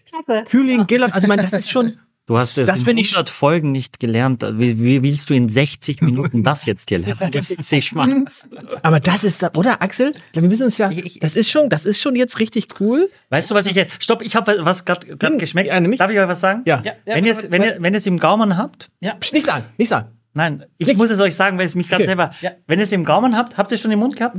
Klasse. 0.05 0.45
Kühling, 0.51 0.85
Gillard, 0.89 1.15
also 1.15 1.29
man, 1.29 1.39
das 1.39 1.53
ist 1.53 1.71
schon. 1.71 1.97
Du 2.27 2.37
hast 2.37 2.59
es 2.59 2.67
Das 2.67 2.81
in 2.81 2.85
finde 2.85 3.03
ich 3.03 3.13
100 3.13 3.31
Folgen 3.31 3.71
nicht 3.71 4.01
gelernt. 4.01 4.43
Wie, 4.59 4.83
wie 4.83 5.01
willst 5.03 5.31
du 5.31 5.35
in 5.35 5.49
60 5.49 6.03
Minuten 6.03 6.43
das 6.43 6.67
jetzt 6.67 6.89
hier 6.89 6.99
lernen? 6.99 7.31
Das 7.31 7.51
ist 7.53 7.63
sehr 7.63 7.81
schmatz. 7.81 8.49
Aber 8.83 8.99
das 8.99 9.23
ist, 9.23 9.45
da- 9.45 9.53
oder 9.55 9.81
Axel? 9.81 10.11
Ja, 10.35 10.43
wir 10.43 10.49
müssen 10.49 10.65
uns 10.65 10.77
ja. 10.77 10.91
Das 11.21 11.37
ist 11.37 11.49
schon, 11.49 11.69
das 11.69 11.87
ist 11.87 12.01
schon 12.01 12.17
jetzt 12.17 12.41
richtig 12.41 12.67
cool. 12.81 13.09
Weißt 13.31 13.49
du, 13.51 13.55
was 13.55 13.67
ich 13.67 13.75
jetzt, 13.75 14.03
stopp, 14.03 14.23
ich 14.23 14.35
habe 14.35 14.57
was 14.63 14.85
gerade 14.85 15.17
geschmeckt. 15.39 15.69
ja, 15.69 15.79
nämlich? 15.79 15.99
Darf 15.99 16.11
ich 16.11 16.19
euch 16.19 16.27
was 16.27 16.41
sagen? 16.41 16.63
Ja. 16.67 16.83
Ja. 16.85 16.95
Wenn 17.05 17.25
ihr 17.25 17.31
es 17.33 17.49
wenn 17.49 17.63
ihr, 17.63 17.77
wenn 17.79 17.95
ihr 17.95 17.99
es 17.99 18.07
im 18.07 18.19
Gaumen 18.19 18.57
habt, 18.57 18.91
Psst, 19.21 19.33
nicht 19.33 19.47
sagen, 19.47 19.65
nicht 19.79 19.89
sagen. 19.89 20.09
Nein, 20.35 20.65
ich 20.79 20.97
muss 20.97 21.11
es 21.11 21.21
euch 21.21 21.35
sagen, 21.35 21.57
weil 21.59 21.67
es 21.67 21.77
mich 21.77 21.89
gerade 21.89 22.03
Okay. 22.03 22.09
selber. 22.11 22.33
Ja. 22.43 22.51
Wenn 22.67 22.81
ihr 22.81 22.83
es 22.83 22.93
im 22.93 23.05
Gaumen 23.05 23.37
habt, 23.37 23.57
habt 23.57 23.71
ihr 23.71 23.77
es 23.77 23.81
schon 23.81 23.93
im 23.93 24.01
Mund 24.01 24.17
gehabt? 24.17 24.39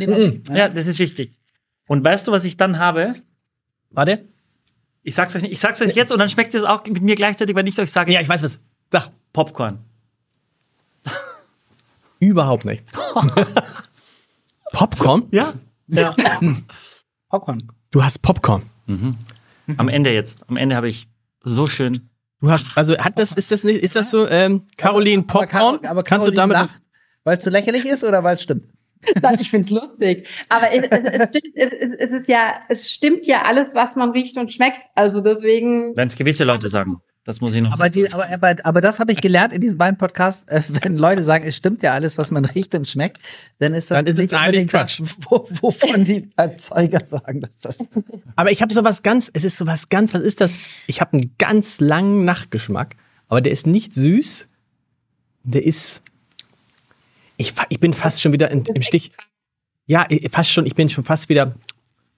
Ja, 0.53 0.67
das 0.67 0.87
ist 0.87 0.99
wichtig. 0.99 1.37
Und 1.87 2.03
weißt 2.03 2.27
du, 2.27 2.33
was 2.33 2.43
ich 2.43 2.57
dann 2.57 2.79
habe? 2.79 3.15
Warte. 3.91 4.25
Ich 5.07 5.15
sag's 5.15 5.33
euch 5.37 5.41
nicht, 5.41 5.53
ich 5.53 5.59
sag's 5.61 5.81
euch 5.81 5.95
jetzt 5.95 6.11
und 6.11 6.19
dann 6.19 6.29
schmeckt 6.29 6.53
es 6.53 6.63
auch 6.65 6.85
mit 6.85 7.01
mir 7.01 7.15
gleichzeitig, 7.15 7.55
wenn 7.55 7.65
ich 7.65 7.79
euch 7.79 7.89
sage, 7.89 8.11
Ja, 8.11 8.19
ich 8.19 8.27
weiß 8.27 8.43
was. 8.43 8.59
Sag. 8.91 9.09
Popcorn. 9.31 9.79
Überhaupt 12.19 12.65
nicht. 12.65 12.83
Popcorn? 14.73 15.27
Ja? 15.31 15.53
Ja. 15.87 16.13
Popcorn. 17.29 17.57
Du 17.91 18.03
hast 18.03 18.19
Popcorn. 18.21 18.63
Am 19.77 19.87
Ende 19.87 20.11
jetzt. 20.11 20.43
Am 20.49 20.57
Ende 20.57 20.75
habe 20.75 20.89
ich 20.89 21.07
so 21.41 21.67
schön. 21.67 22.09
Du 22.41 22.51
hast, 22.51 22.67
also 22.75 22.97
hat 22.97 23.17
das, 23.17 23.31
ist 23.31 23.49
das 23.49 23.63
nicht, 23.63 23.81
ist 23.81 23.95
das 23.95 24.11
so, 24.11 24.27
ähm, 24.27 24.67
Caroline 24.75 25.23
Aber 25.29 25.39
Popcorn? 25.45 25.85
Aber 25.85 26.03
Kannst 26.03 26.27
du 26.27 26.31
Caroline 26.31 26.35
damit 26.35 26.53
lacht, 26.57 26.81
Weil 27.23 27.37
es 27.37 27.45
so 27.45 27.49
lächerlich 27.49 27.85
ist 27.85 28.03
oder 28.03 28.25
weil 28.25 28.35
es 28.35 28.41
stimmt? 28.43 28.65
Nein, 29.21 29.37
ich 29.39 29.49
find's 29.49 29.69
lustig. 29.69 30.27
Aber 30.49 30.71
es, 30.71 30.83
es, 30.89 31.03
es, 31.03 31.29
stimmt, 31.29 31.55
es, 31.55 31.71
es- 31.79 31.95
es 31.99 32.11
ist 32.21 32.27
ja, 32.27 32.53
es 32.69 32.91
stimmt 32.91 33.25
ja 33.25 33.43
alles, 33.43 33.73
was 33.75 33.95
man 33.95 34.11
riecht 34.11 34.37
und 34.37 34.51
schmeckt. 34.53 34.79
Also 34.95 35.21
deswegen. 35.21 35.95
Wenn 35.95 36.07
es 36.07 36.15
gewisse 36.15 36.43
Leute 36.43 36.69
sagen. 36.69 37.01
Das 37.23 37.41
muss 37.41 37.53
ich 37.53 37.61
noch. 37.61 37.73
Aber, 37.73 37.89
die, 37.89 38.09
aber, 38.13 38.29
aber, 38.31 38.55
aber 38.63 38.79
das 38.79 39.01
habe 39.01 39.11
ich 39.11 39.19
gelernt 39.19 39.51
in 39.51 39.59
diesem 39.59 39.77
beiden 39.77 39.97
Podcast. 39.97 40.49
Äh, 40.49 40.61
wenn 40.81 40.95
Leute 40.95 41.25
sagen, 41.25 41.43
es 41.45 41.57
stimmt 41.57 41.83
ja 41.83 41.91
alles, 41.91 42.17
was 42.17 42.31
man 42.31 42.45
riecht 42.45 42.73
und 42.73 42.87
schmeckt, 42.87 43.17
dann 43.59 43.73
ist 43.73 43.91
das 43.91 43.97
Dann 43.97 44.07
ist 44.07 44.13
es 44.13 44.19
nicht 44.19 44.33
unbedingt 44.33 44.73
das, 44.73 45.01
wo, 45.29 45.45
wovon 45.61 46.05
die 46.05 46.29
Erzeuger 46.37 47.01
sagen, 47.05 47.41
dass 47.41 47.57
das 47.57 47.79
Aber 48.37 48.51
ich 48.51 48.61
habe 48.61 48.73
so 48.73 48.85
was 48.85 49.03
ganz, 49.03 49.29
es 49.33 49.43
ist 49.43 49.57
so 49.57 49.67
was 49.67 49.89
ganz, 49.89 50.13
was 50.13 50.21
ist 50.21 50.39
das? 50.39 50.57
Ich 50.87 51.01
habe 51.01 51.17
einen 51.17 51.35
ganz 51.37 51.81
langen 51.81 52.23
Nachgeschmack, 52.23 52.95
aber 53.27 53.41
der 53.41 53.51
ist 53.51 53.67
nicht 53.67 53.93
süß. 53.93 54.47
Der 55.43 55.65
ist, 55.65 56.01
ich, 57.37 57.53
ich 57.69 57.79
bin 57.79 57.93
fast 57.93 58.21
schon 58.21 58.33
wieder 58.33 58.51
in, 58.51 58.63
im 58.73 58.81
Stich. 58.81 59.11
Ja, 59.85 60.05
fast 60.31 60.51
schon, 60.51 60.65
ich 60.65 60.75
bin 60.75 60.89
schon 60.89 61.03
fast 61.03 61.29
wieder 61.29 61.55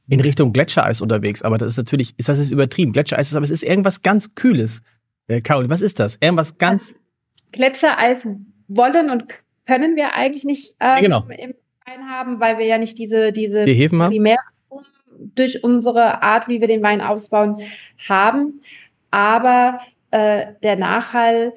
in 0.07 0.21
Richtung 0.21 0.53
Gletschereis 0.53 1.01
unterwegs, 1.01 1.43
aber 1.43 1.57
das 1.59 1.69
ist 1.69 1.77
natürlich, 1.77 2.13
ist 2.17 2.29
das 2.29 2.39
ist 2.39 2.49
übertrieben. 2.51 2.93
Gletschereis 2.93 3.29
ist, 3.29 3.35
aber 3.35 3.43
es 3.43 3.51
ist 3.51 3.63
irgendwas 3.63 4.01
ganz 4.01 4.33
Kühles. 4.33 4.81
Äh, 5.27 5.41
Caroline, 5.41 5.69
was 5.69 5.81
ist 5.83 5.99
das? 5.99 6.17
Irgendwas 6.19 6.57
ganz, 6.57 6.95
Gletschereis 7.51 8.27
wollen 8.67 9.09
und 9.09 9.25
können 9.65 9.95
wir 9.95 10.13
eigentlich 10.13 10.43
nicht 10.43 10.75
ähm, 10.79 10.87
Ja, 10.95 10.99
genau. 10.99 11.19
im 11.29 11.53
Wein 11.85 12.09
haben, 12.09 12.39
weil 12.39 12.57
wir 12.57 12.65
ja 12.65 12.77
nicht 12.77 12.97
diese, 12.97 13.31
diese 13.31 13.65
Die 13.65 13.73
Hefen 13.73 14.01
haben? 14.01 14.15
durch 15.35 15.63
unsere 15.63 16.21
Art, 16.21 16.47
wie 16.47 16.61
wir 16.61 16.67
den 16.67 16.81
Wein 16.81 17.01
ausbauen, 17.01 17.61
haben. 18.07 18.61
Aber 19.11 19.79
äh, 20.11 20.53
der 20.63 20.75
Nachhall, 20.75 21.53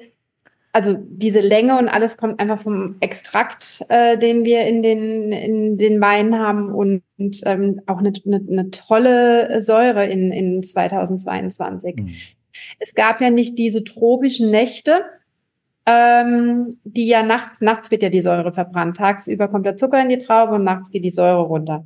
also 0.73 0.97
diese 0.99 1.39
Länge 1.39 1.77
und 1.77 1.87
alles 1.87 2.17
kommt 2.17 2.39
einfach 2.39 2.59
vom 2.59 2.95
Extrakt, 2.99 3.85
äh, 3.89 4.17
den 4.17 4.43
wir 4.43 4.65
in 4.65 4.81
den, 4.81 5.31
in 5.31 5.77
den 5.77 6.01
Weinen 6.01 6.37
haben 6.37 6.73
und, 6.73 7.03
und 7.19 7.41
ähm, 7.45 7.81
auch 7.85 7.99
eine, 7.99 8.11
eine, 8.25 8.43
eine 8.49 8.71
tolle 8.71 9.61
Säure 9.61 10.07
in, 10.07 10.31
in 10.31 10.63
2022. 10.63 11.95
Mhm. 11.97 12.15
Es 12.79 12.95
gab 12.95 13.21
ja 13.21 13.29
nicht 13.29 13.57
diese 13.57 13.83
tropischen 13.83 14.49
Nächte, 14.49 15.01
ähm, 15.85 16.79
die 16.83 17.07
ja 17.07 17.21
nachts, 17.21 17.61
nachts 17.61 17.91
wird 17.91 18.01
ja 18.01 18.09
die 18.09 18.21
Säure 18.21 18.51
verbrannt. 18.51 18.97
Tagsüber 18.97 19.47
kommt 19.49 19.67
der 19.67 19.75
Zucker 19.75 20.01
in 20.01 20.09
die 20.09 20.17
Traube 20.17 20.55
und 20.55 20.63
nachts 20.63 20.89
geht 20.89 21.05
die 21.05 21.11
Säure 21.11 21.43
runter. 21.43 21.85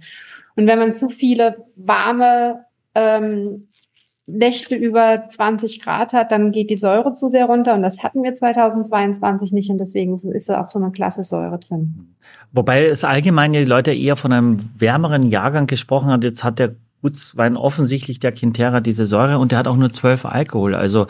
Und 0.55 0.65
wenn 0.65 0.79
man 0.79 0.93
zu 0.93 1.09
viele 1.09 1.65
warme 1.75 2.65
ähm, 2.95 3.67
Nächte 4.27 4.75
über 4.75 5.23
20 5.29 5.81
Grad 5.81 6.11
hat, 6.11 6.31
dann 6.31 6.51
geht 6.51 6.69
die 6.69 6.77
Säure 6.77 7.13
zu 7.13 7.29
sehr 7.29 7.45
runter 7.45 7.73
und 7.73 7.81
das 7.81 8.03
hatten 8.03 8.23
wir 8.23 8.35
2022 8.35 9.53
nicht 9.53 9.69
und 9.69 9.77
deswegen 9.77 10.15
ist 10.15 10.49
da 10.49 10.61
auch 10.61 10.67
so 10.67 10.79
eine 10.79 10.91
klasse 10.91 11.23
Säure 11.23 11.57
drin. 11.59 12.13
Wobei 12.51 12.85
es 12.85 13.05
allgemein 13.05 13.53
die 13.53 13.63
Leute 13.63 13.93
eher 13.93 14.17
von 14.17 14.33
einem 14.33 14.57
wärmeren 14.77 15.23
Jahrgang 15.23 15.65
gesprochen 15.65 16.09
hat. 16.09 16.25
Jetzt 16.25 16.43
hat 16.43 16.59
der 16.59 16.75
Gutswein 17.01 17.55
offensichtlich 17.55 18.19
der 18.19 18.33
Quintera 18.33 18.81
diese 18.81 19.05
Säure 19.05 19.39
und 19.39 19.51
der 19.51 19.59
hat 19.59 19.67
auch 19.67 19.77
nur 19.77 19.93
12 19.93 20.25
Alkohol. 20.25 20.75
Also 20.75 21.07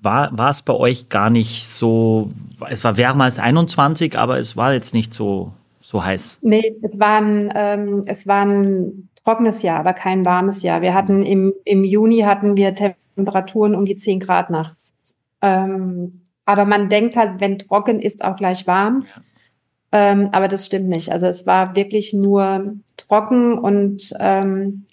war, 0.00 0.36
war 0.36 0.50
es 0.50 0.62
bei 0.62 0.72
euch 0.72 1.10
gar 1.10 1.28
nicht 1.28 1.66
so, 1.66 2.30
es 2.70 2.82
war 2.82 2.96
wärmer 2.96 3.24
als 3.24 3.38
21, 3.38 4.18
aber 4.18 4.38
es 4.38 4.56
war 4.56 4.72
jetzt 4.72 4.94
nicht 4.94 5.12
so, 5.12 5.52
so 5.80 6.02
heiß. 6.02 6.38
Nee, 6.42 6.76
es 6.80 6.98
war 6.98 7.20
ein, 7.20 7.52
ähm, 7.54 8.02
es 8.06 8.26
war 8.26 8.46
ein 8.46 9.10
trockenes 9.24 9.62
Jahr, 9.62 9.80
aber 9.80 9.92
kein 9.92 10.24
warmes 10.24 10.62
Jahr. 10.62 10.82
Wir 10.82 10.94
hatten 10.94 11.24
im, 11.24 11.52
im 11.64 11.84
Juni 11.84 12.20
hatten 12.20 12.56
wir 12.56 12.74
Temperaturen 12.74 13.74
um 13.74 13.84
die 13.84 13.94
10 13.94 14.20
Grad 14.20 14.50
nachts. 14.50 14.92
Ähm, 15.40 16.22
aber 16.44 16.64
man 16.64 16.88
denkt 16.88 17.16
halt, 17.16 17.40
wenn 17.40 17.58
trocken 17.58 18.00
ist, 18.00 18.24
auch 18.24 18.36
gleich 18.36 18.66
warm. 18.66 19.04
Ja. 19.06 19.22
Ähm, 19.92 20.30
aber 20.32 20.48
das 20.48 20.66
stimmt 20.66 20.88
nicht. 20.88 21.10
Also 21.10 21.26
es 21.26 21.46
war 21.46 21.76
wirklich 21.76 22.12
nur 22.12 22.74
trocken 22.96 23.58
und 23.58 24.12
ähm, 24.18 24.86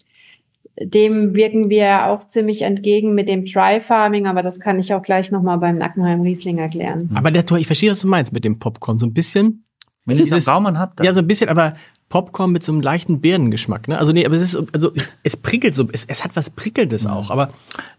dem 0.82 1.36
wirken 1.36 1.70
wir 1.70 2.08
auch 2.08 2.24
ziemlich 2.24 2.62
entgegen 2.62 3.16
mit 3.16 3.28
dem 3.28 3.46
Dry 3.46 3.80
Farming, 3.80 4.28
aber 4.28 4.42
das 4.42 4.60
kann 4.60 4.80
ich 4.80 4.94
auch 4.94 5.02
gleich 5.02 5.32
nochmal 5.32 5.58
beim 5.58 5.78
Nackenheim 5.78 6.22
Riesling 6.22 6.58
erklären. 6.58 7.10
Aber 7.16 7.32
der, 7.32 7.44
ich 7.58 7.66
verstehe, 7.66 7.92
was 7.92 8.02
du 8.02 8.08
meinst 8.08 8.34
mit 8.34 8.44
dem 8.44 8.60
Popcorn. 8.60 8.98
So 8.98 9.06
ein 9.06 9.14
bisschen. 9.14 9.64
Wenn 10.06 10.18
ihr 10.18 10.24
es 10.24 10.48
am 10.48 10.64
Gaumen 10.64 10.80
habt. 10.80 11.04
Ja, 11.04 11.14
so 11.14 11.20
ein 11.20 11.28
bisschen, 11.28 11.50
aber 11.50 11.74
Popcorn 12.10 12.52
mit 12.52 12.64
so 12.64 12.72
einem 12.72 12.82
leichten 12.82 13.22
Birnengeschmack, 13.22 13.88
ne? 13.88 14.00
Also 14.00 14.12
nee, 14.12 14.26
aber 14.26 14.36
es 14.36 14.42
ist 14.42 14.58
also 14.74 14.92
es 15.24 15.38
prickelt 15.38 15.76
so, 15.76 15.88
es, 15.92 16.06
es 16.06 16.24
hat 16.24 16.36
was 16.36 16.50
prickelndes 16.50 17.06
auch, 17.06 17.30
aber, 17.30 17.50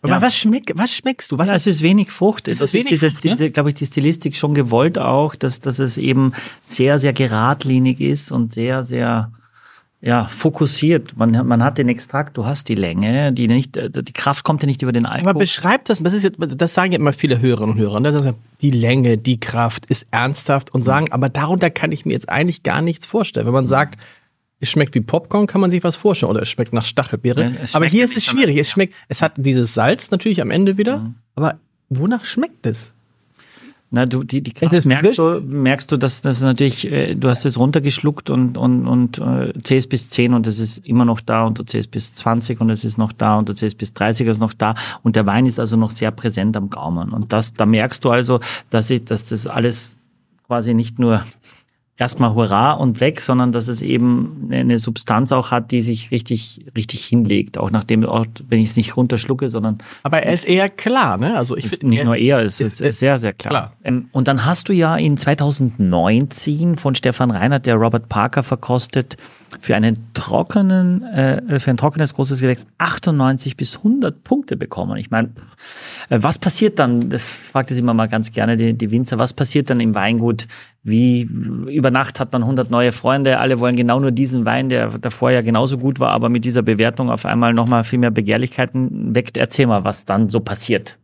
aber 0.03 0.13
ja. 0.15 0.23
was 0.23 0.37
schmeckt 0.37 0.73
was 0.75 0.93
schmeckst 0.93 1.31
du? 1.31 1.39
Was 1.39 1.49
ja, 1.49 1.55
ist, 1.55 1.69
es 1.69 1.77
ist 1.77 1.83
wenig 1.83 2.11
Frucht, 2.11 2.49
es 2.49 2.61
ist, 2.61 2.75
ist 2.75 2.91
dieses, 2.91 3.15
Frucht, 3.15 3.25
diese, 3.25 3.45
ja? 3.47 3.51
glaube 3.51 3.69
ich, 3.69 3.77
die 3.77 3.87
Stilistik 3.87 4.37
schon 4.37 4.55
gewollt 4.55 4.99
auch, 4.99 5.37
dass 5.37 5.61
dass 5.61 5.79
es 5.79 5.97
eben 5.97 6.33
sehr 6.61 6.99
sehr 6.99 7.13
geradlinig 7.13 8.01
ist 8.01 8.33
und 8.33 8.53
sehr 8.53 8.83
sehr 8.83 9.31
ja, 10.03 10.27
fokussiert. 10.27 11.17
Man, 11.17 11.47
man 11.47 11.63
hat 11.63 11.77
den 11.77 11.89
Extrakt, 11.89 12.37
du 12.39 12.47
hast 12.47 12.69
die 12.69 12.75
Länge, 12.75 13.33
die 13.33 13.49
nicht, 13.49 13.77
äh, 13.77 13.91
die 13.91 14.13
Kraft 14.13 14.45
kommt 14.45 14.63
ja 14.63 14.67
nicht 14.67 14.83
über 14.83 14.93
den 14.93 15.05
Alkohol. 15.05 15.31
Aber 15.31 15.39
beschreib 15.39 15.85
das, 15.85 16.03
das 16.03 16.15
ist 16.15 16.23
jetzt, 16.23 16.39
das 16.39 16.73
sagen 16.73 16.93
ja 16.93 16.99
immer 16.99 17.13
viele 17.13 17.41
Hörerinnen 17.41 17.75
und 17.75 17.79
Hörer, 17.79 18.01
ne? 18.01 18.35
die 18.63 18.71
Länge, 18.71 19.19
die 19.19 19.39
Kraft 19.39 19.87
ist 19.87 20.07
ernsthaft 20.11 20.73
und 20.73 20.83
sagen, 20.83 21.13
aber 21.13 21.29
darunter 21.29 21.69
kann 21.69 21.93
ich 21.93 22.07
mir 22.07 22.13
jetzt 22.13 22.31
eigentlich 22.31 22.63
gar 22.63 22.81
nichts 22.81 23.05
vorstellen. 23.05 23.47
Wenn 23.47 23.53
man 23.53 23.67
sagt, 23.67 23.99
es 24.59 24.71
schmeckt 24.71 24.95
wie 24.95 25.01
Popcorn, 25.01 25.47
kann 25.47 25.61
man 25.61 25.71
sich 25.71 25.85
was 25.85 25.97
vorstellen, 25.97 26.31
oder 26.31 26.43
es 26.43 26.49
schmeckt 26.49 26.73
nach 26.73 26.85
Stachelbeere. 26.85 27.45
Ja, 27.45 27.51
aber 27.73 27.87
hier 27.87 28.05
ist 28.05 28.17
es 28.17 28.25
schwierig. 28.25 28.57
Es 28.57 28.71
schmeckt, 28.71 28.95
es 29.09 29.21
hat 29.21 29.35
dieses 29.37 29.75
Salz 29.75 30.11
natürlich 30.11 30.41
am 30.41 30.51
Ende 30.51 30.79
wieder, 30.79 30.99
mhm. 30.99 31.15
aber 31.35 31.59
wonach 31.91 32.25
schmeckt 32.25 32.67
es? 32.67 32.95
Na, 33.93 34.07
du, 34.07 34.23
die, 34.23 34.41
die 34.41 34.53
Kraft 34.53 34.87
merkst 34.87 35.19
du, 35.19 35.41
merkst 35.41 35.91
du, 35.91 35.97
dass 35.97 36.21
das 36.21 36.43
natürlich, 36.43 36.91
äh, 36.91 37.17
du 37.17 37.29
hast 37.29 37.45
es 37.45 37.59
runtergeschluckt 37.59 38.31
und, 38.31 38.57
und, 38.57 38.87
und 38.87 39.19
äh, 39.19 39.53
zählst 39.65 39.89
bis 39.89 40.11
10 40.11 40.33
und 40.33 40.47
es 40.47 40.61
ist 40.61 40.87
immer 40.87 41.05
noch 41.05 41.21
da 41.21 41.45
und 41.45 41.59
du 41.59 41.65
zählst 41.65 41.91
bis 41.91 42.15
20 42.15 42.61
und 42.61 42.71
es 42.71 42.85
ist 42.85 42.99
noch 42.99 43.13
da 43.13 43.37
und 43.37 43.49
du 43.49 43.53
zählst 43.53 43.79
bis 43.79 43.93
30 43.93 44.29
ist 44.29 44.39
noch 44.39 44.53
da 44.53 44.77
und 45.03 45.17
der 45.17 45.27
Wein 45.27 45.45
ist 45.45 45.59
also 45.59 45.77
noch 45.77 45.91
sehr 45.91 46.13
präsent 46.13 46.57
am 46.57 46.71
Gaumen. 46.71 47.11
Und 47.11 47.33
das, 47.33 47.55
da 47.55 47.67
merkst 47.67 48.05
du 48.05 48.11
also, 48.11 48.39
dass 48.71 48.91
ich, 48.91 49.05
dass 49.05 49.27
das 49.27 49.49
alles 49.49 49.97
quasi 50.47 50.73
nicht 50.73 51.01
nur 51.01 51.25
erstmal 52.01 52.35
Hurra 52.35 52.73
und 52.73 53.01
weg, 53.01 53.21
sondern 53.21 53.53
dass 53.53 53.69
es 53.69 53.83
eben 53.83 54.49
eine 54.51 54.79
Substanz 54.79 55.33
auch 55.33 55.51
hat, 55.51 55.71
die 55.71 55.83
sich 55.83 56.11
richtig, 56.11 56.65
richtig 56.75 57.05
hinlegt. 57.05 57.59
Auch 57.59 57.71
nachdem, 57.71 58.07
auch 58.07 58.25
wenn 58.49 58.59
ich 58.59 58.71
es 58.71 58.77
nicht 58.77 58.97
runterschlucke, 58.97 59.51
sondern. 59.51 59.79
Aber 60.03 60.23
er 60.23 60.33
ist 60.33 60.45
eher 60.45 60.71
klar, 60.71 61.19
ne? 61.19 61.37
Also 61.37 61.57
ich 61.57 61.69
finde. 61.69 61.89
Nicht 61.89 62.05
nur 62.05 62.17
eher, 62.17 62.39
es 62.39 62.59
ist, 62.61 62.81
ist 62.81 63.01
sehr, 63.01 63.19
sehr 63.19 63.35
klar. 63.35 63.51
klar. 63.51 63.73
Ähm, 63.85 64.09
und 64.13 64.29
dann 64.29 64.47
hast 64.47 64.71
du 64.71 64.73
ja 64.73 64.97
in 64.97 65.19
2019 65.19 66.79
von 66.79 66.95
Stefan 66.95 67.31
Reinhardt, 67.31 67.67
der 67.67 67.75
Robert 67.75 68.09
Parker 68.09 68.43
verkostet, 68.43 69.19
für 69.59 69.75
einen 69.75 69.97
trockenen, 70.15 71.03
äh, 71.03 71.59
für 71.59 71.71
ein 71.71 71.77
trockenes 71.77 72.15
großes 72.15 72.41
Gewächs 72.41 72.67
98 72.79 73.57
bis 73.57 73.79
100 73.79 74.23
Punkte 74.23 74.57
bekommen. 74.57 74.97
Ich 74.97 75.11
meine, 75.11 75.31
äh, 76.09 76.19
was 76.21 76.39
passiert 76.39 76.79
dann? 76.79 77.09
Das 77.11 77.35
fragt 77.35 77.71
es 77.71 77.79
immer 77.79 77.95
mal 77.95 78.07
ganz 78.07 78.31
gerne 78.33 78.57
die, 78.57 78.75
die 78.75 78.91
Winzer. 78.91 79.19
Was 79.19 79.33
passiert 79.33 79.71
dann 79.71 79.81
im 79.81 79.95
Weingut? 79.95 80.47
Wie 80.83 81.23
über 81.23 81.91
Nacht 81.91 82.21
hat 82.21 82.33
man 82.33 82.43
100 82.43 82.71
neue 82.71 82.93
Freunde, 82.93 83.39
alle 83.39 83.61
wollen 83.61 83.77
genau 83.77 84.01
nur 84.01 84.13
diesen 84.13 84.47
Wein, 84.47 84.69
der 84.69 84.89
davor 84.99 85.31
ja 85.31 85.43
genauso 85.43 85.77
gut 85.77 86.01
war, 86.01 86.13
aber 86.13 86.29
mit 86.29 86.45
dieser 86.45 86.63
Bewertung 86.63 87.11
auf 87.11 87.27
einmal 87.27 87.53
nochmal 87.53 87.85
viel 87.85 87.99
mehr 87.99 88.11
Begehrlichkeiten 88.11 89.15
weckt. 89.15 89.37
Erzähl 89.37 89.67
mal, 89.67 89.85
was 89.85 90.07
dann 90.07 90.31
so 90.31 90.41
passiert. 90.41 91.00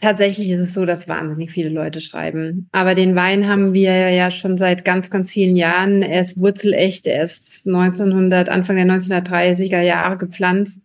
Tatsächlich 0.00 0.48
ist 0.50 0.58
es 0.58 0.72
so, 0.72 0.86
dass 0.86 1.08
wahnsinnig 1.08 1.50
viele 1.50 1.68
Leute 1.68 2.00
schreiben. 2.00 2.68
Aber 2.72 2.94
den 2.94 3.14
Wein 3.16 3.48
haben 3.48 3.74
wir 3.74 4.10
ja 4.10 4.30
schon 4.30 4.56
seit 4.56 4.84
ganz, 4.84 5.10
ganz 5.10 5.30
vielen 5.30 5.56
Jahren. 5.56 6.02
Er 6.02 6.20
ist 6.20 6.40
wurzelecht. 6.40 7.06
Er 7.06 7.22
ist 7.22 7.66
1900, 7.66 8.48
Anfang 8.48 8.76
der 8.76 8.86
1930er 8.86 9.80
Jahre 9.80 10.16
gepflanzt. 10.16 10.80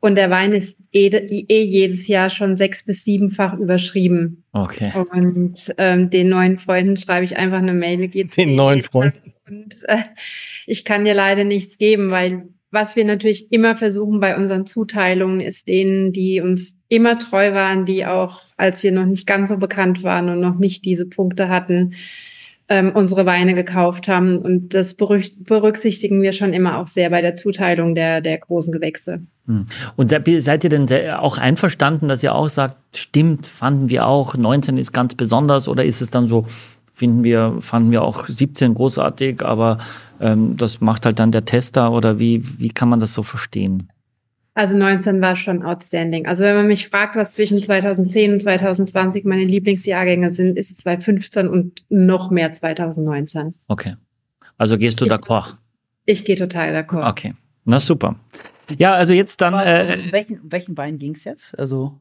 Und 0.00 0.14
der 0.14 0.30
Wein 0.30 0.52
ist 0.52 0.78
eh, 0.92 1.08
eh 1.08 1.62
jedes 1.62 2.06
Jahr 2.08 2.30
schon 2.30 2.56
sechs- 2.56 2.84
bis 2.84 3.04
siebenfach 3.04 3.54
überschrieben. 3.54 4.44
Okay. 4.52 4.92
Und 5.12 5.74
ähm, 5.76 6.08
den 6.08 6.28
neuen 6.28 6.58
Freunden 6.58 6.96
schreibe 6.96 7.24
ich 7.24 7.36
einfach 7.36 7.58
eine 7.58 7.74
Mail. 7.74 8.08
Geht's 8.08 8.36
den 8.36 8.54
neuen 8.54 8.82
Freunden. 8.82 9.34
Und 9.48 9.74
äh, 9.88 10.04
ich 10.66 10.84
kann 10.84 11.04
dir 11.04 11.14
leider 11.14 11.44
nichts 11.44 11.78
geben, 11.78 12.10
weil 12.10 12.48
was 12.70 12.96
wir 12.96 13.04
natürlich 13.04 13.50
immer 13.50 13.76
versuchen 13.76 14.20
bei 14.20 14.36
unseren 14.36 14.66
Zuteilungen, 14.66 15.40
ist 15.40 15.68
denen, 15.68 16.12
die 16.12 16.40
uns 16.40 16.76
immer 16.88 17.18
treu 17.18 17.54
waren, 17.54 17.86
die 17.86 18.04
auch, 18.04 18.42
als 18.56 18.82
wir 18.82 18.92
noch 18.92 19.06
nicht 19.06 19.26
ganz 19.26 19.48
so 19.48 19.56
bekannt 19.56 20.02
waren 20.02 20.28
und 20.28 20.40
noch 20.40 20.58
nicht 20.58 20.84
diese 20.84 21.06
Punkte 21.06 21.48
hatten, 21.48 21.94
ähm, 22.68 22.92
unsere 22.94 23.24
Weine 23.24 23.54
gekauft 23.54 24.08
haben. 24.08 24.38
Und 24.38 24.74
das 24.74 24.94
berücksichtigen 24.94 26.20
wir 26.22 26.32
schon 26.32 26.52
immer 26.52 26.78
auch 26.78 26.86
sehr 26.86 27.08
bei 27.08 27.22
der 27.22 27.34
Zuteilung 27.34 27.94
der, 27.94 28.20
der 28.20 28.38
großen 28.38 28.72
Gewächse. 28.72 29.22
Hm. 29.46 29.64
Und 29.96 30.10
seid 30.10 30.64
ihr 30.64 30.70
denn 30.70 30.86
auch 31.12 31.38
einverstanden, 31.38 32.08
dass 32.08 32.22
ihr 32.22 32.34
auch 32.34 32.50
sagt, 32.50 32.98
stimmt, 32.98 33.46
fanden 33.46 33.88
wir 33.88 34.06
auch, 34.06 34.34
19 34.34 34.76
ist 34.76 34.92
ganz 34.92 35.14
besonders 35.14 35.68
oder 35.68 35.84
ist 35.84 36.02
es 36.02 36.10
dann 36.10 36.28
so, 36.28 36.44
finden 36.98 37.22
wir, 37.22 37.58
fanden 37.60 37.92
wir 37.92 38.02
auch 38.02 38.26
17 38.28 38.74
großartig, 38.74 39.44
aber 39.44 39.78
ähm, 40.20 40.56
das 40.56 40.80
macht 40.80 41.06
halt 41.06 41.20
dann 41.20 41.30
der 41.30 41.44
Tester 41.44 41.92
oder 41.92 42.18
wie, 42.18 42.42
wie 42.58 42.70
kann 42.70 42.88
man 42.88 42.98
das 42.98 43.14
so 43.14 43.22
verstehen? 43.22 43.88
Also 44.54 44.76
19 44.76 45.20
war 45.20 45.36
schon 45.36 45.62
outstanding. 45.62 46.26
Also 46.26 46.42
wenn 46.42 46.56
man 46.56 46.66
mich 46.66 46.88
fragt, 46.88 47.14
was 47.14 47.34
zwischen 47.34 47.62
2010 47.62 48.32
und 48.32 48.42
2020 48.42 49.24
meine 49.24 49.44
Lieblingsjahrgänge 49.44 50.32
sind, 50.32 50.58
ist 50.58 50.72
es 50.72 50.78
2015 50.78 51.48
und 51.48 51.84
noch 51.88 52.32
mehr 52.32 52.50
2019. 52.50 53.54
Okay. 53.68 53.94
Also 54.56 54.76
gehst 54.76 55.00
du 55.00 55.04
d'accord? 55.04 55.56
Ich 56.04 56.24
gehe 56.24 56.34
total 56.34 56.74
d'accord. 56.74 57.08
Okay. 57.08 57.34
Na 57.64 57.78
super. 57.78 58.16
Ja, 58.76 58.94
also 58.94 59.12
jetzt 59.12 59.40
dann. 59.40 59.54
Äh, 59.54 59.98
welchen, 60.10 60.40
welchen 60.42 60.76
Wein 60.76 60.98
ging 60.98 61.14
es 61.14 61.22
jetzt? 61.22 61.56
Also 61.56 62.00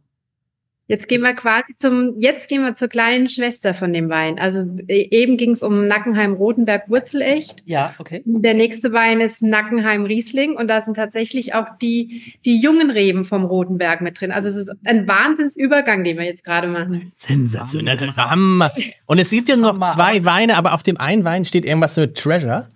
Jetzt 0.88 1.10
gehen 1.10 1.22
wir 1.22 1.34
quasi 1.34 1.76
zum, 1.76 2.14
jetzt 2.18 2.48
gehen 2.48 2.64
wir 2.64 2.74
zur 2.74 2.88
kleinen 2.88 3.28
Schwester 3.28 3.74
von 3.74 3.92
dem 3.92 4.10
Wein. 4.10 4.40
Also 4.40 4.66
e, 4.88 5.08
eben 5.12 5.36
ging 5.36 5.52
es 5.52 5.62
um 5.62 5.88
Nackenheim 5.88 6.34
Rotenberg 6.34 6.90
Wurzelecht. 6.90 7.62
Ja, 7.66 7.94
okay. 8.00 8.24
Der 8.26 8.54
nächste 8.54 8.94
Wein 8.94 9.20
ist 9.20 9.44
Nackenheim 9.44 10.06
Riesling 10.06 10.56
und 10.56 10.70
da 10.70 10.80
sind 10.80 10.96
tatsächlich 10.96 11.54
auch 11.54 11.78
die, 11.82 12.34
die 12.46 12.62
jungen 12.62 12.90
Reben 12.90 13.26
vom 13.26 13.44
Rotenberg 13.44 14.00
mit 14.00 14.22
drin. 14.22 14.32
Also 14.32 14.48
es 14.48 14.56
ist 14.56 14.72
ein 14.86 15.08
Wahnsinnsübergang, 15.08 16.06
den 16.06 16.18
wir 16.18 16.26
jetzt 16.26 16.46
gerade 16.46 16.68
machen. 16.68 17.12
Sensationell. 17.18 17.98
Hammer. 18.16 18.72
Und 19.06 19.20
es 19.20 19.30
gibt 19.30 19.50
ja 19.50 19.58
noch 19.58 19.78
zwei 19.94 20.24
Weine, 20.24 20.56
aber 20.56 20.74
auf 20.74 20.84
dem 20.84 20.98
einen 20.98 21.26
Wein 21.26 21.44
steht 21.44 21.66
irgendwas 21.66 21.98
mit 21.98 22.18
Treasure. 22.18 22.70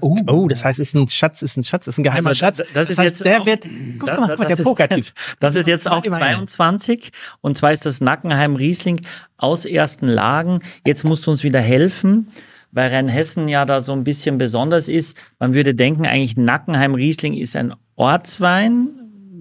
Oh, 0.00 0.16
oh, 0.26 0.48
das 0.48 0.64
heißt, 0.64 0.80
es 0.80 0.88
ist 0.88 0.94
ein 0.94 1.08
Schatz, 1.08 1.42
ist 1.42 1.56
ein 1.56 1.64
Schatz, 1.64 1.86
ist 1.86 1.98
ein 1.98 2.02
geheimer 2.02 2.34
Schatz. 2.34 2.58
Das, 2.58 2.72
das, 2.72 2.90
ist 2.90 2.98
heißt, 2.98 3.18
jetzt 3.18 3.24
der 3.24 3.40
auch, 3.40 3.46
wird, 3.46 3.66
guck 3.98 4.08
das, 4.08 4.20
mal, 4.20 4.36
das, 4.36 4.46
der 4.46 4.56
Poker 4.56 4.84
-Typ. 4.84 5.12
Das 5.40 5.54
ist 5.54 5.66
jetzt 5.66 5.90
auch 5.90 6.02
22 6.02 7.10
und 7.40 7.56
zwar 7.56 7.72
ist 7.72 7.86
das 7.86 8.00
Nackenheim 8.00 8.56
Riesling 8.56 9.00
aus 9.36 9.64
ersten 9.64 10.08
Lagen. 10.08 10.60
Jetzt 10.84 11.04
musst 11.04 11.26
du 11.26 11.30
uns 11.30 11.44
wieder 11.44 11.60
helfen. 11.60 12.28
weil 12.72 12.90
Rheinhessen 12.90 13.48
ja 13.48 13.64
da 13.64 13.80
so 13.80 13.92
ein 13.92 14.04
bisschen 14.04 14.36
besonders 14.36 14.88
ist. 14.88 15.16
Man 15.38 15.54
würde 15.54 15.74
denken, 15.74 16.04
eigentlich 16.04 16.36
Nackenheim 16.36 16.94
Riesling 16.94 17.34
ist 17.34 17.56
ein 17.56 17.74
Ortswein, 17.94 18.88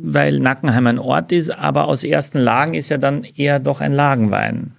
weil 0.01 0.39
Nackenheim 0.39 0.88
ein 0.88 0.99
Ort 0.99 1.31
ist, 1.31 1.49
aber 1.49 1.88
aus 1.88 2.03
ersten 2.03 2.39
Lagen 2.39 2.75
ist 2.75 2.89
ja 2.89 2.97
dann 2.97 3.23
eher 3.23 3.60
doch 3.60 3.81
ein 3.81 3.91
Lagenwein. 3.91 4.71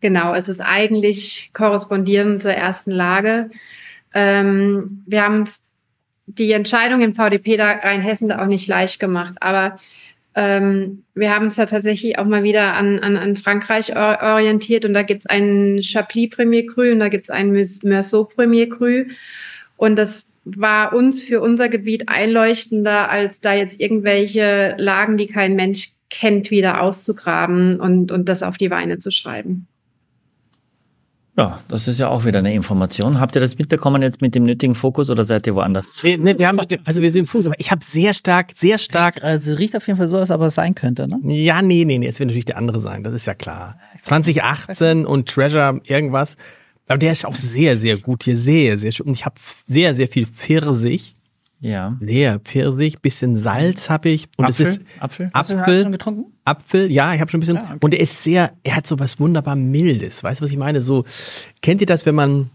Genau, 0.00 0.34
es 0.34 0.48
ist 0.48 0.60
eigentlich 0.60 1.50
korrespondierend 1.52 2.42
zur 2.42 2.52
ersten 2.52 2.90
Lage. 2.92 3.50
Ähm, 4.16 5.02
wir 5.04 5.22
haben 5.22 5.44
die 6.26 6.50
Entscheidung 6.52 7.02
im 7.02 7.14
VDP 7.14 7.58
da 7.58 7.70
Rheinhessen 7.70 8.30
da 8.30 8.42
auch 8.42 8.46
nicht 8.46 8.66
leicht 8.66 8.98
gemacht, 8.98 9.34
aber 9.40 9.76
ähm, 10.34 11.04
wir 11.14 11.34
haben 11.34 11.44
uns 11.44 11.56
da 11.56 11.66
tatsächlich 11.66 12.18
auch 12.18 12.24
mal 12.24 12.42
wieder 12.42 12.72
an, 12.72 12.98
an, 13.00 13.18
an 13.18 13.36
Frankreich 13.36 13.94
orientiert 13.94 14.86
und 14.86 14.94
da 14.94 15.02
gibt 15.02 15.22
es 15.22 15.26
einen 15.26 15.82
Chablis 15.82 16.30
Premier 16.30 16.64
Cru 16.66 16.92
und 16.92 17.00
da 17.00 17.10
gibt 17.10 17.26
es 17.26 17.30
einen 17.30 17.52
Meursault 17.82 18.34
Premier 18.34 18.70
Cru 18.70 19.04
und 19.76 19.96
das 19.96 20.26
war 20.46 20.94
uns 20.94 21.22
für 21.22 21.42
unser 21.42 21.68
Gebiet 21.68 22.08
einleuchtender, 22.08 23.10
als 23.10 23.42
da 23.42 23.52
jetzt 23.52 23.78
irgendwelche 23.78 24.76
Lagen, 24.78 25.18
die 25.18 25.26
kein 25.26 25.56
Mensch 25.56 25.90
kennt, 26.08 26.50
wieder 26.50 26.80
auszugraben 26.80 27.80
und, 27.80 28.10
und 28.10 28.30
das 28.30 28.42
auf 28.42 28.56
die 28.56 28.70
Weine 28.70 28.98
zu 28.98 29.10
schreiben. 29.10 29.66
Ja, 31.36 31.60
das 31.68 31.86
ist 31.86 32.00
ja 32.00 32.08
auch 32.08 32.24
wieder 32.24 32.38
eine 32.38 32.54
Information. 32.54 33.20
Habt 33.20 33.36
ihr 33.36 33.40
das 33.40 33.58
mitbekommen 33.58 34.00
jetzt 34.00 34.22
mit 34.22 34.34
dem 34.34 34.44
nötigen 34.44 34.74
Fokus 34.74 35.10
oder 35.10 35.22
seid 35.22 35.46
ihr 35.46 35.54
woanders? 35.54 36.02
Nee, 36.02 36.16
nee, 36.16 36.38
wir 36.38 36.48
haben, 36.48 36.58
also 36.86 37.02
wir 37.02 37.10
sind 37.10 37.20
im 37.20 37.26
Fokus, 37.26 37.46
aber 37.46 37.56
ich 37.58 37.70
habe 37.70 37.84
sehr 37.84 38.14
stark, 38.14 38.52
sehr 38.54 38.78
stark. 38.78 39.22
Also 39.22 39.54
riecht 39.54 39.76
auf 39.76 39.86
jeden 39.86 39.98
Fall 39.98 40.06
so, 40.06 40.16
als 40.16 40.30
ob 40.30 40.40
es 40.40 40.54
sein 40.54 40.74
könnte, 40.74 41.06
ne? 41.06 41.18
Ja, 41.24 41.60
nee, 41.60 41.84
nee, 41.84 41.98
nee, 41.98 42.06
es 42.06 42.18
wird 42.18 42.28
natürlich 42.28 42.46
der 42.46 42.56
andere 42.56 42.80
sein, 42.80 43.02
das 43.02 43.12
ist 43.12 43.26
ja 43.26 43.34
klar. 43.34 43.78
2018 44.02 45.04
und 45.04 45.28
Treasure 45.28 45.78
irgendwas. 45.84 46.38
Aber 46.88 46.98
der 46.98 47.12
ist 47.12 47.26
auch 47.26 47.34
sehr, 47.34 47.76
sehr 47.76 47.98
gut 47.98 48.22
hier, 48.22 48.36
sehr, 48.36 48.78
sehr 48.78 48.92
schön. 48.92 49.06
Und 49.06 49.12
ich 49.12 49.26
habe 49.26 49.34
sehr, 49.66 49.94
sehr 49.94 50.08
viel 50.08 50.24
Pfirsich. 50.24 51.15
Ja. 51.60 51.96
Sehr 52.00 52.38
Pfirsich, 52.40 53.00
bisschen 53.00 53.36
Salz 53.36 53.88
habe 53.88 54.10
ich. 54.10 54.28
Und 54.36 54.44
Apfel? 54.44 54.66
es 54.66 54.76
ist 54.76 54.86
Apfel? 55.00 55.30
Hast 55.32 55.50
du 55.50 55.58
Apfel. 55.58 55.82
schon 55.84 55.92
getrunken? 55.92 56.32
Apfel, 56.44 56.92
ja, 56.92 57.14
ich 57.14 57.20
habe 57.20 57.30
schon 57.30 57.38
ein 57.38 57.40
bisschen. 57.40 57.56
Ah, 57.58 57.64
okay. 57.70 57.78
Und 57.80 57.94
er 57.94 58.00
ist 58.00 58.22
sehr, 58.22 58.52
er 58.62 58.76
hat 58.76 58.86
so 58.86 58.98
was 58.98 59.18
wunderbar 59.18 59.56
Mildes. 59.56 60.22
Weißt 60.22 60.40
du, 60.40 60.44
was 60.44 60.52
ich 60.52 60.58
meine? 60.58 60.82
So, 60.82 61.04
kennt 61.62 61.80
ihr 61.80 61.86
das, 61.86 62.04
wenn 62.06 62.14
man, 62.14 62.50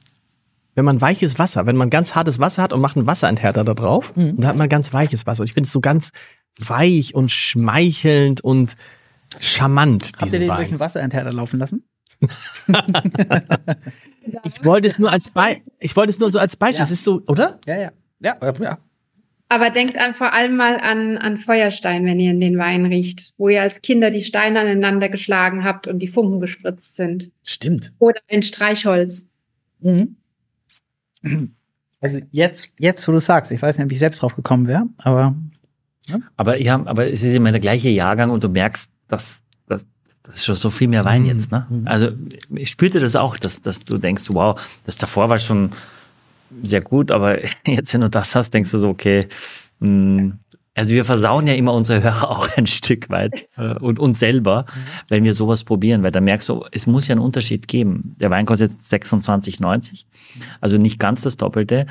wenn 0.76 0.86
man 0.86 1.02
weiches 1.02 1.40
Wasser, 1.40 1.66
wenn 1.66 1.76
man 1.78 1.90
ganz 1.90 2.14
hartes 2.16 2.38
Wasser 2.40 2.62
hat 2.62 2.74
und 2.74 2.80
macht 2.82 2.96
einen 2.96 3.08
Wasserenthärter 3.08 3.64
da 3.64 3.74
drauf, 3.74 4.14
Mhm. 4.16 4.30
und 4.32 4.38
dann 4.42 4.48
hat 4.48 4.56
man 4.56 4.70
ganz 4.70 4.94
weiches 4.94 5.26
Wasser. 5.26 5.42
Und 5.42 5.48
ich 5.48 5.54
finde 5.54 5.68
es 5.68 5.74
so 5.74 5.82
ganz 5.82 6.12
weich 6.60 7.16
und 7.16 7.32
schmeichelnd 7.32 8.42
und 8.42 8.76
charmant, 9.40 10.12
Habt 10.22 10.32
ihr 10.32 10.40
den 10.40 10.48
durch 10.48 10.60
Wein. 10.60 10.70
den 10.70 10.80
Wasserenthärter 10.80 11.34
laufen 11.34 11.58
lassen? 11.60 11.84
Ich 14.44 14.64
wollte 14.64 14.88
es 14.88 15.00
nur 15.00 15.12
als 15.12 15.30
Be 15.32 15.58
ich 15.80 15.96
wollte 15.96 16.12
es 16.12 16.20
nur 16.20 16.32
so 16.32 16.38
als 16.40 16.56
Beispiel. 16.56 16.84
Es 16.84 16.92
ist 16.92 17.04
so, 17.04 17.22
oder? 17.28 17.60
Ja, 17.66 17.76
ja. 17.80 17.92
Ja, 18.20 18.38
ja. 18.62 18.78
Aber 19.52 19.70
denkt 19.70 19.98
an, 19.98 20.14
vor 20.14 20.32
allem 20.32 20.56
mal 20.56 20.78
an, 20.80 21.18
an 21.18 21.38
Feuerstein, 21.38 22.06
wenn 22.06 22.22
ihr 22.22 22.32
in 22.32 22.40
den 22.40 22.58
Wein 22.58 22.86
riecht, 22.86 23.34
wo 23.38 23.50
ihr 23.50 23.62
als 23.62 23.82
Kinder 23.82 24.10
die 24.10 24.24
Steine 24.24 24.62
aneinander 24.62 25.10
geschlagen 25.10 25.66
habt 25.66 25.88
und 25.88 26.00
die 26.00 26.08
Funken 26.08 26.40
gespritzt 26.40 26.96
sind. 26.96 27.32
Stimmt. 27.44 27.92
Oder 28.00 28.22
ein 28.30 28.44
Streichholz. 28.44 29.26
Mhm. 29.82 30.16
Also 32.00 32.20
jetzt, 32.32 32.72
jetzt, 32.80 33.06
wo 33.10 33.12
du 33.12 33.20
sagst, 33.20 33.52
ich 33.52 33.62
weiß 33.62 33.78
nicht, 33.78 33.86
ob 33.86 33.92
ich 33.92 34.00
selbst 34.00 34.22
drauf 34.22 34.38
gekommen 34.38 34.70
wäre, 34.70 34.88
aber 35.00 35.36
Aber 36.38 36.62
ja, 36.62 36.82
aber 36.86 37.12
es 37.12 37.22
ist 37.22 37.36
immer 37.36 37.52
der 37.52 37.60
gleiche 37.60 37.90
Jahrgang 37.90 38.30
und 38.30 38.46
du 38.46 38.48
merkst, 38.48 38.90
dass, 39.10 39.44
dass 39.68 39.86
das 40.24 40.38
ist 40.38 40.46
schon 40.46 40.56
so 40.56 40.70
viel 40.70 40.88
mehr 40.88 41.04
Wein 41.04 41.26
jetzt, 41.26 41.52
ne? 41.52 41.68
Also 41.86 42.10
ich 42.56 42.70
spürte 42.70 43.02
das 43.02 43.18
auch, 43.18 43.38
dass, 43.38 43.62
dass 43.62 43.82
du 43.82 43.98
denkst, 43.98 44.26
wow, 44.30 44.60
das 44.86 44.98
davor 44.98 45.30
war 45.30 45.40
schon 45.40 45.72
sehr 46.62 46.82
gut, 46.82 47.12
aber 47.12 47.40
jetzt, 47.68 47.94
wenn 47.94 48.02
du 48.02 48.10
das 48.10 48.36
hast, 48.36 48.54
denkst 48.54 48.72
du 48.72 48.78
so, 48.78 48.90
okay, 48.90 49.28
mh, 49.80 50.34
also 50.74 50.94
wir 50.94 51.04
versauen 51.04 51.48
ja 51.48 51.54
immer 51.54 51.74
unsere 51.74 52.02
Hörer 52.02 52.30
auch 52.30 52.48
ein 52.56 52.68
Stück 52.68 53.10
weit 53.10 53.48
äh, 53.58 53.76
und 53.82 54.00
uns 54.00 54.20
selber, 54.20 54.66
wenn 55.10 55.24
wir 55.24 55.34
sowas 55.34 55.64
probieren, 55.64 56.04
weil 56.04 56.12
da 56.12 56.22
merkst 56.22 56.50
du, 56.50 56.66
es 56.72 56.88
muss 56.88 57.08
ja 57.08 57.14
einen 57.14 57.24
Unterschied 57.24 57.68
geben. 57.68 58.16
Der 58.20 58.30
Wein 58.30 58.46
kostet 58.46 58.72
jetzt 58.72 58.94
26,90, 58.94 60.06
also 60.62 60.78
nicht 60.78 61.00
ganz 61.00 61.22
das 61.24 61.38
Doppelte, 61.38 61.86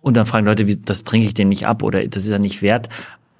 und 0.00 0.18
dann 0.18 0.26
fragen 0.26 0.44
Leute, 0.44 0.66
wie, 0.66 0.76
das 0.76 1.04
trinke 1.04 1.26
ich 1.26 1.32
den 1.32 1.48
nicht 1.48 1.66
ab 1.66 1.82
oder 1.82 2.06
das 2.06 2.24
ist 2.24 2.30
ja 2.30 2.38
nicht 2.38 2.60
wert. 2.60 2.90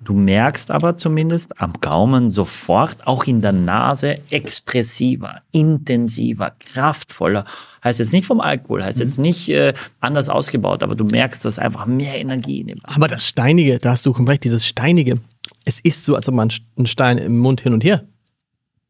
Du 0.05 0.12
merkst 0.12 0.71
aber 0.71 0.99
zumindest 0.99 1.59
am 1.61 1.73
Gaumen 1.81 2.31
sofort, 2.31 3.07
auch 3.07 3.25
in 3.25 3.40
der 3.40 3.53
Nase, 3.53 4.17
expressiver, 4.31 5.40
intensiver, 5.51 6.55
kraftvoller. 6.61 7.47
Heißt 7.83 8.01
jetzt 8.01 8.12
nicht 8.12 8.27
vom 8.27 8.43
Alkohol, 8.43 8.85
heißt 8.85 8.99
jetzt 8.99 9.19
nicht 9.19 9.49
äh, 9.49 9.73
anders 10.01 10.29
ausgebaut, 10.29 10.83
aber 10.83 10.95
du 10.95 11.05
merkst, 11.05 11.43
dass 11.45 11.59
einfach 11.59 11.87
mehr 11.87 12.19
Energie 12.21 12.61
in 12.61 12.67
dem 12.67 12.81
Aber 12.85 13.09
das 13.09 13.27
Steinige, 13.27 13.79
da 13.79 13.90
hast 13.90 14.05
du 14.05 14.11
recht, 14.11 14.45
dieses 14.45 14.67
Steinige, 14.67 15.17
es 15.64 15.81
ist 15.81 16.05
so, 16.05 16.17
als 16.17 16.29
ob 16.29 16.35
man 16.35 16.51
einen 16.77 16.87
Stein 16.87 17.17
im 17.17 17.38
Mund 17.38 17.62
hin 17.62 17.73
und 17.73 17.83
her 17.83 18.05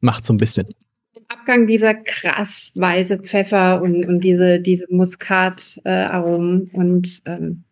macht, 0.01 0.27
so 0.27 0.35
ein 0.35 0.39
bisschen. 0.39 0.67
Im 1.15 1.23
Abgang 1.29 1.69
dieser 1.69 1.95
krass 1.95 2.73
weiße 2.75 3.19
Pfeffer 3.19 3.81
und, 3.81 4.05
und 4.05 4.21
diese, 4.23 4.59
diese 4.59 4.87
Muskat-Aromen. 4.91 6.71
und 6.73 7.23
ähm, 7.25 7.63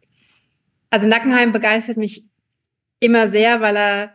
also 0.91 1.09
Nackenheim 1.09 1.53
begeistert 1.53 1.97
mich 1.97 2.25
immer 3.03 3.27
sehr, 3.29 3.61
weil 3.61 3.77
er 3.77 4.11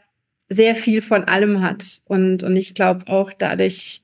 sehr 0.50 0.76
viel 0.76 1.02
von 1.02 1.26
allem 1.26 1.62
hat. 1.62 2.02
Und, 2.06 2.44
und 2.44 2.56
ich 2.56 2.74
glaube 2.74 3.08
auch 3.08 3.32
dadurch 3.38 4.02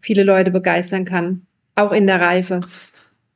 viele 0.00 0.22
Leute 0.22 0.50
begeistern 0.50 1.04
kann. 1.04 1.46
Auch 1.74 1.92
in 1.92 2.06
der 2.06 2.20
Reife, 2.20 2.60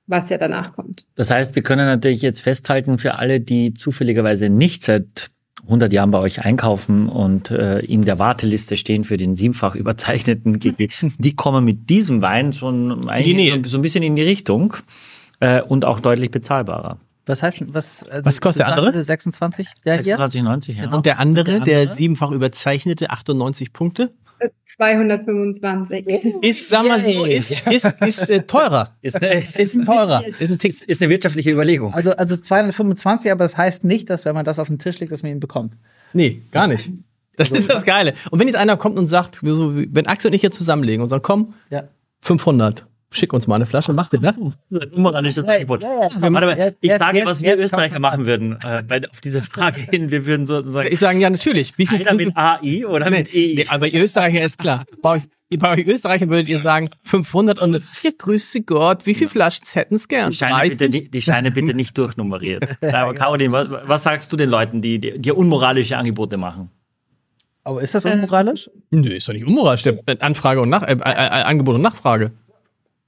was 0.07 0.29
ja 0.29 0.39
danach 0.39 0.75
kommt. 0.75 1.07
Das 1.15 1.31
heißt, 1.31 1.55
wir 1.55 1.63
können 1.63 1.87
natürlich 1.87 2.23
jetzt 2.23 2.41
festhalten 2.41 2.99
für 2.99 3.17
alle, 3.17 3.41
die 3.41 3.75
zufälligerweise 3.75 4.49
nicht 4.51 4.85
seit 4.85 5.31
100 5.65 5.93
Jahren 5.93 6.11
bei 6.11 6.19
euch 6.19 6.45
einkaufen 6.45 7.09
und 7.09 7.51
äh, 7.51 7.81
in 7.81 8.05
der 8.05 8.19
Warteliste 8.19 8.77
stehen 8.77 9.05
für 9.05 9.17
den 9.17 9.35
siebenfach 9.35 9.75
überzeichneten 9.75 10.59
GP, 10.59 10.89
die 11.19 11.37
kommen 11.37 11.65
mit 11.65 11.91
diesem 11.91 12.23
Wein 12.23 12.53
schon 12.53 13.03
so, 13.03 13.63
so 13.65 13.79
ein 13.79 13.83
bisschen 13.83 14.03
in 14.03 14.17
die 14.17 14.23
Richtung 14.23 14.75
äh, 15.41 15.61
und 15.61 15.85
auch 15.85 16.01
deutlich 16.01 16.31
bezahlbarer. 16.31 16.99
Was 17.27 17.43
heißt 17.43 17.61
was, 17.75 18.03
also, 18.05 18.27
Was 18.27 18.41
kostet 18.41 18.61
der 18.61 18.69
andere? 18.69 18.87
sagtest 18.87 19.07
26, 19.09 19.69
der 19.85 20.03
hier? 20.03 20.19
36,90, 20.19 20.73
ja. 20.73 20.91
Und 20.93 21.07
der 21.07 21.19
andere, 21.19 21.45
der, 21.45 21.61
der 21.61 21.79
andere? 21.83 21.95
siebenfach 21.97 22.31
überzeichnete 22.31 23.11
98 23.11 23.73
Punkte, 23.73 24.13
225. 24.77 26.07
ist, 26.43 26.69
sag 26.69 26.87
mal 26.87 27.01
so, 27.03 27.11
Yay. 27.27 27.37
ist, 27.37 27.67
ist, 27.67 27.85
ist 28.01 28.31
äh, 28.31 28.43
teurer. 28.43 28.97
Ist 29.03 29.17
eine, 29.23 29.43
Ist 29.59 29.75
ein 29.75 29.85
teurer. 29.85 30.25
Ist 30.39 30.51
ein 30.51 30.59
Tick. 30.59 30.89
ist 30.89 31.03
eine 31.03 31.11
wirtschaftliche 31.11 31.51
Überlegung. 31.51 31.93
Also, 31.95 32.13
also 32.13 32.37
225, 32.37 33.31
aber 33.31 33.45
das 33.45 33.57
heißt 33.59 33.85
nicht, 33.85 34.09
dass 34.11 34.25
wenn 34.25 34.35
man 34.35 34.45
das 34.45 34.59
auf 34.59 34.69
den 34.69 34.79
Tisch 34.79 34.99
legt, 35.01 35.13
dass 35.13 35.23
man 35.23 35.33
ihn 35.33 35.41
bekommt. 35.41 35.75
Nee, 36.13 36.43
gar 36.51 36.67
nicht. 36.67 36.91
Das 37.37 37.51
ist 37.51 37.71
das 37.71 37.85
Geile. 37.85 38.15
Und 38.31 38.39
wenn 38.41 38.49
jetzt 38.49 38.57
einer 38.57 38.77
kommt 38.77 38.99
und 38.99 39.09
sagt, 39.09 39.37
so, 39.37 39.77
wie- 39.77 39.89
wenn 39.93 40.07
Axel 40.07 40.29
und 40.31 40.35
ich 40.35 40.41
hier 40.43 40.51
zusammenlegen 40.51 41.03
und 41.03 41.09
sagen, 41.09 41.23
komm, 41.23 41.55
Ja. 41.71 41.85
500, 42.23 42.87
schick 43.13 43.33
uns 43.33 43.47
mal 43.47 43.57
eine 43.57 43.67
Flasche, 43.67 43.93
macht 43.93 44.13
ihr, 44.13 44.21
ne? 44.21 44.35
Ein 44.71 44.79
unmoralisches 44.93 45.45
Angebot. 45.45 45.83
ja, 45.83 45.93
ja. 46.03 46.09
Warte 46.21 46.31
mal, 46.31 46.57
Jetzt- 46.59 46.79
ich 46.81 46.93
sage, 46.93 47.23
was 47.25 47.43
wir 47.43 47.59
Österreicher 47.59 47.99
machen 47.99 48.27
würden, 48.27 48.57
äh, 48.65 48.83
bei, 48.83 49.01
auf 49.11 49.21
diese 49.21 49.43
Frage 49.43 49.81
hin. 49.81 50.11
Wir 50.11 50.27
würden 50.27 50.47
sozusagen, 50.47 50.89
Ich 50.93 51.01
sage, 51.01 51.19
ja, 51.19 51.29
natürlich. 51.31 51.77
Wie 51.79 51.87
viel, 51.87 52.01
einer 52.07 52.15
mit 52.17 52.37
AI 52.37 52.87
oder 52.87 53.11
mit 53.11 53.35
E 53.35 53.53
EI? 53.53 53.55
Nee, 53.57 53.67
aber 53.69 53.89
ihr 53.89 54.03
Österreicher 54.05 54.43
ist 54.43 54.59
klar. 54.59 54.85
Bei 55.03 55.17
euch, 55.17 55.23
bei 55.59 55.73
euch 55.73 55.87
Österreichern 55.87 56.31
würdet 56.31 56.49
ihr 56.49 56.59
sagen 56.61 56.91
500 57.03 57.59
und 57.61 57.83
ja, 58.03 58.11
grüße 58.17 58.63
Gott, 58.63 59.05
wie 59.07 59.15
viele 59.15 59.31
Flaschen 59.31 59.65
hätten 59.73 59.97
es 59.97 60.07
gern? 60.07 60.31
Die 60.31 60.37
Scheine, 60.37 60.55
30? 60.55 60.71
bitte, 60.79 60.89
nicht- 60.91 61.15
die 61.15 61.23
Scheine 61.23 61.51
bitte 61.51 61.75
nicht 61.75 61.99
durchnummeriert. 61.99 62.65
Aber 62.93 63.15
Caroline, 63.15 63.53
was, 63.53 63.69
was 63.89 64.03
sagst 64.05 64.33
du 64.33 64.37
den 64.37 64.49
Leuten, 64.51 64.81
die 64.81 65.01
die 65.01 65.19
dir 65.19 65.37
unmoralische 65.37 65.97
Angebote 65.97 66.37
machen? 66.37 66.71
Aber 67.63 67.83
ist 67.83 67.95
das 67.95 68.07
unmoralisch? 68.07 68.71
Nö, 68.91 69.11
ist 69.11 69.29
doch 69.29 69.35
nicht 69.35 69.45
unmoralisch. 69.45 69.83
Der 69.83 69.99
Anfrage 70.21 70.63
und 70.63 70.71
Nach 70.71 70.83
äh, 70.83 70.93
äh, 70.93 70.97
äh, 70.97 71.43
Angebot 71.43 71.75
und 71.75 71.83
Nachfrage. 71.83 72.31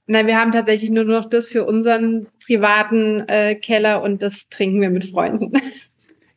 Nein, 0.05 0.27
wir 0.27 0.37
haben 0.37 0.51
tatsächlich 0.51 0.89
nur 0.89 1.05
noch 1.05 1.29
das 1.29 1.47
für 1.47 1.65
unseren 1.65 2.27
privaten 2.45 3.21
äh, 3.27 3.55
Keller 3.55 4.01
und 4.01 4.21
das 4.21 4.49
trinken 4.49 4.81
wir 4.81 4.89
mit 4.89 5.05
Freunden. 5.05 5.53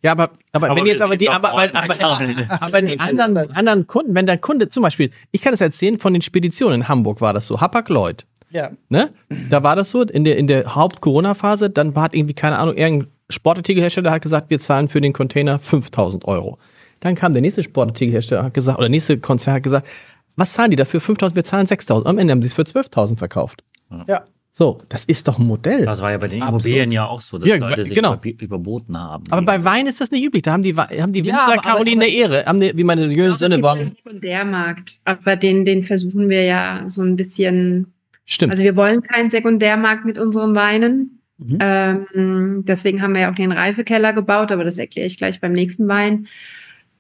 Ja, 0.02 0.12
aber, 0.12 0.31
aber, 0.52 0.76
wenn 0.76 0.85
wir 0.85 0.92
jetzt 0.92 1.02
aber 1.02 1.16
die, 1.16 1.29
aber, 1.29 1.50
aber, 1.50 1.74
aber, 1.74 2.62
aber 2.62 2.83
die 2.83 3.00
anderen, 3.00 3.37
anderen 3.37 3.87
Kunden, 3.88 4.14
wenn 4.14 4.26
der 4.26 4.38
Kunde 4.38 4.68
zum 4.68 4.85
Beispiel, 4.85 5.11
ich 5.33 5.40
kann 5.40 5.52
das 5.52 5.61
erzählen, 5.61 5.98
von 5.98 6.12
den 6.12 6.22
Speditionen 6.22 6.83
in 6.83 6.88
Hamburg 6.88 7.20
war 7.20 7.33
das 7.33 7.48
so, 7.48 7.61
Hapag-Lloyd, 7.61 8.24
Ja. 8.50 8.70
ne? 8.88 9.11
Da 9.50 9.64
war 9.64 9.74
das 9.74 9.90
so, 9.90 10.02
in 10.02 10.22
der, 10.22 10.37
in 10.37 10.46
der 10.46 10.76
Haupt-Corona-Phase, 10.76 11.70
dann 11.70 11.96
war 11.96 12.14
irgendwie, 12.14 12.35
keine 12.35 12.59
Ahnung, 12.59 12.76
irgendein 12.76 13.11
Sportartikelhersteller 13.31 14.12
hat 14.12 14.22
gesagt, 14.22 14.48
wir 14.50 14.61
zahlen 14.61 14.88
für 14.88 15.00
den 15.00 15.12
Container 15.12 15.59
5000 15.59 16.24
Euro. 16.29 16.59
Dann 17.00 17.16
kam 17.16 17.33
der 17.33 17.42
nächste 17.42 17.64
Sportartikelhersteller 17.64 18.44
hat 18.44 18.55
gesagt, 18.55 18.79
oder 18.79 18.88
nächste 18.88 19.18
Konzern 19.18 19.55
hat 19.55 19.64
gesagt, 19.64 19.88
was 20.37 20.53
zahlen 20.53 20.70
die 20.70 20.77
dafür? 20.77 21.01
5000, 21.01 21.35
wir 21.37 21.44
zahlen 21.44 21.66
6000. 21.66 22.07
Am 22.07 22.18
Ende 22.18 22.33
haben 22.33 22.42
sie 22.42 22.49
es 22.49 22.55
für 22.55 22.62
12.000 22.62 23.16
verkauft. 23.18 23.64
Ja. 24.09 24.25
So, 24.53 24.79
das 24.88 25.05
ist 25.05 25.29
doch 25.29 25.38
ein 25.38 25.46
Modell. 25.46 25.85
Das 25.85 26.01
war 26.01 26.11
ja 26.12 26.16
bei 26.18 26.29
den 26.29 26.40
Immobilien 26.42 26.90
ja 26.90 27.05
auch 27.07 27.20
so, 27.20 27.37
dass 27.37 27.46
Ja, 27.46 27.57
Leute 27.57 27.85
sich 27.85 27.94
genau. 27.94 28.14
über, 28.14 28.42
überboten 28.42 28.96
haben. 28.99 29.25
aber 29.29 29.42
bei 29.42 29.64
Wein 29.64 29.87
ist 29.87 30.01
das 30.01 30.11
nicht 30.11 30.25
üblich. 30.25 30.42
Da 30.44 30.53
haben 30.53 30.62
die, 30.62 30.75
haben 30.75 31.12
die 31.12 31.18
Ja, 31.20 31.25
Winzer 31.35 31.42
aber- 31.53 31.57
Caroline 31.62 32.07
Ehre. 32.09 32.44
Haben 32.46 32.61
die, 32.61 32.72
wie 32.75 32.85
meine 32.85 33.05
ist 33.05 33.38
Sönneborn. 33.38 33.79
der 33.79 33.87
Sekundärmarkt. 33.96 34.99
Aber 35.05 35.37
den, 35.37 35.66
den 35.66 35.85
versuchen 35.85 36.31
wir 36.31 36.42
ja 36.44 36.85
so 36.88 37.03
ein 37.03 37.16
bisschen 37.16 37.92
Stimmt. 38.25 38.51
Also 38.53 38.62
wir 38.64 38.75
wollen 38.77 39.03
keinen 39.03 39.29
Sekundärmarkt 39.31 40.05
mit 40.07 40.18
unseren 40.18 40.55
Weinen. 40.55 41.20
Mhm. 41.38 41.59
Ähm, 41.61 42.64
deswegen 42.66 43.03
haben 43.03 43.12
wir 43.12 43.20
ja 43.20 43.31
auch 43.31 43.35
den 43.37 43.53
Reifekeller 43.53 44.14
gebaut, 44.14 44.51
aber 44.53 44.64
das 44.64 44.79
erkläre 44.79 45.07
ich 45.07 45.18
gleich 45.18 45.38
beim 45.40 45.53
nächsten 45.53 45.87
Wein. 45.87 46.29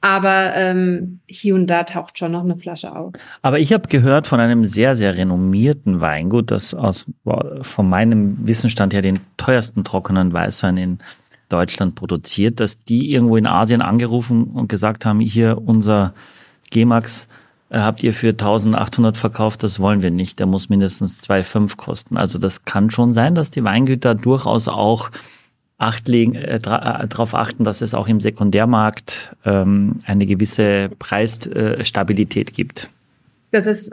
Aber 0.06 0.54
ähm, 0.54 1.18
hier 1.26 1.56
und 1.56 1.66
da 1.66 1.82
taucht 1.82 2.16
schon 2.16 2.30
noch 2.30 2.44
eine 2.44 2.56
Flasche 2.56 2.94
auf. 2.94 3.12
Aber 3.42 3.58
ich 3.58 3.72
habe 3.72 3.88
gehört 3.88 4.28
von 4.28 4.38
einem 4.38 4.64
sehr, 4.64 4.94
sehr 4.94 5.16
renommierten 5.16 6.00
Weingut, 6.00 6.52
das 6.52 6.74
aus 6.74 7.06
von 7.62 7.88
meinem 7.88 8.46
Wissensstand 8.46 8.94
her 8.94 9.02
den 9.02 9.18
teuersten 9.36 9.82
trockenen 9.82 10.32
Weißwein 10.32 10.76
in 10.76 10.98
Deutschland 11.48 11.96
produziert, 11.96 12.60
dass 12.60 12.84
die 12.84 13.12
irgendwo 13.12 13.36
in 13.36 13.46
Asien 13.46 13.82
angerufen 13.82 14.44
und 14.44 14.68
gesagt 14.68 15.04
haben, 15.04 15.18
hier 15.18 15.60
unser 15.64 16.14
G-Max 16.70 17.28
äh, 17.70 17.80
habt 17.80 18.04
ihr 18.04 18.12
für 18.12 18.28
1800 18.28 19.16
verkauft, 19.16 19.64
das 19.64 19.80
wollen 19.80 20.02
wir 20.02 20.12
nicht, 20.12 20.38
der 20.38 20.46
muss 20.46 20.68
mindestens 20.68 21.28
2,5 21.28 21.76
kosten. 21.76 22.16
Also 22.16 22.38
das 22.38 22.64
kann 22.64 22.90
schon 22.90 23.12
sein, 23.12 23.34
dass 23.34 23.50
die 23.50 23.64
Weingüter 23.64 24.14
durchaus 24.14 24.68
auch 24.68 25.10
acht 25.78 26.08
legen, 26.08 26.34
äh, 26.34 26.58
darauf 26.60 27.34
achten, 27.34 27.64
dass 27.64 27.82
es 27.82 27.94
auch 27.94 28.08
im 28.08 28.20
Sekundärmarkt 28.20 29.36
ähm, 29.44 29.98
eine 30.04 30.26
gewisse 30.26 30.90
Preisstabilität 30.98 32.54
gibt. 32.54 32.90
Das 33.50 33.66
ist 33.66 33.92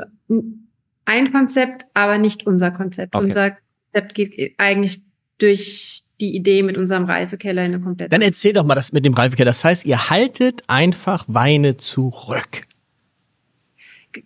ein 1.06 1.32
Konzept, 1.32 1.86
aber 1.94 2.18
nicht 2.18 2.48
unser 2.48 2.72
Konzept. 2.72 3.16
Okay. 3.16 3.26
Unser 3.26 3.58
Konzept 3.92 4.16
geht 4.16 4.56
eigentlich 4.58 5.02
durch 5.38 6.04
die 6.20 6.36
Idee 6.36 6.64
mit 6.64 6.78
unserem 6.78 7.06
Reifekeller 7.06 7.66
in 7.66 7.74
eine 7.74 7.84
komplette. 7.84 8.10
Dann 8.10 8.22
erzähl 8.22 8.54
doch 8.54 8.66
mal 8.66 8.76
das 8.76 8.94
mit 8.94 9.06
dem 9.06 9.14
Reifekeller. 9.14 9.50
Das 9.50 9.64
heißt, 9.64 9.86
ihr 9.86 10.10
haltet 10.10 10.62
einfach 10.68 11.26
Weine 11.28 11.78
zurück. 11.78 12.66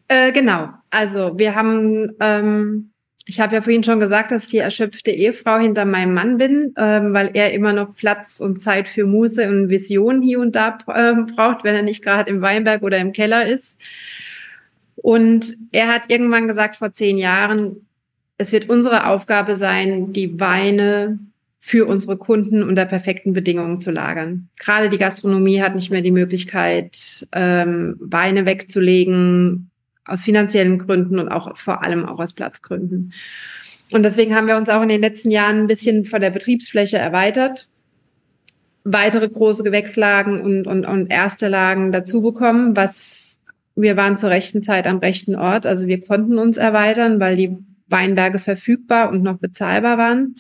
Äh, 0.08 0.32
genau. 0.32 0.70
Also 0.90 1.38
wir 1.38 1.56
haben, 1.56 2.12
ähm, 2.20 2.92
ich 3.28 3.42
habe 3.42 3.56
ja 3.56 3.62
vorhin 3.62 3.84
schon 3.84 4.00
gesagt, 4.00 4.32
dass 4.32 4.46
ich 4.46 4.52
die 4.52 4.58
erschöpfte 4.58 5.12
Ehefrau 5.12 5.60
hinter 5.60 5.84
meinem 5.84 6.14
Mann 6.14 6.38
bin, 6.38 6.74
ähm, 6.78 7.14
weil 7.14 7.32
er 7.34 7.52
immer 7.52 7.74
noch 7.74 7.94
Platz 7.94 8.40
und 8.40 8.62
Zeit 8.62 8.88
für 8.88 9.06
Muße 9.06 9.48
und 9.48 9.70
Vision 9.70 10.22
hier 10.22 10.40
und 10.40 10.56
da 10.56 10.78
ähm, 10.96 11.28
braucht, 11.28 11.66
wenn 11.66 11.76
er 11.76 11.84
nicht 11.84 12.04
gerade 12.04 12.30
im 12.30 12.42
Weinberg 12.42 12.84
oder 12.84 12.98
im 13.00 13.12
Keller 13.12 13.46
ist. 13.46 13.76
Und 14.96 15.58
er 15.74 15.88
hat 15.88 16.10
irgendwann 16.10 16.48
gesagt 16.48 16.78
vor 16.78 16.92
zehn 16.92 17.18
Jahren, 17.18 17.88
es 18.38 18.54
wird 18.54 18.70
unsere 18.70 19.08
Aufgabe 19.08 19.56
sein, 19.56 20.14
die 20.14 20.40
Weine 20.40 21.20
für 21.60 21.86
unsere 21.86 22.18
Kunden 22.18 22.64
unter 22.64 22.86
perfekten 22.86 23.34
Bedingungen 23.34 23.82
zu 23.82 23.92
lagern. 23.92 24.48
Gerade 24.58 24.90
die 24.90 24.98
Gastronomie 24.98 25.62
hat 25.62 25.76
nicht 25.76 25.92
mehr 25.92 26.02
die 26.02 26.12
Möglichkeit, 26.12 27.28
ähm, 27.34 27.98
Weine 28.00 28.46
wegzulegen 28.46 29.70
aus 30.08 30.24
finanziellen 30.24 30.80
Gründen 30.80 31.20
und 31.20 31.30
auch 31.30 31.58
vor 31.58 31.84
allem 31.84 32.06
auch 32.06 32.20
aus 32.20 32.34
Platzgründen. 32.34 33.14
Und 33.92 34.04
deswegen 34.04 34.36
haben 34.36 34.48
wir 34.48 34.58
uns 34.58 34.70
auch 34.70 34.82
in 34.82 34.90
den 34.90 35.02
letzten 35.02 35.32
Jahren 35.32 35.60
ein 35.60 35.68
bisschen 35.68 36.06
von 36.06 36.22
der 36.22 36.30
Betriebsfläche 36.30 36.98
erweitert, 36.98 37.68
weitere 38.84 39.28
große 39.28 39.64
Gewächslagen 39.64 40.42
und, 40.42 40.68
und, 40.68 40.86
und 40.86 41.12
erste 41.12 41.48
Lagen 41.48 41.92
dazu 41.92 42.22
bekommen, 42.22 42.76
was 42.76 43.40
wir 43.76 43.96
waren 43.96 44.18
zur 44.18 44.30
rechten 44.30 44.64
Zeit 44.64 44.88
am 44.88 44.98
rechten 44.98 45.36
Ort. 45.36 45.66
Also 45.66 45.88
wir 45.88 46.02
konnten 46.02 46.40
uns 46.40 46.58
erweitern, 46.58 47.20
weil 47.20 47.36
die 47.36 47.58
Weinberge 47.88 48.40
verfügbar 48.40 49.10
und 49.10 49.24
noch 49.24 49.38
bezahlbar 49.38 49.98
waren. 49.98 50.36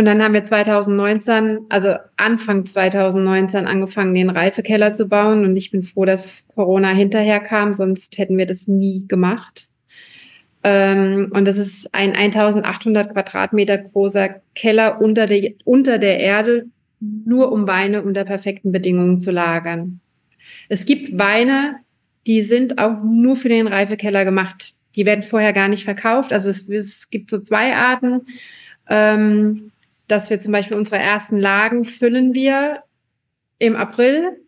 Und 0.00 0.06
dann 0.06 0.22
haben 0.22 0.32
wir 0.32 0.42
2019, 0.42 1.66
also 1.68 1.94
Anfang 2.16 2.64
2019 2.64 3.66
angefangen, 3.66 4.14
den 4.14 4.30
Reifekeller 4.30 4.94
zu 4.94 5.06
bauen. 5.06 5.44
Und 5.44 5.54
ich 5.58 5.70
bin 5.70 5.82
froh, 5.82 6.06
dass 6.06 6.48
Corona 6.54 6.88
hinterher 6.88 7.38
kam, 7.38 7.74
sonst 7.74 8.16
hätten 8.16 8.38
wir 8.38 8.46
das 8.46 8.66
nie 8.66 9.04
gemacht. 9.08 9.68
Ähm, 10.64 11.30
und 11.34 11.46
das 11.46 11.58
ist 11.58 11.94
ein 11.94 12.14
1800 12.14 13.12
Quadratmeter 13.12 13.76
großer 13.76 14.36
Keller 14.54 15.02
unter 15.02 15.26
der, 15.26 15.52
unter 15.64 15.98
der 15.98 16.18
Erde, 16.18 16.64
nur 17.00 17.52
um 17.52 17.66
Weine 17.66 18.02
unter 18.02 18.24
perfekten 18.24 18.72
Bedingungen 18.72 19.20
zu 19.20 19.30
lagern. 19.30 20.00
Es 20.70 20.86
gibt 20.86 21.18
Weine, 21.18 21.76
die 22.26 22.40
sind 22.40 22.78
auch 22.78 23.02
nur 23.04 23.36
für 23.36 23.50
den 23.50 23.66
Reifekeller 23.66 24.24
gemacht. 24.24 24.72
Die 24.96 25.04
werden 25.04 25.22
vorher 25.22 25.52
gar 25.52 25.68
nicht 25.68 25.84
verkauft. 25.84 26.32
Also 26.32 26.48
es, 26.48 26.66
es 26.70 27.10
gibt 27.10 27.28
so 27.28 27.38
zwei 27.38 27.76
Arten. 27.76 28.22
Ähm, 28.88 29.72
dass 30.10 30.30
wir 30.30 30.38
zum 30.40 30.52
Beispiel 30.52 30.76
unsere 30.76 30.98
ersten 30.98 31.38
Lagen 31.38 31.84
füllen 31.84 32.34
wir 32.34 32.82
im 33.58 33.76
April, 33.76 34.40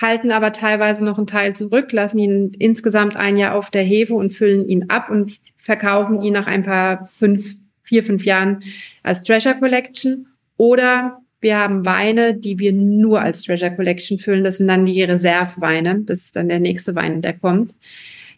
halten 0.00 0.32
aber 0.32 0.52
teilweise 0.52 1.04
noch 1.04 1.18
einen 1.18 1.26
Teil 1.26 1.54
zurück, 1.54 1.92
lassen 1.92 2.18
ihn 2.18 2.52
insgesamt 2.58 3.16
ein 3.16 3.36
Jahr 3.36 3.54
auf 3.54 3.70
der 3.70 3.84
Hefe 3.84 4.14
und 4.14 4.32
füllen 4.32 4.68
ihn 4.68 4.90
ab 4.90 5.08
und 5.10 5.38
verkaufen 5.58 6.22
ihn 6.22 6.32
nach 6.32 6.46
ein 6.46 6.64
paar 6.64 7.06
fünf, 7.06 7.54
vier, 7.82 8.02
fünf 8.02 8.24
Jahren 8.24 8.62
als 9.02 9.22
Treasure 9.22 9.58
Collection. 9.58 10.26
Oder 10.56 11.18
wir 11.40 11.58
haben 11.58 11.84
Weine, 11.84 12.34
die 12.34 12.58
wir 12.58 12.72
nur 12.72 13.20
als 13.20 13.42
Treasure 13.42 13.74
Collection 13.74 14.18
füllen. 14.18 14.42
Das 14.42 14.58
sind 14.58 14.68
dann 14.68 14.86
die 14.86 15.02
Reserveweine. 15.02 16.02
Das 16.02 16.24
ist 16.24 16.36
dann 16.36 16.48
der 16.48 16.60
nächste 16.60 16.94
Wein, 16.94 17.22
der 17.22 17.34
kommt, 17.34 17.76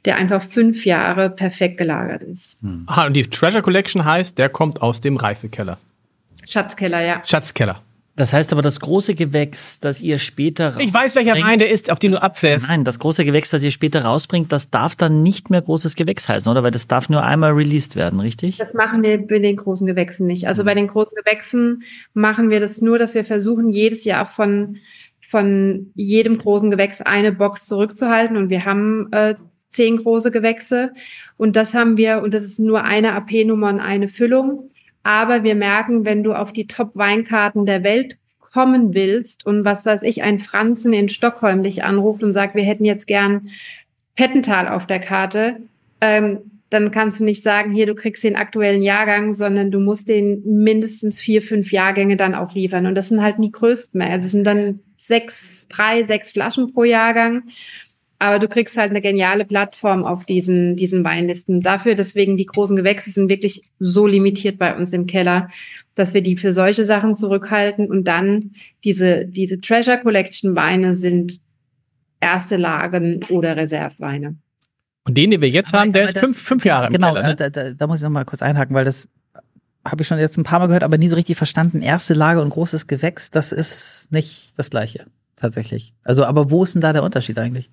der 0.04 0.16
einfach 0.16 0.42
fünf 0.42 0.84
Jahre 0.84 1.30
perfekt 1.30 1.78
gelagert 1.78 2.22
ist. 2.22 2.58
Aha, 2.86 3.06
und 3.06 3.14
die 3.14 3.22
Treasure 3.22 3.62
Collection 3.62 4.04
heißt, 4.04 4.38
der 4.38 4.48
kommt 4.48 4.82
aus 4.82 5.00
dem 5.00 5.16
Reifekeller. 5.16 5.78
Schatzkeller, 6.48 7.02
ja. 7.04 7.22
Schatzkeller. 7.24 7.82
Das 8.16 8.32
heißt 8.32 8.52
aber, 8.52 8.62
das 8.62 8.80
große 8.80 9.14
Gewächs, 9.14 9.78
das 9.78 10.02
ihr 10.02 10.18
später 10.18 10.74
Ich 10.80 10.92
weiß, 10.92 11.14
welcher 11.14 11.34
rausbringt- 11.34 11.46
Wein 11.46 11.58
der 11.60 11.70
ist, 11.70 11.92
auf 11.92 12.00
den 12.00 12.10
du 12.10 12.20
abfährst. 12.20 12.68
Nein, 12.68 12.82
das 12.82 12.98
große 12.98 13.24
Gewächs, 13.24 13.50
das 13.50 13.62
ihr 13.62 13.70
später 13.70 14.02
rausbringt, 14.04 14.50
das 14.50 14.70
darf 14.70 14.96
dann 14.96 15.22
nicht 15.22 15.50
mehr 15.50 15.62
großes 15.62 15.94
Gewächs 15.94 16.28
heißen, 16.28 16.50
oder? 16.50 16.64
Weil 16.64 16.72
das 16.72 16.88
darf 16.88 17.08
nur 17.08 17.22
einmal 17.22 17.52
released 17.52 17.94
werden, 17.94 18.18
richtig? 18.18 18.56
Das 18.56 18.74
machen 18.74 19.04
wir 19.04 19.24
bei 19.24 19.38
den 19.38 19.54
großen 19.56 19.86
Gewächsen 19.86 20.26
nicht. 20.26 20.48
Also 20.48 20.64
bei 20.64 20.74
den 20.74 20.88
großen 20.88 21.14
Gewächsen 21.14 21.84
machen 22.12 22.50
wir 22.50 22.58
das 22.58 22.80
nur, 22.80 22.98
dass 22.98 23.14
wir 23.14 23.24
versuchen, 23.24 23.70
jedes 23.70 24.02
Jahr 24.02 24.26
von, 24.26 24.78
von 25.30 25.92
jedem 25.94 26.38
großen 26.38 26.72
Gewächs 26.72 27.00
eine 27.00 27.30
Box 27.30 27.66
zurückzuhalten. 27.66 28.36
Und 28.36 28.50
wir 28.50 28.64
haben 28.64 29.12
äh, 29.12 29.36
zehn 29.68 29.96
große 29.98 30.32
Gewächse. 30.32 30.90
Und 31.36 31.54
das 31.54 31.72
haben 31.72 31.96
wir, 31.96 32.22
und 32.22 32.34
das 32.34 32.42
ist 32.42 32.58
nur 32.58 32.82
eine 32.82 33.12
AP-Nummer 33.12 33.68
und 33.68 33.78
eine 33.78 34.08
Füllung. 34.08 34.70
Aber 35.08 35.42
wir 35.42 35.54
merken, 35.54 36.04
wenn 36.04 36.22
du 36.22 36.34
auf 36.34 36.52
die 36.52 36.66
Top-Weinkarten 36.66 37.64
der 37.64 37.82
Welt 37.82 38.18
kommen 38.40 38.92
willst 38.92 39.46
und 39.46 39.64
was 39.64 39.86
weiß 39.86 40.02
ich, 40.02 40.22
ein 40.22 40.38
Franzen 40.38 40.92
in 40.92 41.08
Stockholm 41.08 41.62
dich 41.62 41.82
anruft 41.82 42.22
und 42.22 42.34
sagt, 42.34 42.54
wir 42.54 42.62
hätten 42.62 42.84
jetzt 42.84 43.06
gern 43.06 43.48
Pettental 44.16 44.68
auf 44.68 44.86
der 44.86 44.98
Karte, 45.00 45.60
ähm, 46.02 46.40
dann 46.68 46.90
kannst 46.90 47.20
du 47.20 47.24
nicht 47.24 47.42
sagen, 47.42 47.72
hier, 47.72 47.86
du 47.86 47.94
kriegst 47.94 48.22
den 48.22 48.36
aktuellen 48.36 48.82
Jahrgang, 48.82 49.32
sondern 49.32 49.70
du 49.70 49.80
musst 49.80 50.10
den 50.10 50.42
mindestens 50.44 51.22
vier, 51.22 51.40
fünf 51.40 51.72
Jahrgänge 51.72 52.18
dann 52.18 52.34
auch 52.34 52.52
liefern. 52.52 52.84
Und 52.84 52.94
das 52.94 53.08
sind 53.08 53.22
halt 53.22 53.38
nie 53.38 53.50
größten 53.50 53.96
mehr. 53.96 54.10
Also 54.10 54.26
es 54.26 54.32
sind 54.32 54.46
dann 54.46 54.80
sechs, 54.98 55.68
drei, 55.68 56.02
sechs 56.02 56.32
Flaschen 56.32 56.74
pro 56.74 56.84
Jahrgang. 56.84 57.44
Aber 58.20 58.38
du 58.40 58.48
kriegst 58.48 58.76
halt 58.76 58.90
eine 58.90 59.00
geniale 59.00 59.44
Plattform 59.44 60.04
auf 60.04 60.24
diesen, 60.24 60.74
diesen 60.74 61.04
Weinlisten. 61.04 61.60
Dafür, 61.60 61.94
deswegen 61.94 62.36
die 62.36 62.46
großen 62.46 62.74
Gewächse 62.76 63.10
sind 63.10 63.28
wirklich 63.28 63.62
so 63.78 64.06
limitiert 64.08 64.58
bei 64.58 64.74
uns 64.76 64.92
im 64.92 65.06
Keller, 65.06 65.48
dass 65.94 66.14
wir 66.14 66.20
die 66.22 66.36
für 66.36 66.52
solche 66.52 66.84
Sachen 66.84 67.14
zurückhalten. 67.14 67.88
Und 67.88 68.04
dann 68.08 68.52
diese, 68.82 69.24
diese 69.24 69.60
Treasure 69.60 70.00
Collection 70.00 70.56
Weine 70.56 70.94
sind 70.94 71.40
erste 72.20 72.56
Lagen 72.56 73.24
oder 73.30 73.56
Reserveweine. 73.56 74.34
Und 75.06 75.16
den, 75.16 75.30
den 75.30 75.40
wir 75.40 75.48
jetzt 75.48 75.72
Aber- 75.72 75.82
haben, 75.82 75.92
der 75.92 76.04
ist 76.06 76.16
das- 76.16 76.24
fünf, 76.24 76.38
fünf 76.38 76.64
Jahre 76.64 76.88
im 76.88 76.92
Genau, 76.94 77.14
Keller. 77.14 77.28
Ne? 77.28 77.36
da, 77.36 77.50
da, 77.50 77.70
da 77.72 77.86
muss 77.86 78.00
ich 78.00 78.04
noch 78.04 78.10
mal 78.10 78.24
kurz 78.24 78.42
einhaken, 78.42 78.74
weil 78.74 78.84
das 78.84 79.08
habe 79.86 80.02
ich 80.02 80.08
schon 80.08 80.18
jetzt 80.18 80.36
ein 80.36 80.42
paar 80.42 80.58
Mal 80.58 80.66
gehört, 80.66 80.82
aber 80.82 80.98
nie 80.98 81.08
so 81.08 81.14
richtig 81.16 81.36
verstanden. 81.38 81.82
Erste 81.82 82.14
Lage 82.14 82.42
und 82.42 82.50
großes 82.50 82.88
Gewächs, 82.88 83.30
das 83.30 83.52
ist 83.52 84.08
nicht 84.10 84.52
das 84.58 84.70
Gleiche, 84.70 85.06
tatsächlich. 85.36 85.94
Also, 86.02 86.24
aber 86.24 86.50
wo 86.50 86.64
ist 86.64 86.74
denn 86.74 86.82
da 86.82 86.92
der 86.92 87.04
Unterschied 87.04 87.38
eigentlich? 87.38 87.70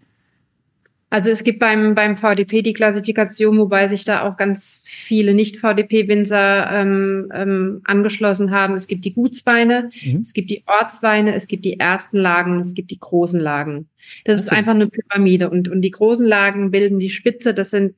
Also 1.16 1.30
es 1.30 1.46
gibt 1.46 1.60
beim, 1.60 1.96
beim 1.96 2.18
VDP 2.18 2.62
die 2.62 2.74
Klassifikation, 2.74 3.58
wobei 3.58 3.88
sich 3.88 4.04
da 4.04 4.28
auch 4.28 4.36
ganz 4.36 4.84
viele 4.86 5.34
Nicht-VDP-Winzer 5.34 6.70
ähm, 6.74 7.32
ähm, 7.34 7.82
angeschlossen 7.86 8.52
haben. 8.52 8.74
Es 8.74 8.86
gibt 8.88 9.06
die 9.06 9.14
Gutsweine, 9.14 9.92
Mhm. 10.04 10.18
es 10.20 10.34
gibt 10.34 10.50
die 10.50 10.66
Ortsweine, 10.68 11.34
es 11.34 11.48
gibt 11.48 11.64
die 11.64 11.80
ersten 11.80 12.18
Lagen, 12.18 12.60
es 12.60 12.74
gibt 12.74 12.92
die 12.92 13.00
großen 13.00 13.40
Lagen. 13.40 13.88
Das 14.26 14.42
ist 14.42 14.48
Okay. 14.50 14.58
einfach 14.58 14.74
eine 14.74 14.88
Pyramide 14.88 15.50
und, 15.50 15.70
und 15.70 15.84
die 15.84 15.92
großen 15.92 16.28
Lagen 16.28 16.72
bilden 16.72 17.00
die 17.00 17.10
Spitze. 17.10 17.54
Das 17.54 17.72
sind 17.72 17.94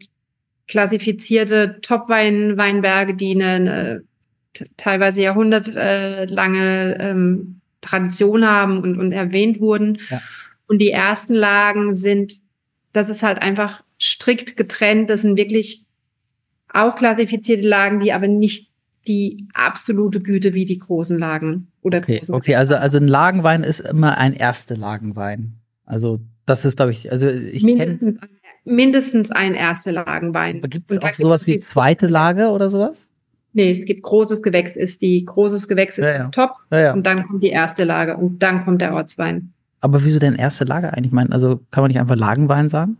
klassifizierte 0.67 1.79
Top-Weinberge, 1.81 3.15
die 3.15 3.31
eine, 3.31 3.47
eine 3.55 4.03
teilweise 4.77 5.23
jahrhundertlange 5.23 6.97
ähm, 6.99 7.61
Tradition 7.81 8.45
haben 8.45 8.77
und, 8.83 8.99
und 8.99 9.11
erwähnt 9.11 9.59
wurden. 9.59 9.97
Ja. 10.11 10.21
Und 10.67 10.77
die 10.77 10.91
ersten 10.91 11.33
Lagen 11.33 11.95
sind 11.95 12.45
das 12.93 13.09
ist 13.09 13.23
halt 13.23 13.41
einfach 13.41 13.83
strikt 13.99 14.57
getrennt. 14.57 15.09
Das 15.09 15.21
sind 15.21 15.37
wirklich 15.37 15.85
auch 16.73 16.95
klassifizierte 16.95 17.67
Lagen, 17.67 17.99
die 17.99 18.11
aber 18.13 18.27
nicht 18.27 18.69
die 19.07 19.47
absolute 19.53 20.19
Güte 20.19 20.53
wie 20.53 20.65
die 20.65 20.79
großen 20.79 21.17
Lagen 21.17 21.71
oder 21.81 21.99
Okay, 21.99 22.17
großen. 22.17 22.35
okay, 22.35 22.55
also, 22.55 22.75
also 22.75 22.97
ein 22.97 23.07
Lagenwein 23.07 23.63
ist 23.63 23.79
immer 23.79 24.17
ein 24.17 24.33
erste 24.33 24.73
Lagenwein. 24.75 25.53
Also, 25.85 26.19
das 26.45 26.65
ist, 26.65 26.75
glaube 26.77 26.91
ich, 26.91 27.11
also 27.11 27.27
ich 27.27 27.63
mindestens, 27.63 28.19
mindestens 28.65 29.31
ein 29.31 29.53
erste 29.53 29.91
Lagenwein. 29.91 30.57
Aber 30.57 30.67
gibt 30.67 30.91
es 30.91 31.01
auch 31.01 31.13
sowas 31.13 31.47
wie 31.47 31.59
zweite 31.59 32.07
Lage 32.07 32.49
oder 32.49 32.69
sowas? 32.69 33.09
Nee, 33.53 33.71
es 33.71 33.85
gibt 33.85 34.03
großes 34.03 34.43
Gewächs, 34.43 34.75
ist 34.75 35.01
die 35.01 35.23
großes 35.25 35.67
Gewächs 35.67 35.97
ist 35.97 36.03
Ja, 36.05 36.11
ja. 36.11 36.27
top 36.29 36.51
ja. 36.71 36.93
und 36.93 37.03
dann 37.07 37.25
kommt 37.25 37.41
die 37.41 37.49
erste 37.49 37.85
Lage 37.85 38.17
und 38.17 38.39
dann 38.43 38.65
kommt 38.65 38.81
der 38.81 38.93
Ortswein. 38.93 39.53
Aber 39.81 40.03
wieso 40.03 40.19
denn 40.19 40.35
erste 40.35 40.63
Lage 40.65 40.91
eigentlich? 40.93 41.07
Ich 41.07 41.11
meine, 41.11 41.31
also 41.31 41.61
kann 41.71 41.83
man 41.83 41.89
nicht 41.89 41.99
einfach 41.99 42.15
Lagenwein 42.15 42.69
sagen? 42.69 42.97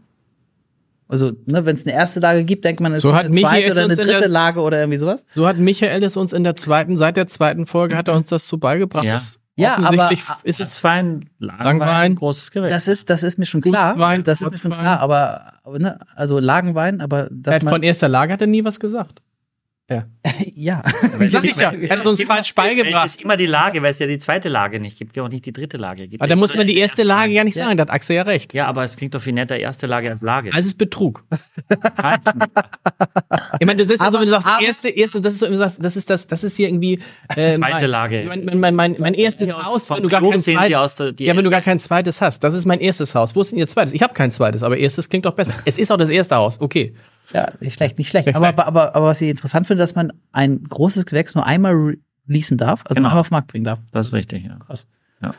Also, 1.09 1.31
ne, 1.45 1.65
wenn 1.65 1.75
es 1.75 1.85
eine 1.85 1.95
erste 1.95 2.19
Lage 2.19 2.43
gibt, 2.43 2.65
denkt 2.65 2.81
man, 2.81 2.93
es 2.93 3.01
So 3.03 3.11
ist 3.11 3.15
eine 3.15 3.29
Michi 3.29 3.41
zweite 3.43 3.71
oder 3.71 3.83
eine 3.85 3.95
dritte 3.95 4.19
der- 4.19 4.27
Lage 4.27 4.59
oder 4.59 4.79
irgendwie 4.81 4.97
sowas. 4.99 5.25
So 5.33 5.47
hat 5.47 5.57
Michael 5.57 6.03
es 6.03 6.17
uns 6.17 6.33
in 6.33 6.43
der 6.43 6.55
zweiten, 6.57 6.97
seit 6.97 7.15
der 7.15 7.27
zweiten 7.27 7.65
Folge 7.65 7.95
hat 7.97 8.09
er 8.09 8.15
uns 8.15 8.27
das 8.27 8.47
so 8.47 8.57
beigebracht. 8.57 9.05
Ja. 9.05 9.13
dass 9.13 9.39
Ja, 9.55 9.77
aber- 9.77 10.11
ist 10.11 10.25
Es 10.43 10.59
es 10.59 10.83
war 10.83 10.91
ein 10.91 11.29
Langwein. 11.39 11.65
Langwein, 11.79 12.15
großes 12.15 12.51
Gewächs. 12.51 12.71
Das 12.73 12.87
ist, 12.87 13.09
das 13.09 13.23
ist 13.23 13.39
mir 13.39 13.45
schon 13.45 13.61
klar. 13.61 13.93
Gutwein, 13.93 14.23
das 14.23 14.41
ist 14.41 14.51
mir 14.51 14.57
schon 14.57 14.71
klar, 14.71 14.99
aber, 14.99 15.53
aber 15.63 15.79
ne, 15.79 15.97
also 16.15 16.37
Lagenwein, 16.39 17.01
aber 17.01 17.21
er 17.23 17.29
dass 17.31 17.55
hat 17.55 17.63
man, 17.63 17.73
von 17.75 17.83
erster 17.83 18.07
Lage 18.09 18.33
hat 18.33 18.41
er 18.41 18.47
nie 18.47 18.63
was 18.65 18.79
gesagt. 18.79 19.21
Ja. 19.89 20.83
Sag 21.27 21.43
ich 21.45 21.55
ja, 21.55 21.71
er 21.71 21.89
hat 21.89 21.99
es 21.99 22.05
uns 22.05 22.21
falsch 22.23 22.49
Es 22.49 22.53
beigebracht. 22.55 23.05
ist 23.05 23.21
immer 23.21 23.37
die 23.37 23.45
Lage, 23.45 23.81
weil 23.81 23.91
es 23.91 23.99
ja 23.99 24.07
die 24.07 24.17
zweite 24.17 24.49
Lage 24.49 24.79
nicht 24.81 24.97
gibt, 24.97 25.15
ja 25.15 25.23
auch 25.23 25.29
nicht 25.29 25.45
die 25.45 25.53
dritte 25.53 25.77
Lage 25.77 26.07
gibt. 26.09 26.21
Aber 26.21 26.27
da 26.27 26.35
muss 26.35 26.53
man 26.55 26.67
die 26.67 26.77
erste 26.77 27.03
Lage 27.03 27.31
ja 27.31 27.43
nicht 27.45 27.55
Ja. 27.55 27.65
sagen, 27.65 27.77
da 27.77 27.81
hat 27.83 27.89
Axel 27.91 28.17
ja 28.17 28.23
recht. 28.23 28.53
Ja, 28.53 28.67
aber 28.67 28.83
es 28.83 28.97
klingt 28.97 29.15
doch 29.15 29.21
viel 29.21 29.33
netter, 29.33 29.57
erste 29.57 29.87
Lage 29.87 30.09
als 30.11 30.21
Lage. 30.21 30.49
Also 30.49 30.59
es 30.59 30.65
ist 30.73 30.77
Betrug. 30.77 31.23
Ich 33.59 33.65
meine, 33.65 33.83
das 33.83 33.91
ist 33.91 34.01
Aber- 34.01 34.11
so, 34.11 34.17
wenn 34.19 34.25
du 34.25 34.31
sagst, 34.31 34.47
aber- 34.47 34.61
erste, 34.65 34.89
erste, 34.89 35.21
das 35.21 35.33
ist 35.33 35.39
so, 35.39 35.45
wenn 35.45 35.53
du 35.53 35.57
sagst, 35.59 35.77
das 35.83 35.95
ist 35.95 36.09
das, 36.09 36.27
das 36.27 36.43
ist 36.43 36.55
hier 36.57 36.67
irgendwie 36.67 36.99
äh, 37.35 37.51
Zweite 37.51 37.59
mein, 37.59 37.85
Lage. 37.89 38.23
Mein, 38.27 38.45
mein, 38.45 38.59
mein, 38.59 38.75
mein, 38.75 38.95
mein 38.99 39.13
erstes 39.13 39.49
Aus- 39.51 39.65
Haus, 39.65 39.89
wenn 39.91 40.03
du 40.03 40.09
gar 40.09 40.19
Klo 40.19 40.31
kein 40.31 40.39
sehen 40.41 40.57
zweites, 40.57 40.95
der- 40.95 41.13
ja, 41.27 41.35
wenn 41.35 41.43
du 41.43 41.49
gar 41.49 41.61
kein 41.61 41.79
zweites 41.79 42.21
hast. 42.21 42.43
Das 42.43 42.53
ist 42.53 42.65
mein 42.65 42.79
erstes 42.79 43.15
Haus. 43.15 43.35
Wo 43.35 43.41
ist 43.41 43.51
denn 43.51 43.59
Ihr 43.59 43.67
zweites? 43.67 43.93
Ich 43.93 44.01
habe 44.03 44.13
kein 44.13 44.31
zweites, 44.31 44.63
aber 44.63 44.77
erstes 44.77 45.09
klingt 45.09 45.25
doch 45.25 45.33
besser. 45.33 45.53
Es 45.65 45.77
ist 45.77 45.91
auch 45.91 45.97
das 45.97 46.09
erste 46.09 46.35
Haus. 46.35 46.59
Okay. 46.61 46.93
Ja, 47.33 47.51
nicht 47.59 47.73
schlecht, 47.73 47.97
nicht 47.97 48.09
schlecht. 48.09 48.33
Aber, 48.35 48.47
aber, 48.47 48.67
aber, 48.67 48.95
aber 48.95 49.05
was 49.07 49.21
ich 49.21 49.29
interessant 49.29 49.67
finde, 49.67 49.83
dass 49.83 49.95
man 49.95 50.13
ein 50.31 50.63
großes 50.63 51.05
Gewächs 51.05 51.35
nur 51.35 51.45
einmal 51.45 51.95
releasen 52.27 52.57
darf, 52.57 52.83
also 52.85 52.95
Genau. 52.95 53.01
nur 53.01 53.09
einmal 53.11 53.19
auf 53.21 53.29
den 53.29 53.33
Markt 53.33 53.47
bringen 53.47 53.65
darf. 53.65 53.79
Das 53.91 54.07
ist 54.07 54.13
richtig, 54.13 54.45
ja. 54.45 54.57
Krass. 54.65 54.87
Ja. 55.21 55.31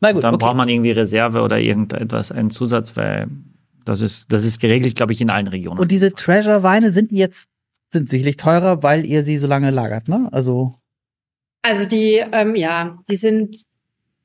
Na 0.00 0.12
gut, 0.12 0.24
Dann 0.24 0.34
okay. 0.34 0.44
braucht 0.44 0.56
man 0.56 0.68
irgendwie 0.68 0.90
Reserve 0.92 1.42
oder 1.42 1.58
irgendetwas, 1.58 2.32
einen 2.32 2.50
Zusatz, 2.50 2.96
weil 2.96 3.28
das 3.84 4.00
ist, 4.00 4.32
das 4.32 4.44
ist 4.44 4.60
geregelt, 4.60 4.94
glaube 4.94 5.12
ich, 5.12 5.20
in 5.20 5.30
allen 5.30 5.48
Regionen. 5.48 5.80
Und 5.80 5.90
diese 5.90 6.12
Treasure-Weine 6.12 6.90
sind 6.90 7.12
jetzt, 7.12 7.50
sind 7.88 8.08
sicherlich 8.08 8.36
teurer, 8.36 8.82
weil 8.82 9.04
ihr 9.04 9.24
sie 9.24 9.38
so 9.38 9.46
lange 9.46 9.70
lagert, 9.70 10.08
ne? 10.08 10.28
Also, 10.32 10.74
Also 11.62 11.84
die, 11.86 12.22
ähm, 12.32 12.54
ja, 12.56 12.98
die 13.08 13.16
sind 13.16 13.56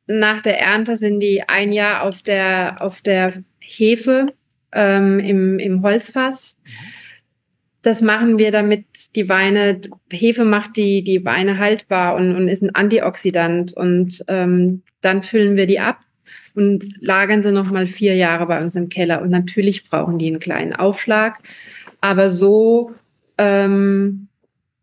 nach 0.08 0.42
der 0.42 0.60
Ernte 0.62 0.96
sind 0.98 1.20
die 1.20 1.44
ein 1.48 1.74
Jahr 1.74 2.04
auf 2.04 2.22
der 2.22 2.78
auf 2.80 3.02
der 3.02 3.44
Hefe 3.60 4.34
ähm, 4.72 5.20
im, 5.20 5.60
im 5.60 5.82
Holzfass. 5.84 6.58
Das 7.82 8.02
machen 8.02 8.38
wir, 8.40 8.52
damit 8.52 8.86
die 9.16 9.30
Weine, 9.30 9.80
Hefe 10.12 10.44
macht 10.44 10.78
die, 10.78 11.04
die 11.04 11.24
Weine 11.24 11.58
haltbar 11.58 12.16
und, 12.16 12.36
und 12.36 12.48
ist 12.48 12.64
ein 12.64 12.76
Antioxidant. 12.76 13.74
Und 13.74 14.24
ähm, 14.28 14.82
dann 15.02 15.24
füllen 15.24 15.56
wir 15.56 15.68
die 15.68 15.80
ab 15.80 16.00
und 16.56 16.84
lagern 17.00 17.44
sie 17.44 17.52
nochmal 17.52 17.88
vier 17.88 18.16
Jahre 18.16 18.48
bei 18.48 18.62
uns 18.62 18.76
im 18.76 18.90
Keller. 18.90 19.22
Und 19.22 19.30
natürlich 19.30 19.90
brauchen 19.90 20.18
die 20.18 20.28
einen 20.28 20.40
kleinen 20.40 20.74
Aufschlag, 20.74 21.40
aber 22.02 22.30
so, 22.30 22.92
ähm, 23.38 24.28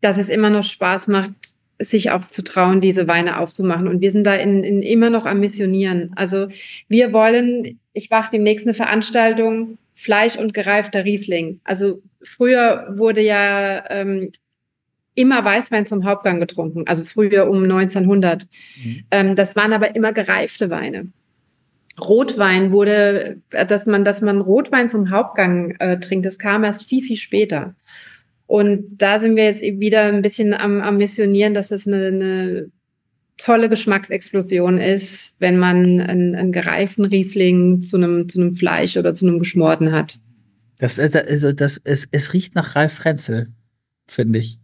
dass 0.01 0.17
es 0.17 0.29
immer 0.29 0.49
noch 0.49 0.63
Spaß 0.63 1.07
macht, 1.09 1.31
sich 1.79 2.11
auch 2.11 2.29
zu 2.29 2.43
trauen, 2.43 2.79
diese 2.79 3.07
Weine 3.07 3.39
aufzumachen. 3.39 3.87
Und 3.87 3.99
wir 3.99 4.11
sind 4.11 4.25
da 4.25 4.35
in, 4.35 4.63
in 4.63 4.81
immer 4.81 5.09
noch 5.09 5.25
am 5.25 5.41
Missionieren. 5.41 6.11
Also 6.15 6.47
wir 6.87 7.11
wollen, 7.11 7.79
ich 7.91 8.09
mache 8.09 8.31
demnächst 8.31 8.65
eine 8.65 8.73
Veranstaltung, 8.73 9.77
Fleisch 9.95 10.37
und 10.37 10.53
gereifter 10.53 11.05
Riesling. 11.05 11.61
Also 11.63 12.01
früher 12.21 12.93
wurde 12.95 13.21
ja 13.21 13.89
ähm, 13.89 14.31
immer 15.15 15.43
Weißwein 15.43 15.85
zum 15.85 16.05
Hauptgang 16.05 16.39
getrunken, 16.39 16.83
also 16.85 17.05
früher 17.05 17.49
um 17.49 17.63
1900. 17.63 18.47
Ähm, 19.09 19.35
das 19.35 19.55
waren 19.55 19.73
aber 19.73 19.95
immer 19.95 20.13
gereifte 20.13 20.69
Weine. 20.69 21.07
Rotwein 21.99 22.71
wurde, 22.71 23.41
äh, 23.51 23.65
dass 23.65 23.85
man, 23.85 24.03
dass 24.03 24.21
man 24.21 24.41
Rotwein 24.41 24.89
zum 24.89 25.09
Hauptgang 25.09 25.71
äh, 25.79 25.97
trinkt, 25.99 26.25
das 26.25 26.37
kam 26.37 26.63
erst 26.63 26.83
viel, 26.87 27.01
viel 27.01 27.15
später. 27.15 27.75
Und 28.47 28.97
da 28.97 29.17
sind 29.17 29.35
wir 29.35 29.45
jetzt 29.45 29.61
wieder 29.61 30.03
ein 30.03 30.21
bisschen 30.21 30.53
am, 30.53 30.81
am 30.81 30.97
Missionieren, 30.97 31.53
dass 31.53 31.71
es 31.71 31.87
eine, 31.87 32.07
eine 32.07 32.71
tolle 33.37 33.69
Geschmacksexplosion 33.69 34.77
ist, 34.77 35.35
wenn 35.39 35.57
man 35.57 35.99
einen, 35.99 36.35
einen 36.35 36.51
gereiften 36.51 37.05
Riesling 37.05 37.83
zu 37.83 37.97
einem, 37.97 38.29
zu 38.29 38.39
einem 38.39 38.53
Fleisch 38.53 38.97
oder 38.97 39.13
zu 39.13 39.25
einem 39.25 39.39
Geschmorten 39.39 39.91
hat. 39.91 40.19
das, 40.79 40.97
äh, 40.97 41.09
also 41.27 41.51
das, 41.51 41.81
es, 41.83 42.07
es 42.11 42.33
riecht 42.33 42.55
nach 42.55 42.75
Ralf 42.75 42.93
Frenzel, 42.93 43.51
finde 44.07 44.39
ich. 44.39 44.59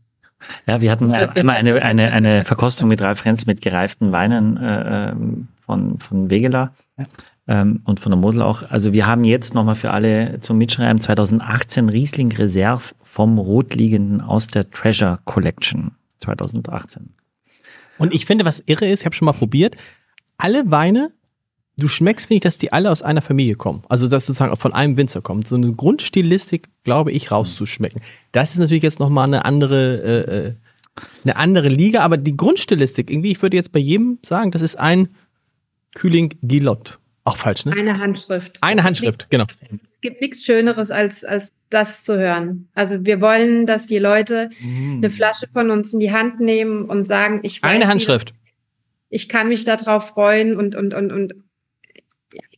Ja, 0.67 0.81
wir 0.81 0.91
hatten 0.91 1.13
immer 1.35 1.53
eine, 1.53 1.81
eine, 1.81 2.11
eine 2.11 2.43
Verkostung 2.43 2.87
mit 2.87 3.01
Ralf 3.01 3.25
Renz 3.25 3.45
mit 3.45 3.61
gereiften 3.61 4.11
Weinen 4.11 4.57
äh, 4.57 5.11
ähm, 5.11 5.47
von, 5.63 5.99
von 5.99 6.29
Wegeler 6.29 6.73
ähm, 7.47 7.79
und 7.85 7.99
von 7.99 8.11
der 8.11 8.19
Model 8.19 8.41
auch. 8.41 8.63
Also 8.69 8.93
wir 8.93 9.05
haben 9.05 9.23
jetzt 9.23 9.53
nochmal 9.53 9.75
für 9.75 9.91
alle 9.91 10.39
zum 10.41 10.57
Mitschreiben 10.57 10.99
2018 10.99 11.89
Riesling 11.89 12.31
Reserve 12.31 12.95
vom 13.03 13.37
Rotliegenden 13.37 14.21
aus 14.21 14.47
der 14.47 14.69
Treasure 14.71 15.19
Collection 15.25 15.91
2018. 16.17 17.13
Und 18.01 18.15
ich 18.15 18.25
finde, 18.25 18.45
was 18.45 18.63
irre 18.65 18.87
ist, 18.87 19.01
ich 19.01 19.05
habe 19.05 19.15
schon 19.15 19.27
mal 19.27 19.33
probiert, 19.33 19.75
alle 20.37 20.71
Weine, 20.71 21.11
du 21.77 21.87
schmeckst, 21.87 22.27
finde 22.27 22.37
ich, 22.37 22.41
dass 22.41 22.57
die 22.57 22.73
alle 22.73 22.89
aus 22.89 23.03
einer 23.03 23.21
Familie 23.21 23.53
kommen. 23.55 23.83
Also, 23.89 24.07
dass 24.07 24.25
sozusagen 24.25 24.51
auch 24.51 24.57
von 24.57 24.73
einem 24.73 24.97
Winzer 24.97 25.21
kommt. 25.21 25.47
So 25.47 25.55
eine 25.55 25.71
Grundstilistik, 25.71 26.67
glaube 26.83 27.11
ich, 27.11 27.31
rauszuschmecken. 27.31 28.01
Das 28.31 28.53
ist 28.53 28.57
natürlich 28.57 28.81
jetzt 28.81 28.99
nochmal 28.99 29.25
eine 29.25 29.45
andere, 29.45 30.01
äh, 30.01 30.47
äh, 30.47 30.55
eine 31.23 31.35
andere 31.35 31.69
Liga, 31.69 32.01
aber 32.01 32.17
die 32.17 32.35
Grundstilistik, 32.35 33.11
irgendwie, 33.11 33.31
ich 33.31 33.41
würde 33.43 33.55
jetzt 33.55 33.71
bei 33.71 33.79
jedem 33.79 34.17
sagen, 34.25 34.49
das 34.49 34.63
ist 34.63 34.79
ein 34.79 35.09
Kühling 35.93 36.33
Gilot. 36.41 36.97
Auch 37.23 37.37
falsch, 37.37 37.65
ne? 37.65 37.73
Eine 37.73 37.99
Handschrift. 37.99 38.57
Eine 38.61 38.83
Handschrift, 38.83 39.27
genau. 39.29 39.45
Es 40.03 40.09
gibt 40.09 40.21
nichts 40.21 40.43
Schöneres, 40.43 40.89
als, 40.89 41.23
als 41.23 41.53
das 41.69 42.03
zu 42.03 42.17
hören. 42.17 42.67
Also 42.73 43.05
wir 43.05 43.21
wollen, 43.21 43.67
dass 43.67 43.85
die 43.85 43.99
Leute 43.99 44.49
eine 44.63 45.11
Flasche 45.11 45.47
von 45.53 45.69
uns 45.69 45.93
in 45.93 45.99
die 45.99 46.11
Hand 46.11 46.39
nehmen 46.39 46.85
und 46.85 47.07
sagen, 47.07 47.41
ich 47.43 47.61
weiß, 47.61 47.69
Eine 47.69 47.83
wie- 47.83 47.87
Handschrift. 47.87 48.33
ich 49.09 49.29
kann 49.29 49.47
mich 49.47 49.63
darauf 49.63 50.07
freuen 50.09 50.55
und, 50.57 50.73
und, 50.75 50.95
und, 50.95 51.11
und 51.11 51.33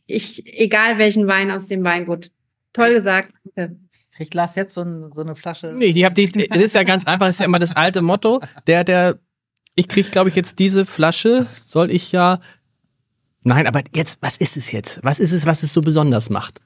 ich, 0.06 0.46
egal 0.58 0.96
welchen 0.96 1.26
Wein 1.26 1.50
aus 1.50 1.68
dem 1.68 1.84
Weingut. 1.84 2.30
Toll 2.72 2.94
gesagt. 2.94 3.32
Danke. 3.54 3.76
Ich 4.18 4.32
lasse 4.32 4.60
jetzt 4.60 4.72
so, 4.74 4.80
ein, 4.82 5.10
so 5.12 5.20
eine 5.22 5.34
Flasche. 5.36 5.74
Nee, 5.76 5.92
die 5.92 6.06
hab 6.06 6.14
die, 6.14 6.30
das 6.30 6.62
ist 6.62 6.74
ja 6.74 6.82
ganz 6.84 7.06
einfach, 7.06 7.26
das 7.26 7.36
ist 7.36 7.40
ja 7.40 7.46
immer 7.46 7.58
das 7.58 7.76
alte 7.76 8.00
Motto. 8.00 8.40
Der, 8.66 8.84
der, 8.84 9.18
ich 9.74 9.88
krieg, 9.88 10.10
glaube 10.12 10.28
ich, 10.30 10.34
jetzt 10.36 10.58
diese 10.60 10.86
Flasche, 10.86 11.46
soll 11.66 11.90
ich 11.90 12.10
ja. 12.12 12.40
Nein, 13.42 13.66
aber 13.66 13.82
jetzt, 13.94 14.22
was 14.22 14.36
ist 14.38 14.56
es 14.56 14.72
jetzt? 14.72 15.00
Was 15.02 15.20
ist 15.20 15.32
es, 15.32 15.46
was 15.46 15.62
es 15.62 15.72
so 15.74 15.82
besonders 15.82 16.30
macht? 16.30 16.60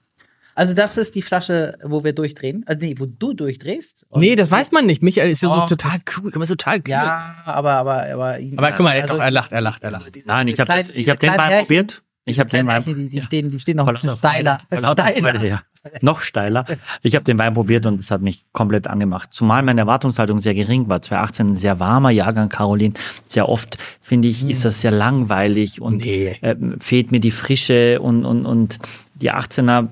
Also 0.58 0.74
das 0.74 0.96
ist 0.96 1.14
die 1.14 1.22
Flasche, 1.22 1.78
wo 1.84 2.02
wir 2.02 2.12
durchdrehen. 2.12 2.64
Also 2.66 2.84
nee, 2.84 2.94
wo 2.98 3.06
du 3.06 3.32
durchdrehst. 3.32 4.06
Nee, 4.16 4.34
das 4.34 4.50
weiß 4.50 4.72
man 4.72 4.86
nicht. 4.86 5.02
Michael 5.04 5.30
ist 5.30 5.40
ja 5.42 5.48
Oh, 5.50 5.60
so 5.60 5.66
total 5.76 5.98
cool, 6.16 6.30
kann 6.32 6.40
man 6.40 6.48
total 6.48 6.78
cool. 6.78 6.82
Ja, 6.88 7.34
aber, 7.46 7.74
aber, 7.74 8.02
aber. 8.12 8.38
Aber 8.56 8.72
guck 8.72 8.80
mal, 8.80 8.94
er, 8.94 9.02
also- 9.02 9.14
doch, 9.14 9.20
er 9.22 9.30
lacht, 9.30 9.52
er 9.52 9.60
lacht, 9.60 9.84
er 9.84 9.92
lacht. 9.92 10.10
Nein, 10.26 10.48
ich 10.48 10.58
habe 10.58 10.72
hab 10.72 11.18
den 11.20 11.30
Wein 11.30 11.38
Härchen- 11.40 11.60
probiert. 11.60 12.02
Ich 12.24 12.38
habe 12.40 12.50
den 12.50 12.66
Wein 12.66 12.82
Die, 12.84 13.08
die, 13.08 13.22
stehen, 13.22 13.50
die 13.50 13.58
stehen 13.60 13.76
noch 13.76 13.90
bisschen 13.90 14.14
steiler. 14.16 14.58
Lauter 14.70 15.06
Freude, 15.06 15.46
ja. 15.48 15.62
Noch 16.02 16.20
steiler. 16.20 16.66
Ich 17.02 17.14
habe 17.14 17.24
den 17.24 17.38
Wein 17.38 17.54
probiert 17.54 17.86
und 17.86 18.00
es 18.00 18.10
hat 18.10 18.20
mich 18.20 18.44
komplett 18.52 18.86
angemacht. 18.86 19.32
Zumal 19.32 19.62
meine 19.62 19.80
Erwartungshaltung 19.82 20.38
sehr 20.40 20.52
gering 20.52 20.88
war. 20.90 21.00
2018 21.00 21.52
ein 21.52 21.56
sehr 21.56 21.80
warmer 21.80 22.10
Jahrgang, 22.10 22.48
Caroline. 22.50 22.92
Sehr 23.24 23.48
oft, 23.48 23.78
finde 24.02 24.28
ich, 24.28 24.44
ist 24.46 24.64
das 24.66 24.80
sehr 24.82 24.90
langweilig 24.90 25.80
und 25.80 26.02
Nee. 26.02 26.36
äh, 26.42 26.56
fehlt 26.80 27.12
mir 27.12 27.20
die 27.20 27.30
Frische 27.30 28.00
und, 28.00 28.26
und, 28.26 28.44
und 28.44 28.78
die 29.14 29.30
18er, 29.32 29.86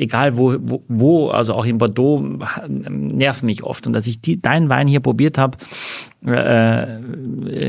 egal 0.00 0.36
wo, 0.36 0.56
wo, 0.60 0.82
wo, 0.88 1.28
also 1.28 1.54
auch 1.54 1.64
in 1.64 1.78
Bordeaux, 1.78 2.22
nerven 2.68 3.46
mich 3.46 3.62
oft. 3.62 3.86
Und 3.86 3.92
dass 3.92 4.06
ich 4.06 4.20
die, 4.20 4.40
deinen 4.40 4.68
Wein 4.68 4.88
hier 4.88 5.00
probiert 5.00 5.38
habe, 5.38 5.58
äh, 6.24 6.98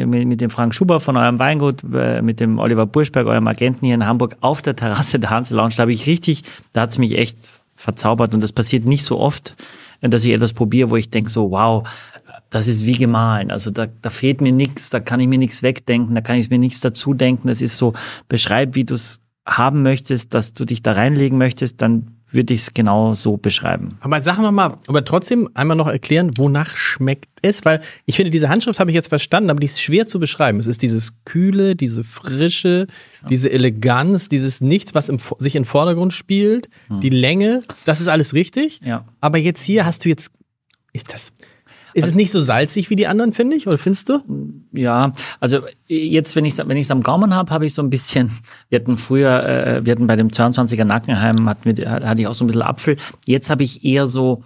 mit, 0.06 0.28
mit 0.28 0.42
dem 0.42 0.50
Frank 0.50 0.74
Schuber 0.74 1.00
von 1.00 1.18
eurem 1.18 1.40
Weingut, 1.40 1.84
äh, 1.94 2.22
mit 2.22 2.40
dem 2.40 2.60
Oliver 2.60 2.86
Burschberg, 2.86 3.28
eurem 3.28 3.48
Agenten 3.48 3.86
hier 3.86 3.96
in 3.96 4.06
Hamburg, 4.06 4.38
auf 4.42 4.62
der 4.62 4.76
Terrasse 4.76 5.20
der 5.20 5.30
Hanse 5.30 5.56
Lounge, 5.56 5.74
da 5.76 5.82
habe 5.82 5.94
ich 5.94 6.08
richtig, 6.08 6.44
da 6.74 6.82
hat's 6.82 6.98
mich 6.98 7.18
echt 7.18 7.38
verzaubert 7.76 8.34
und 8.34 8.42
das 8.42 8.52
passiert 8.52 8.86
nicht 8.86 9.04
so 9.04 9.20
oft, 9.20 9.56
äh, 10.02 10.10
dass 10.10 10.24
ich 10.24 10.32
etwas 10.32 10.54
probiere, 10.54 10.90
wo 10.90 10.96
ich 10.96 11.10
denke 11.10 11.30
so, 11.30 11.52
wow, 11.52 11.88
das 12.50 12.68
ist 12.68 12.86
wie 12.86 12.98
gemahlen. 12.98 13.52
Also 13.52 13.72
da, 13.72 13.88
da 13.88 14.10
fehlt 14.10 14.42
mir 14.42 14.52
nichts, 14.52 14.90
da 14.90 15.00
kann 15.00 15.20
ich 15.20 15.28
mir 15.28 15.38
nichts 15.38 15.64
wegdenken, 15.64 16.16
da 16.16 16.22
kann 16.22 16.38
ich 16.38 16.50
mir 16.50 16.60
nichts 16.60 16.82
dazu 16.82 17.14
denken. 17.14 17.48
Das 17.48 17.62
ist 17.62 17.78
so, 17.78 17.94
beschreib, 18.28 18.76
wie 18.76 18.84
du 18.84 18.94
es 18.94 19.22
haben 19.46 19.84
möchtest, 19.84 20.34
dass 20.34 20.54
du 20.54 20.66
dich 20.66 20.84
da 20.84 20.92
reinlegen 20.92 21.38
möchtest, 21.38 21.82
dann 21.82 22.21
würde 22.32 22.54
ich 22.54 22.62
es 22.62 22.74
genau 22.74 23.14
so 23.14 23.38
beschreiben. 23.38 23.98
Aber 24.02 24.22
sagen 24.22 24.42
wir 24.44 24.52
mal, 24.52 24.78
aber 24.88 25.04
trotzdem 25.04 25.50
einmal 25.54 25.78
noch 25.78 25.88
erklären, 25.88 26.32
wonach 26.38 26.76
schmeckt 26.76 27.30
es, 27.42 27.66
weil 27.66 27.82
ich 28.06 28.16
finde, 28.16 28.32
diese 28.32 28.50
Handschrift 28.50 28.80
habe 28.80 28.92
ich 28.92 28.96
jetzt 28.96 29.10
verstanden, 29.10 29.50
aber 29.50 29.60
die 29.60 29.66
ist 29.66 29.82
schwer 29.82 30.08
zu 30.08 30.20
beschreiben. 30.20 30.60
Es 30.60 30.68
ist 30.68 30.82
dieses 30.82 31.14
Kühle, 31.26 31.76
diese 31.76 32.04
Frische, 32.04 32.88
diese 33.30 33.52
Eleganz, 33.52 34.30
dieses 34.30 34.62
Nichts, 34.62 34.96
was 34.96 35.10
im, 35.10 35.18
sich 35.40 35.56
im 35.56 35.66
Vordergrund 35.66 36.14
spielt, 36.14 36.70
die 36.90 37.10
Länge, 37.10 37.64
das 37.86 38.02
ist 38.02 38.08
alles 38.08 38.34
richtig. 38.34 38.80
Ja. 38.84 39.06
Aber 39.20 39.38
jetzt 39.38 39.64
hier 39.64 39.86
hast 39.86 40.06
du 40.06 40.10
jetzt, 40.10 40.32
ist 40.94 41.14
das, 41.14 41.34
ist 41.94 42.06
es 42.06 42.16
nicht 42.16 42.32
so 42.32 42.42
salzig 42.42 42.90
wie 42.90 42.96
die 42.96 43.08
anderen, 43.08 43.34
finde 43.34 43.56
ich, 43.56 43.68
oder 43.68 43.78
findest 43.78 44.10
du? 44.10 44.20
Ja, 44.72 45.14
also 45.40 45.62
jetzt, 45.88 46.36
wenn 46.36 46.46
ich 46.46 46.58
wenn 46.58 46.78
ich 46.78 46.86
es 46.86 46.92
am 46.92 47.02
Gaumen 47.02 47.36
habe, 47.36 47.52
habe 47.52 47.66
ich 47.66 47.74
so 47.74 47.82
ein 47.82 47.90
bisschen. 47.90 48.32
Wir 48.70 48.80
hatten 48.80 48.98
früher, 48.98 49.44
äh, 49.44 49.86
wir 49.86 49.92
hatten 49.92 50.08
bei 50.08 50.16
dem 50.16 50.30
22er 50.30 50.86
Nackenheim 50.86 51.50
hatten 51.50 51.76
wir, 51.76 51.92
hatte 51.92 52.22
ich 52.22 52.28
auch 52.28 52.34
so 52.34 52.46
ein 52.46 52.48
bisschen 52.48 52.62
Apfel. 52.62 52.96
Jetzt 53.26 53.50
habe 53.50 53.64
ich 53.64 53.84
eher 53.84 54.08
so 54.08 54.44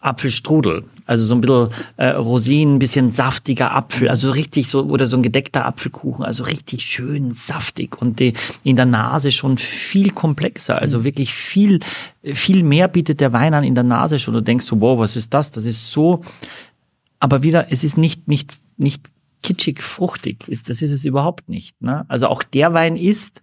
Apfelstrudel, 0.00 0.84
also 1.04 1.24
so 1.24 1.34
ein 1.34 1.42
bisschen 1.42 1.68
äh, 1.98 2.08
Rosinen, 2.10 2.76
ein 2.76 2.78
bisschen 2.78 3.10
saftiger 3.10 3.74
Apfel, 3.74 4.08
also 4.08 4.30
richtig 4.30 4.66
so 4.68 4.84
oder 4.84 5.04
so 5.06 5.16
ein 5.18 5.22
gedeckter 5.22 5.66
Apfelkuchen, 5.66 6.24
also 6.24 6.44
richtig 6.44 6.86
schön 6.86 7.34
saftig 7.34 8.00
und 8.00 8.18
die, 8.18 8.32
in 8.64 8.76
der 8.76 8.86
Nase 8.86 9.30
schon 9.30 9.58
viel 9.58 10.10
komplexer, 10.10 10.78
also 10.80 11.04
wirklich 11.04 11.34
viel 11.34 11.80
viel 12.22 12.62
mehr 12.62 12.88
bietet 12.88 13.20
der 13.20 13.32
Wein 13.32 13.54
an 13.54 13.64
in 13.64 13.74
der 13.74 13.84
Nase 13.84 14.18
schon. 14.18 14.34
Du 14.34 14.42
denkst 14.42 14.66
so, 14.66 14.80
wow, 14.80 14.98
was 14.98 15.16
ist 15.16 15.32
das? 15.32 15.50
Das 15.50 15.64
ist 15.64 15.90
so 15.90 16.22
aber 17.20 17.42
wieder, 17.42 17.70
es 17.70 17.84
ist 17.84 17.96
nicht, 17.96 18.26
nicht, 18.26 18.58
nicht 18.76 19.08
kitschig 19.42 19.82
fruchtig. 19.82 20.48
Ist, 20.48 20.68
das 20.68 20.82
ist 20.82 20.90
es 20.90 21.04
überhaupt 21.04 21.48
nicht. 21.48 21.80
Ne? 21.80 22.04
Also 22.08 22.26
auch 22.26 22.42
der 22.42 22.74
Wein 22.74 22.96
ist 22.96 23.42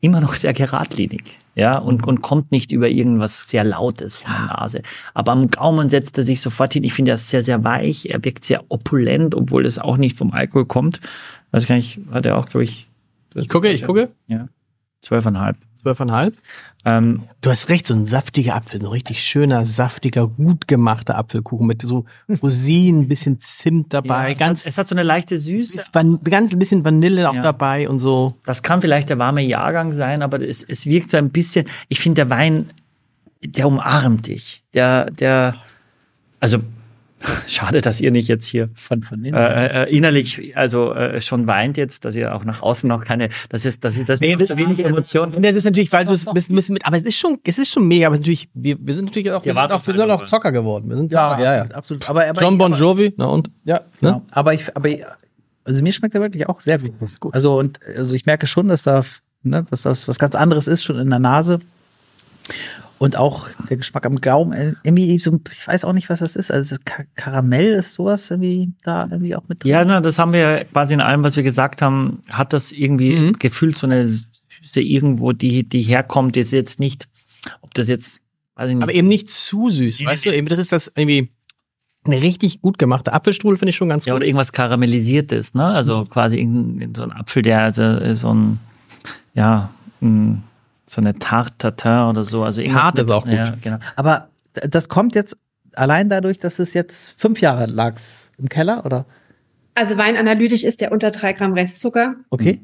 immer 0.00 0.20
noch 0.20 0.34
sehr 0.34 0.52
geradlinig. 0.52 1.38
Ja, 1.54 1.76
und, 1.78 2.06
und 2.06 2.22
kommt 2.22 2.50
nicht 2.50 2.72
über 2.72 2.88
irgendwas 2.88 3.48
sehr 3.48 3.62
Lautes 3.62 4.16
von 4.16 4.32
der 4.32 4.56
Nase. 4.56 4.82
Aber 5.12 5.32
am 5.32 5.48
Gaumen 5.48 5.90
setzt 5.90 6.16
er 6.16 6.24
sich 6.24 6.40
sofort 6.40 6.72
hin. 6.72 6.82
Ich 6.82 6.94
finde, 6.94 7.10
er 7.10 7.16
ist 7.16 7.28
sehr, 7.28 7.44
sehr 7.44 7.62
weich. 7.62 8.06
Er 8.06 8.24
wirkt 8.24 8.44
sehr 8.44 8.64
opulent, 8.70 9.34
obwohl 9.34 9.66
es 9.66 9.78
auch 9.78 9.98
nicht 9.98 10.16
vom 10.16 10.32
Alkohol 10.32 10.64
kommt. 10.64 11.00
Weiß 11.50 11.66
gar 11.66 11.74
nicht, 11.74 12.00
hat 12.10 12.24
er 12.24 12.38
auch, 12.38 12.46
glaube 12.46 12.64
ich. 12.64 12.88
Ich 13.34 13.50
gucke, 13.50 13.70
ich 13.70 13.84
gucke. 13.84 14.08
Ja. 14.28 14.48
Zwölfeinhalb. 15.02 15.58
Zwölfeinhalb. 15.82 16.34
Ähm, 16.84 17.24
Du 17.40 17.50
hast 17.50 17.68
recht, 17.68 17.86
so 17.86 17.94
ein 17.94 18.06
saftiger 18.06 18.54
Apfel, 18.54 18.80
so 18.80 18.88
ein 18.88 18.92
richtig 18.92 19.22
schöner, 19.22 19.66
saftiger, 19.66 20.28
gut 20.28 20.68
gemachter 20.68 21.16
Apfelkuchen 21.18 21.66
mit 21.66 21.82
so 21.82 22.04
Rosinen, 22.42 23.02
ein 23.02 23.08
bisschen 23.08 23.40
Zimt 23.40 23.92
dabei, 23.92 24.28
ja, 24.30 24.34
ganz, 24.34 24.60
es, 24.60 24.64
hat, 24.66 24.70
es 24.72 24.78
hat 24.78 24.88
so 24.88 24.94
eine 24.94 25.02
leichte 25.02 25.38
Süße. 25.38 25.78
ist 25.78 25.94
van 25.94 26.20
ganz 26.22 26.52
ein 26.52 26.58
bisschen 26.58 26.84
Vanille 26.84 27.28
auch 27.28 27.34
Ja. 27.34 27.42
dabei 27.42 27.88
und 27.88 27.98
so. 28.00 28.36
Das 28.44 28.62
kann 28.62 28.80
vielleicht 28.80 29.08
der 29.08 29.18
warme 29.18 29.42
Jahrgang 29.42 29.92
sein, 29.92 30.22
aber 30.22 30.40
es, 30.40 30.62
es 30.62 30.86
wirkt 30.86 31.10
so 31.10 31.16
ein 31.16 31.30
bisschen, 31.30 31.66
ich 31.88 31.98
finde, 32.00 32.16
der 32.26 32.30
Wein, 32.30 32.66
der 33.44 33.66
umarmt 33.66 34.26
dich. 34.28 34.62
Der, 34.74 35.10
der, 35.10 35.54
also, 36.38 36.58
schade, 37.46 37.80
dass 37.80 38.00
ihr 38.00 38.10
nicht 38.10 38.28
jetzt 38.28 38.46
hier 38.46 38.70
Von, 38.74 39.02
von 39.02 39.24
innen. 39.24 39.34
äh, 39.34 39.84
äh, 39.84 39.96
innerlich, 39.96 40.56
also 40.56 40.92
äh, 40.94 41.20
schon 41.20 41.46
weint 41.46 41.76
jetzt, 41.76 42.04
dass 42.04 42.16
ihr 42.16 42.34
auch 42.34 42.44
nach 42.44 42.62
außen 42.62 42.88
noch 42.88 43.04
keine, 43.04 43.28
dass 43.48 43.64
ihr, 43.64 43.72
dass 43.80 43.96
ihr 43.96 44.04
das 44.04 44.20
Nee, 44.20 44.36
so 44.44 44.56
wenig 44.56 44.84
Emotionen. 44.84 45.40
Das 45.42 45.54
ist 45.54 45.64
natürlich, 45.64 45.92
weil 45.92 46.04
du 46.04 46.12
es 46.12 46.26
bist, 46.32 46.54
bist 46.54 46.70
mit, 46.70 46.84
aber 46.86 46.96
es 46.96 47.02
ist 47.02 47.16
schon, 47.16 47.38
es 47.44 47.58
ist 47.58 47.70
schon 47.70 47.86
mega, 47.86 48.06
aber 48.08 48.16
natürlich, 48.16 48.48
wir, 48.54 48.76
wir 48.80 48.94
sind 48.94 49.06
natürlich 49.06 49.30
auch, 49.30 49.44
wir 49.44 49.54
sind 49.54 49.72
auch, 49.72 49.86
wir 49.86 49.94
sind 49.94 50.10
auch 50.10 50.24
Zocker 50.24 50.52
geworden. 50.52 50.88
Wir 50.88 50.96
sind 50.96 51.12
ja, 51.12 51.38
ja, 51.40 51.56
ja. 51.56 51.62
absolut. 51.72 52.08
Aber, 52.08 52.26
aber 52.28 52.40
John 52.42 52.58
Bon 52.58 52.72
aber- 52.72 52.80
Jovi, 52.80 53.14
na 53.16 53.26
und? 53.26 53.50
Ja, 53.64 53.80
genau. 54.00 54.22
Aber 54.30 54.54
ich, 54.54 54.74
aber 54.76 54.88
also 55.64 55.82
mir 55.82 55.92
schmeckt 55.92 56.14
er 56.14 56.20
wirklich 56.20 56.48
auch 56.48 56.60
sehr 56.60 56.78
gut. 56.78 56.92
Also 57.32 57.58
und 57.58 57.78
also 57.96 58.14
ich 58.14 58.26
merke 58.26 58.46
schon, 58.46 58.68
dass 58.68 58.82
da, 58.82 59.04
ne, 59.42 59.64
dass 59.70 59.82
das 59.82 60.08
was 60.08 60.18
ganz 60.18 60.34
anderes 60.34 60.66
ist 60.66 60.82
schon 60.82 60.98
in 60.98 61.10
der 61.10 61.18
Nase 61.20 61.60
und 63.02 63.16
auch 63.16 63.48
der 63.68 63.76
Geschmack 63.76 64.06
am 64.06 64.20
Gaumen. 64.20 64.52
äh, 64.52 64.74
Irgendwie 64.84 65.18
so, 65.18 65.38
ich 65.50 65.66
weiß 65.66 65.84
auch 65.84 65.92
nicht, 65.92 66.08
was 66.08 66.20
das 66.20 66.36
ist. 66.36 66.50
Also 66.52 66.76
Ka 66.84 67.02
Karamell 67.16 67.72
ist 67.72 67.94
sowas 67.94 68.30
irgendwie 68.30 68.72
da 68.84 69.08
irgendwie 69.10 69.34
auch 69.34 69.42
mit 69.48 69.62
drin. 69.64 69.70
Ja, 69.72 69.84
na, 69.84 70.00
das 70.00 70.18
haben 70.18 70.32
wir 70.32 70.64
quasi 70.72 70.94
in 70.94 71.00
allem, 71.00 71.24
was 71.24 71.34
wir 71.36 71.42
gesagt 71.42 71.82
haben, 71.82 72.20
hat 72.30 72.52
das 72.52 72.70
irgendwie 72.72 73.16
Mhm. 73.16 73.32
gefühlt 73.38 73.76
so 73.76 73.86
eine 73.86 74.06
Süße 74.06 74.80
irgendwo, 74.80 75.32
die, 75.32 75.68
die 75.68 75.82
herkommt, 75.82 76.36
jetzt 76.36 76.52
jetzt 76.52 76.78
nicht, 76.78 77.08
ob 77.60 77.74
das 77.74 77.88
jetzt, 77.88 78.20
weiß 78.54 78.68
ich 78.70 78.74
nicht. 78.76 78.82
Aber 78.84 78.94
eben 78.94 79.08
nicht 79.08 79.28
zu 79.30 79.68
süß, 79.68 80.04
weißt 80.04 80.26
du? 80.26 80.30
Eben, 80.34 80.46
das 80.46 80.60
ist 80.60 80.70
das 80.70 80.92
irgendwie 80.94 81.30
eine 82.04 82.20
richtig 82.22 82.62
gut 82.62 82.78
gemachte 82.78 83.12
Apfelstrudel, 83.12 83.58
finde 83.58 83.70
ich 83.70 83.76
schon 83.76 83.88
ganz 83.88 84.04
Ja, 84.06 84.12
gut. 84.12 84.18
oder 84.18 84.26
irgendwas 84.26 84.52
Karamellisiertes, 84.52 85.54
ne? 85.54 85.64
Also 85.64 86.04
quasi 86.04 86.36
so 86.96 87.02
ein 87.02 87.12
Apfel, 87.12 87.42
der 87.42 87.62
also 87.62 87.82
äh, 87.82 88.14
so 88.14 88.32
ein, 88.32 88.60
ja, 89.34 89.70
ein, 90.00 90.42
so 90.92 91.00
eine 91.00 91.18
Tarte 91.18 91.74
Tatin 91.74 92.10
oder 92.10 92.22
so. 92.22 92.42
Also 92.42 92.62
Hart 92.62 92.98
ist 92.98 93.10
auch 93.10 93.24
gut. 93.24 93.32
Ja, 93.32 93.54
genau. 93.62 93.78
Aber 93.96 94.28
das 94.52 94.90
kommt 94.90 95.14
jetzt 95.14 95.36
allein 95.72 96.10
dadurch, 96.10 96.38
dass 96.38 96.58
es 96.58 96.74
jetzt 96.74 97.18
fünf 97.18 97.40
Jahre 97.40 97.64
lag's 97.64 98.30
im 98.38 98.50
Keller, 98.50 98.84
oder? 98.84 99.06
Also 99.74 99.96
weinanalytisch 99.96 100.64
ist 100.64 100.82
der 100.82 100.92
unter 100.92 101.10
drei 101.10 101.32
Gramm 101.32 101.54
Restzucker. 101.54 102.16
Okay. 102.28 102.60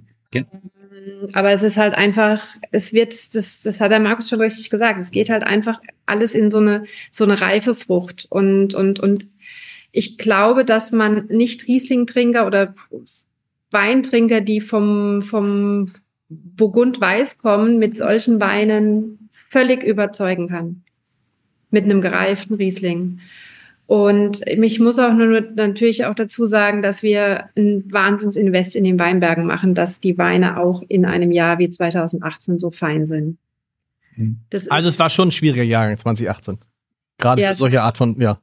Aber 1.33 1.53
es 1.53 1.63
ist 1.63 1.79
halt 1.79 1.95
einfach, 1.95 2.43
es 2.71 2.93
wird, 2.93 3.35
das, 3.35 3.63
das 3.63 3.81
hat 3.81 3.93
der 3.93 4.01
Markus 4.01 4.29
schon 4.29 4.43
richtig 4.43 4.69
gesagt, 4.69 5.01
es 5.01 5.11
geht 5.11 5.31
halt 5.31 5.43
einfach 5.43 5.81
alles 6.05 6.35
in 6.35 6.51
so 6.51 6.59
eine, 6.59 6.85
so 7.11 7.25
eine 7.25 7.41
reife 7.41 7.75
Frucht. 7.75 8.27
Und, 8.29 8.75
und, 8.75 9.01
und 9.01 9.27
ich 9.91 10.19
glaube, 10.19 10.67
dass 10.67 10.93
man 10.93 11.25
nicht 11.29 11.67
Riesling-Trinker 11.67 12.47
oder 12.47 12.75
Weintrinker, 13.71 14.43
die 14.43 14.61
vom, 14.61 15.23
vom 15.23 15.95
Burgund 16.29 17.01
Weiß 17.01 17.39
kommen, 17.39 17.79
mit 17.79 17.97
solchen 17.97 18.41
Weinen 18.41 19.29
völlig 19.31 19.83
überzeugen 19.83 20.49
kann. 20.49 20.83
Mit 21.71 21.85
einem 21.85 22.01
gereiften 22.01 22.55
Riesling. 22.55 23.21
Und 23.87 24.47
ich 24.47 24.79
muss 24.81 24.99
auch 24.99 25.15
nur 25.15 25.41
natürlich 25.41 26.05
auch 26.05 26.15
dazu 26.15 26.45
sagen, 26.45 26.83
dass 26.83 27.03
wir 27.03 27.49
ein 27.57 27.91
Wahnsinnsinvest 27.91 28.77
in 28.77 28.85
den 28.85 28.99
Weinbergen 28.99 29.47
machen, 29.47 29.75
dass 29.75 30.01
die 30.01 30.19
Weine 30.19 30.59
auch 30.61 30.83
in 30.89 31.07
einem 31.07 31.33
Jahr 31.33 31.59
wie 31.59 31.71
2018 31.71 32.59
so 32.59 32.71
fein 32.71 33.07
sind. 33.07 33.39
Das 34.51 34.63
ist- 34.65 34.73
Also 34.73 34.89
es 34.91 34.99
war 34.99 35.09
schon 35.09 35.29
ein 35.29 35.33
schwieriger 35.33 35.63
Jahrgang 35.63 35.97
2018. 35.97 36.59
Gerade 37.17 37.41
Ja. 37.41 37.49
für 37.51 37.55
solche 37.55 37.81
Art 37.83 37.97
von, 37.97 38.21
ja. 38.21 38.39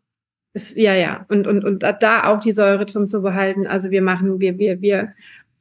Ist, 0.54 0.76
ja, 0.78 0.96
ja. 0.96 1.26
Und, 1.30 1.46
und, 1.48 1.64
und 1.66 1.84
da 1.84 2.24
auch 2.24 2.40
die 2.40 2.54
Säure 2.54 2.86
drin 2.86 3.06
zu 3.08 3.22
behalten. 3.22 3.68
Also 3.68 3.92
wir 3.92 4.02
machen, 4.02 4.40
wir, 4.40 4.58
wir, 4.58 4.82
wir 4.82 5.14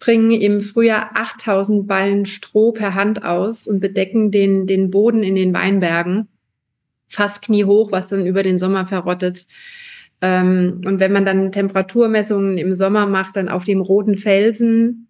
bringen 0.05 0.33
im 0.33 0.61
Frühjahr 0.61 1.13
8000 1.15 1.87
Ballen 1.87 2.27
Stroh 2.27 2.73
per 2.73 2.95
Hand 2.95 3.25
aus 3.25 3.67
und 3.67 3.81
bedecken 3.81 4.31
den, 4.31 4.67
den 4.67 4.91
Boden 4.91 5.23
in 5.23 5.35
den 5.35 5.55
Weinbergen 5.55 6.29
fast 7.09 7.41
kniehoch, 7.41 7.91
was 7.91 8.09
dann 8.09 8.27
über 8.27 8.43
den 8.43 8.59
Sommer 8.59 8.85
verrottet. 8.85 9.47
Ähm, 10.21 10.83
und 10.85 11.01
wenn 11.01 11.13
man 11.13 11.25
dann 11.25 11.53
Temperaturmessungen 11.53 12.59
im 12.59 12.75
Sommer 12.75 13.07
macht, 13.07 13.37
dann 13.37 13.49
auf 13.49 13.65
dem 13.65 13.81
roten 13.81 14.19
Felsen, 14.19 15.09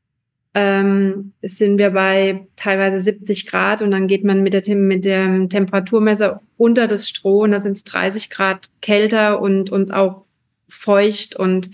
ähm, 0.55 1.33
sind 1.43 1.79
wir 1.79 1.91
bei 1.91 2.47
teilweise 2.55 3.03
70 3.03 3.49
Grad 3.49 3.83
und 3.83 3.91
dann 3.91 4.07
geht 4.07 4.23
man 4.23 4.45
mit, 4.45 4.55
der, 4.55 4.77
mit 4.77 5.05
dem 5.05 5.49
Temperaturmesser 5.49 6.41
unter 6.57 6.87
das 6.87 7.09
Stroh 7.09 7.43
und 7.43 7.51
da 7.51 7.59
sind 7.59 7.77
es 7.77 7.83
30 7.83 8.31
Grad 8.31 8.69
kälter 8.81 9.41
und, 9.41 9.71
und 9.71 9.93
auch 9.93 10.25
feucht 10.69 11.35
und 11.35 11.71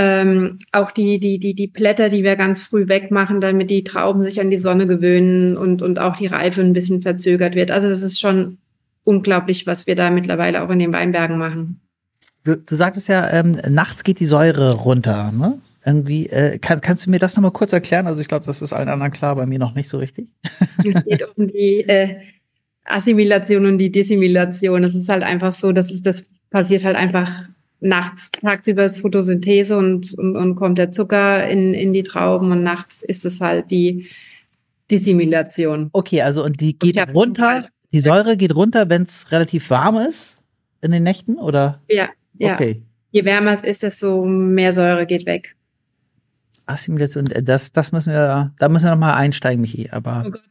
ähm, 0.00 0.60
auch 0.70 0.92
die, 0.92 1.18
die, 1.18 1.40
die, 1.40 1.54
die 1.54 1.66
Blätter, 1.66 2.08
die 2.08 2.22
wir 2.22 2.36
ganz 2.36 2.62
früh 2.62 2.86
wegmachen, 2.86 3.40
damit 3.40 3.68
die 3.68 3.82
Trauben 3.82 4.22
sich 4.22 4.40
an 4.40 4.48
die 4.48 4.56
Sonne 4.56 4.86
gewöhnen 4.86 5.56
und, 5.56 5.82
und 5.82 5.98
auch 5.98 6.14
die 6.14 6.28
Reife 6.28 6.60
ein 6.60 6.72
bisschen 6.72 7.02
verzögert 7.02 7.56
wird. 7.56 7.72
Also 7.72 7.88
das 7.88 8.02
ist 8.02 8.20
schon 8.20 8.58
unglaublich, 9.04 9.66
was 9.66 9.88
wir 9.88 9.96
da 9.96 10.10
mittlerweile 10.10 10.62
auch 10.62 10.70
in 10.70 10.78
den 10.78 10.92
Weinbergen 10.92 11.36
machen. 11.36 11.80
Du, 12.44 12.56
du 12.56 12.74
sagtest 12.76 13.08
ja, 13.08 13.28
ähm, 13.28 13.60
nachts 13.68 14.04
geht 14.04 14.20
die 14.20 14.26
Säure 14.26 14.76
runter, 14.76 15.32
ne? 15.32 15.58
Irgendwie, 15.84 16.28
äh, 16.28 16.58
kann, 16.58 16.80
kannst 16.80 17.06
du 17.06 17.10
mir 17.10 17.18
das 17.18 17.34
nochmal 17.34 17.50
kurz 17.50 17.72
erklären? 17.72 18.06
Also 18.06 18.20
ich 18.20 18.28
glaube, 18.28 18.46
das 18.46 18.62
ist 18.62 18.72
allen 18.72 18.88
anderen 18.88 19.12
klar, 19.12 19.34
bei 19.34 19.46
mir 19.46 19.58
noch 19.58 19.74
nicht 19.74 19.88
so 19.88 19.98
richtig. 19.98 20.28
Es 20.84 21.04
geht 21.04 21.26
um 21.36 21.48
die 21.48 21.80
äh, 21.88 22.18
Assimilation 22.84 23.66
und 23.66 23.78
die 23.78 23.90
Dissimilation. 23.90 24.84
Es 24.84 24.94
ist 24.94 25.08
halt 25.08 25.24
einfach 25.24 25.50
so, 25.50 25.72
dass 25.72 25.90
es, 25.90 26.02
das 26.02 26.22
passiert 26.50 26.84
halt 26.84 26.94
einfach 26.94 27.48
nachts. 27.80 28.30
Tagsüber 28.32 28.84
ist 28.84 28.98
Photosynthese 29.00 29.76
und, 29.76 30.14
und, 30.18 30.36
und 30.36 30.54
kommt 30.56 30.78
der 30.78 30.90
Zucker 30.90 31.48
in, 31.48 31.74
in 31.74 31.92
die 31.92 32.02
Trauben 32.02 32.50
und 32.50 32.62
nachts 32.62 33.02
ist 33.02 33.24
es 33.24 33.40
halt 33.40 33.70
die 33.70 34.06
Dissimilation. 34.90 35.90
Okay, 35.92 36.22
also 36.22 36.44
und 36.44 36.60
die 36.60 36.78
geht 36.78 36.98
hab- 36.98 37.14
runter, 37.14 37.68
die 37.92 38.00
Säure 38.00 38.36
geht 38.36 38.54
runter, 38.54 38.88
wenn 38.88 39.02
es 39.02 39.30
relativ 39.32 39.70
warm 39.70 39.96
ist 39.96 40.36
in 40.80 40.92
den 40.92 41.02
Nächten, 41.02 41.36
oder? 41.36 41.80
Ja, 41.88 42.08
ja. 42.38 42.54
Okay. 42.54 42.82
Je 43.10 43.24
wärmer 43.24 43.52
es 43.52 43.62
ist, 43.62 43.82
desto 43.82 44.24
mehr 44.24 44.72
Säure 44.72 45.06
geht 45.06 45.24
weg. 45.26 45.54
Assimilation, 46.66 47.30
äh, 47.30 47.42
das, 47.42 47.72
das 47.72 47.92
müssen 47.92 48.12
wir, 48.12 48.52
da 48.58 48.68
müssen 48.68 48.86
wir 48.86 48.90
nochmal 48.90 49.14
einsteigen, 49.14 49.62
Michi, 49.62 49.88
aber. 49.90 50.24
Oh 50.26 50.30
Gott, 50.30 50.42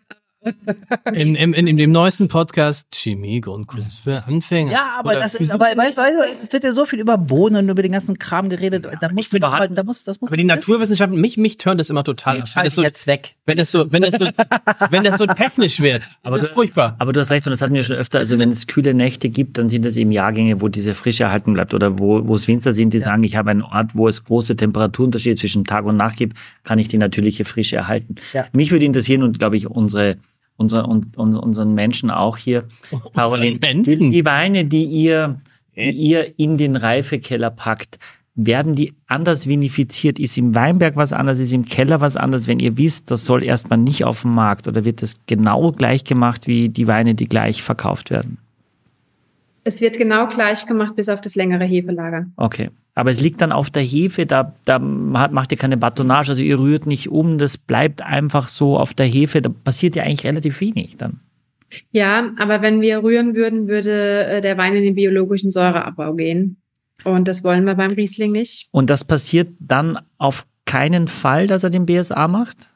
In, 1.13 1.35
in, 1.35 1.53
in, 1.53 1.67
in 1.67 1.77
dem 1.77 1.91
neuesten 1.91 2.27
Podcast 2.27 2.87
Chemie 2.93 3.41
Grundkurs 3.41 3.99
für 3.99 4.23
Anfänger. 4.25 4.71
Ja, 4.71 4.95
aber 4.99 5.11
Oder 5.11 5.19
das 5.21 5.35
ist, 5.35 5.51
aber 5.51 5.65
weißt, 5.65 5.97
weißt, 5.97 6.43
es 6.45 6.53
wird 6.53 6.63
ja 6.63 6.71
so 6.73 6.85
viel 6.85 6.99
über 6.99 7.17
Bohnen 7.17 7.65
und 7.65 7.69
über 7.69 7.81
den 7.81 7.91
ganzen 7.91 8.17
Kram 8.17 8.49
geredet. 8.49 8.85
Da 9.01 9.09
muss 9.11 9.31
man, 9.31 9.41
behalten- 9.41 9.75
da 9.75 9.83
muss, 9.83 10.03
das 10.03 10.19
muss 10.21 10.29
aber 10.29 10.37
die. 10.37 10.43
Naturwissenschaften, 10.43 11.19
mich, 11.19 11.37
mich 11.37 11.57
turnt 11.57 11.79
das 11.79 11.89
immer 11.89 12.03
total. 12.03 12.37
Wenn 12.39 12.45
schalte 12.47 12.67
das 12.67 12.75
so, 12.75 12.81
jetzt 12.81 13.07
weg. 13.07 13.35
wenn 13.45 13.57
das 13.57 13.71
so, 13.71 13.91
wenn 13.91 14.01
das 14.01 14.13
so, 14.19 14.29
wenn 14.91 15.03
das 15.03 15.17
so 15.19 15.25
technisch 15.25 15.79
wird. 15.79 16.03
Aber 16.23 16.37
das 16.37 16.47
ist 16.47 16.53
furchtbar. 16.53 16.95
Aber 16.99 17.13
du 17.13 17.19
hast 17.19 17.31
recht, 17.31 17.45
und 17.47 17.51
das 17.51 17.61
hatten 17.61 17.73
wir 17.73 17.83
schon 17.83 17.95
öfter, 17.95 18.19
also 18.19 18.37
wenn 18.39 18.49
es 18.49 18.67
kühle 18.67 18.93
Nächte 18.93 19.29
gibt, 19.29 19.57
dann 19.57 19.69
sind 19.69 19.85
das 19.85 19.95
eben 19.95 20.11
Jahrgänge, 20.11 20.61
wo 20.61 20.67
diese 20.67 20.93
Frische 20.95 21.23
erhalten 21.23 21.53
bleibt 21.53 21.73
oder 21.73 21.99
wo, 21.99 22.27
wo 22.27 22.35
es 22.35 22.47
Winzer 22.47 22.73
sind, 22.73 22.93
die 22.93 22.99
sagen, 22.99 23.23
ich 23.23 23.35
habe 23.35 23.51
einen 23.51 23.61
Ort, 23.63 23.95
wo 23.95 24.07
es 24.07 24.23
große 24.23 24.55
Temperaturunterschiede 24.55 25.35
zwischen 25.35 25.63
Tag 25.65 25.85
und 25.85 25.97
Nacht 25.97 26.17
gibt, 26.17 26.37
kann 26.63 26.79
ich 26.79 26.87
die 26.87 26.97
natürliche 26.97 27.45
Frische 27.45 27.75
erhalten. 27.75 28.15
Ja. 28.33 28.45
Mich 28.53 28.71
würde 28.71 28.85
interessieren 28.85 29.23
und 29.23 29.39
glaube 29.39 29.57
ich 29.57 29.67
unsere, 29.67 30.17
unsere 30.57 30.85
und, 30.87 31.17
und 31.17 31.35
unseren 31.35 31.73
Menschen 31.73 32.11
auch 32.11 32.37
hier, 32.37 32.67
Caroline, 33.13 33.59
die 33.59 34.25
Weine, 34.25 34.65
die 34.65 34.85
ihr, 34.85 35.39
die 35.75 35.91
ihr 35.91 36.37
in 36.39 36.57
den 36.57 36.75
Reifekeller 36.75 37.51
packt, 37.51 37.97
werden 38.37 38.75
die 38.75 38.93
anders 39.07 39.47
vinifiziert? 39.47 40.19
Ist 40.19 40.37
im 40.37 40.53
Weinberg 40.53 40.95
was 40.95 41.11
anders? 41.11 41.39
Ist 41.39 41.53
im 41.53 41.65
Keller 41.65 42.01
was 42.01 42.15
anders? 42.15 42.47
Wenn 42.47 42.59
ihr 42.59 42.77
wisst, 42.77 43.09
das 43.09 43.25
soll 43.25 43.43
erstmal 43.43 43.79
nicht 43.79 44.05
auf 44.05 44.21
dem 44.21 44.33
Markt 44.33 44.67
oder 44.67 44.85
wird 44.85 45.01
das 45.01 45.15
genau 45.25 45.71
gleich 45.71 46.03
gemacht 46.03 46.47
wie 46.47 46.69
die 46.69 46.87
Weine, 46.87 47.15
die 47.15 47.25
gleich 47.25 47.63
verkauft 47.63 48.11
werden? 48.11 48.37
Es 49.63 49.81
wird 49.81 49.97
genau 49.97 50.27
gleich 50.27 50.65
gemacht, 50.65 50.95
bis 50.95 51.09
auf 51.09 51.19
das 51.19 51.35
längere 51.35 51.65
Hefelager. 51.65 52.27
Okay. 52.37 52.69
Aber 52.97 53.11
es 53.11 53.21
liegt 53.21 53.41
dann 53.41 53.51
auf 53.51 53.69
der 53.69 53.83
Hefe, 53.83 54.25
da, 54.25 54.55
da 54.65 54.79
macht 54.79 55.51
ihr 55.51 55.57
keine 55.59 55.77
Batonage, 55.77 56.29
also 56.29 56.41
ihr 56.41 56.57
rührt 56.57 56.87
nicht 56.87 57.09
um, 57.09 57.37
das 57.37 57.55
bleibt 57.59 58.01
einfach 58.01 58.47
so 58.47 58.75
auf 58.75 58.95
der 58.95 59.05
Hefe, 59.05 59.39
da 59.39 59.49
passiert 59.49 59.95
ja 59.95 60.01
eigentlich 60.01 60.25
relativ 60.25 60.59
wenig 60.61 60.97
dann. 60.97 61.19
Ja, 61.91 62.31
aber 62.39 62.63
wenn 62.63 62.81
wir 62.81 63.03
rühren 63.03 63.35
würden, 63.35 63.67
würde 63.67 64.25
äh, 64.25 64.41
der 64.41 64.57
Wein 64.57 64.73
in 64.73 64.81
den 64.81 64.95
biologischen 64.95 65.51
Säureabbau 65.51 66.15
gehen. 66.15 66.57
Und 67.03 67.27
das 67.27 67.43
wollen 67.43 67.65
wir 67.65 67.75
beim 67.75 67.91
Riesling 67.91 68.31
nicht. 68.31 68.67
Und 68.71 68.89
das 68.89 69.05
passiert 69.05 69.49
dann 69.59 69.99
auf 70.17 70.47
keinen 70.65 71.07
Fall, 71.07 71.45
dass 71.45 71.63
er 71.63 71.69
den 71.69 71.85
BSA 71.85 72.27
macht? 72.27 72.71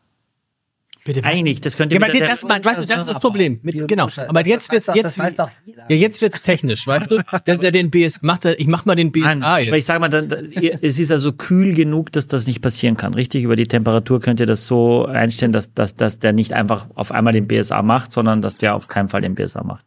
Bitte, 1.04 1.24
Eigentlich, 1.24 1.60
das 1.62 1.78
könnte 1.78 1.96
Ja, 1.96 2.00
aber 2.02 2.08
das, 2.12 2.18
der- 2.18 2.28
das, 2.28 2.44
weißt 2.48 2.66
du, 2.66 2.82
das 2.82 2.90
ist 3.00 3.08
das 3.16 3.20
Problem. 3.20 3.60
Mit, 3.64 3.88
genau. 3.88 4.08
Aber 4.28 4.46
jetzt 4.46 4.72
wird's, 4.72 4.86
doch- 4.86 4.96
jetzt, 4.96 5.18
das 5.18 5.20
weiß 5.20 5.36
doch 5.36 5.50
jeder. 5.66 5.84
ja, 5.90 5.96
jetzt 5.96 6.22
wird's 6.22 6.44
technisch, 6.44 6.86
weißt 6.86 7.10
du? 7.10 7.18
Der, 7.48 7.58
der 7.58 7.72
den 7.72 7.90
BS, 7.90 8.22
macht 8.22 8.46
er, 8.46 8.60
ich 8.60 8.68
mach 8.68 8.86
mal 8.86 8.96
den 8.96 9.12
BSA 9.12 9.34
Nein, 9.36 9.44
aber 9.44 9.60
ich 9.62 9.72
jetzt. 9.74 9.86
sage 9.88 10.00
mal, 10.00 10.10
dann, 10.10 10.30
es 10.82 11.00
ist 11.00 11.12
also 11.12 11.34
kühl 11.34 11.74
genug, 11.74 12.12
dass 12.12 12.28
das 12.28 12.46
nicht 12.46 12.62
passieren 12.62 12.98
kann. 12.98 13.16
Richtig, 13.16 13.44
über 13.44 13.56
die 13.56 13.68
Temperatur 13.68 14.20
könnt 14.22 14.40
ihr 14.40 14.46
das 14.46 14.68
so 14.68 15.06
einstellen, 15.06 15.52
dass, 15.52 15.74
dass, 15.74 15.96
dass 15.96 16.20
der 16.20 16.34
nicht 16.34 16.54
einfach 16.54 16.88
auf 16.94 17.12
einmal 17.12 17.34
den 17.34 17.48
BSA 17.48 17.82
macht, 17.82 18.12
sondern 18.12 18.44
dass 18.44 18.58
der 18.58 18.76
auf 18.76 18.88
keinen 18.88 19.08
Fall 19.08 19.22
den 19.22 19.34
BSA 19.34 19.64
macht. 19.64 19.86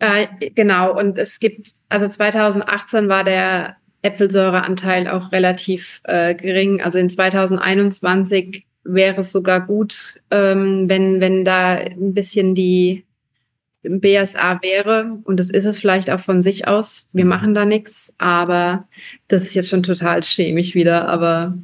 Äh, 0.00 0.26
genau, 0.54 0.98
und 0.98 1.16
es 1.16 1.40
gibt, 1.40 1.68
also 1.88 2.06
2018 2.06 3.08
war 3.08 3.24
der 3.24 3.76
Äpfelsäureanteil 4.02 5.08
auch 5.08 5.32
relativ 5.32 6.02
äh, 6.04 6.34
gering. 6.34 6.82
Also 6.82 6.98
in 6.98 7.08
2021 7.08 8.66
wäre 8.84 9.22
es 9.22 9.32
sogar 9.32 9.66
gut, 9.66 10.14
ähm, 10.30 10.88
wenn, 10.88 11.20
wenn 11.20 11.44
da 11.44 11.72
ein 11.74 12.14
bisschen 12.14 12.54
die 12.54 13.04
BSA 13.82 14.60
wäre. 14.62 15.18
Und 15.24 15.38
das 15.38 15.50
ist 15.50 15.64
es 15.64 15.78
vielleicht 15.78 16.10
auch 16.10 16.20
von 16.20 16.42
sich 16.42 16.66
aus. 16.68 17.06
Wir 17.12 17.24
machen 17.24 17.54
da 17.54 17.64
nichts, 17.64 18.12
aber 18.18 18.88
das 19.28 19.42
ist 19.42 19.54
jetzt 19.54 19.68
schon 19.68 19.82
total 19.82 20.22
chemisch 20.22 20.74
wieder. 20.74 21.08
Aber 21.08 21.56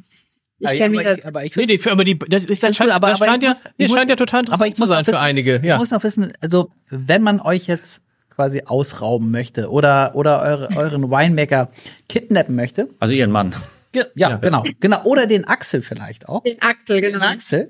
ich 0.59 0.67
Aber, 0.67 0.77
kenne 0.77 0.89
mich 0.97 1.07
aber, 1.07 1.17
ich, 1.17 1.25
aber 1.25 1.43
ich 1.45 1.55
Nee, 1.55 1.65
die, 1.65 1.77
für, 1.79 1.91
aber 1.91 2.03
die, 2.03 2.17
das 2.19 2.45
ist 2.45 2.61
das 2.61 2.75
scheint, 2.75 2.91
aber- 2.91 3.09
das 3.09 3.21
aber 3.21 3.31
scheint 3.31 3.43
ich 3.43 3.47
ja, 3.47 3.53
muss- 3.53 3.63
nee, 3.77 3.85
ich 3.85 3.89
muss- 3.89 3.97
scheint 3.97 4.09
ja 4.09 4.15
total 4.15 4.41
aber 4.49 4.65
ich 4.65 4.71
interessant 4.71 4.75
zu 4.75 4.81
muss 4.81 4.89
sein 4.89 4.97
auch 5.01 5.05
für 5.05 5.11
wissen- 5.13 5.17
einige. 5.23 5.55
Ich 5.57 5.63
Ja. 5.63 5.77
muss 5.77 5.91
noch 5.91 6.03
wissen, 6.03 6.33
also 6.41 6.69
wenn 6.89 7.23
man 7.23 7.39
euch 7.41 7.65
jetzt 7.67 8.03
quasi 8.29 8.61
ausrauben 8.65 9.31
möchte 9.31 9.69
oder, 9.71 10.11
oder 10.15 10.41
eure, 10.43 10.69
euren 10.75 11.09
Winemaker 11.11 11.69
kidnappen 12.07 12.55
möchte, 12.55 12.87
Also 12.99 13.13
ihren 13.13 13.31
Mann. 13.31 13.53
Ge- 13.91 14.05
ja, 14.15 14.37
genau, 14.37 14.63
genau, 14.79 15.03
oder 15.03 15.27
den 15.27 15.45
Axel 15.45 15.81
vielleicht 15.81 16.27
auch, 16.29 16.43
Den 16.43 16.61
Axel, 16.61 17.01
den 17.01 17.13
genau. 17.13 17.25
Axel, 17.25 17.69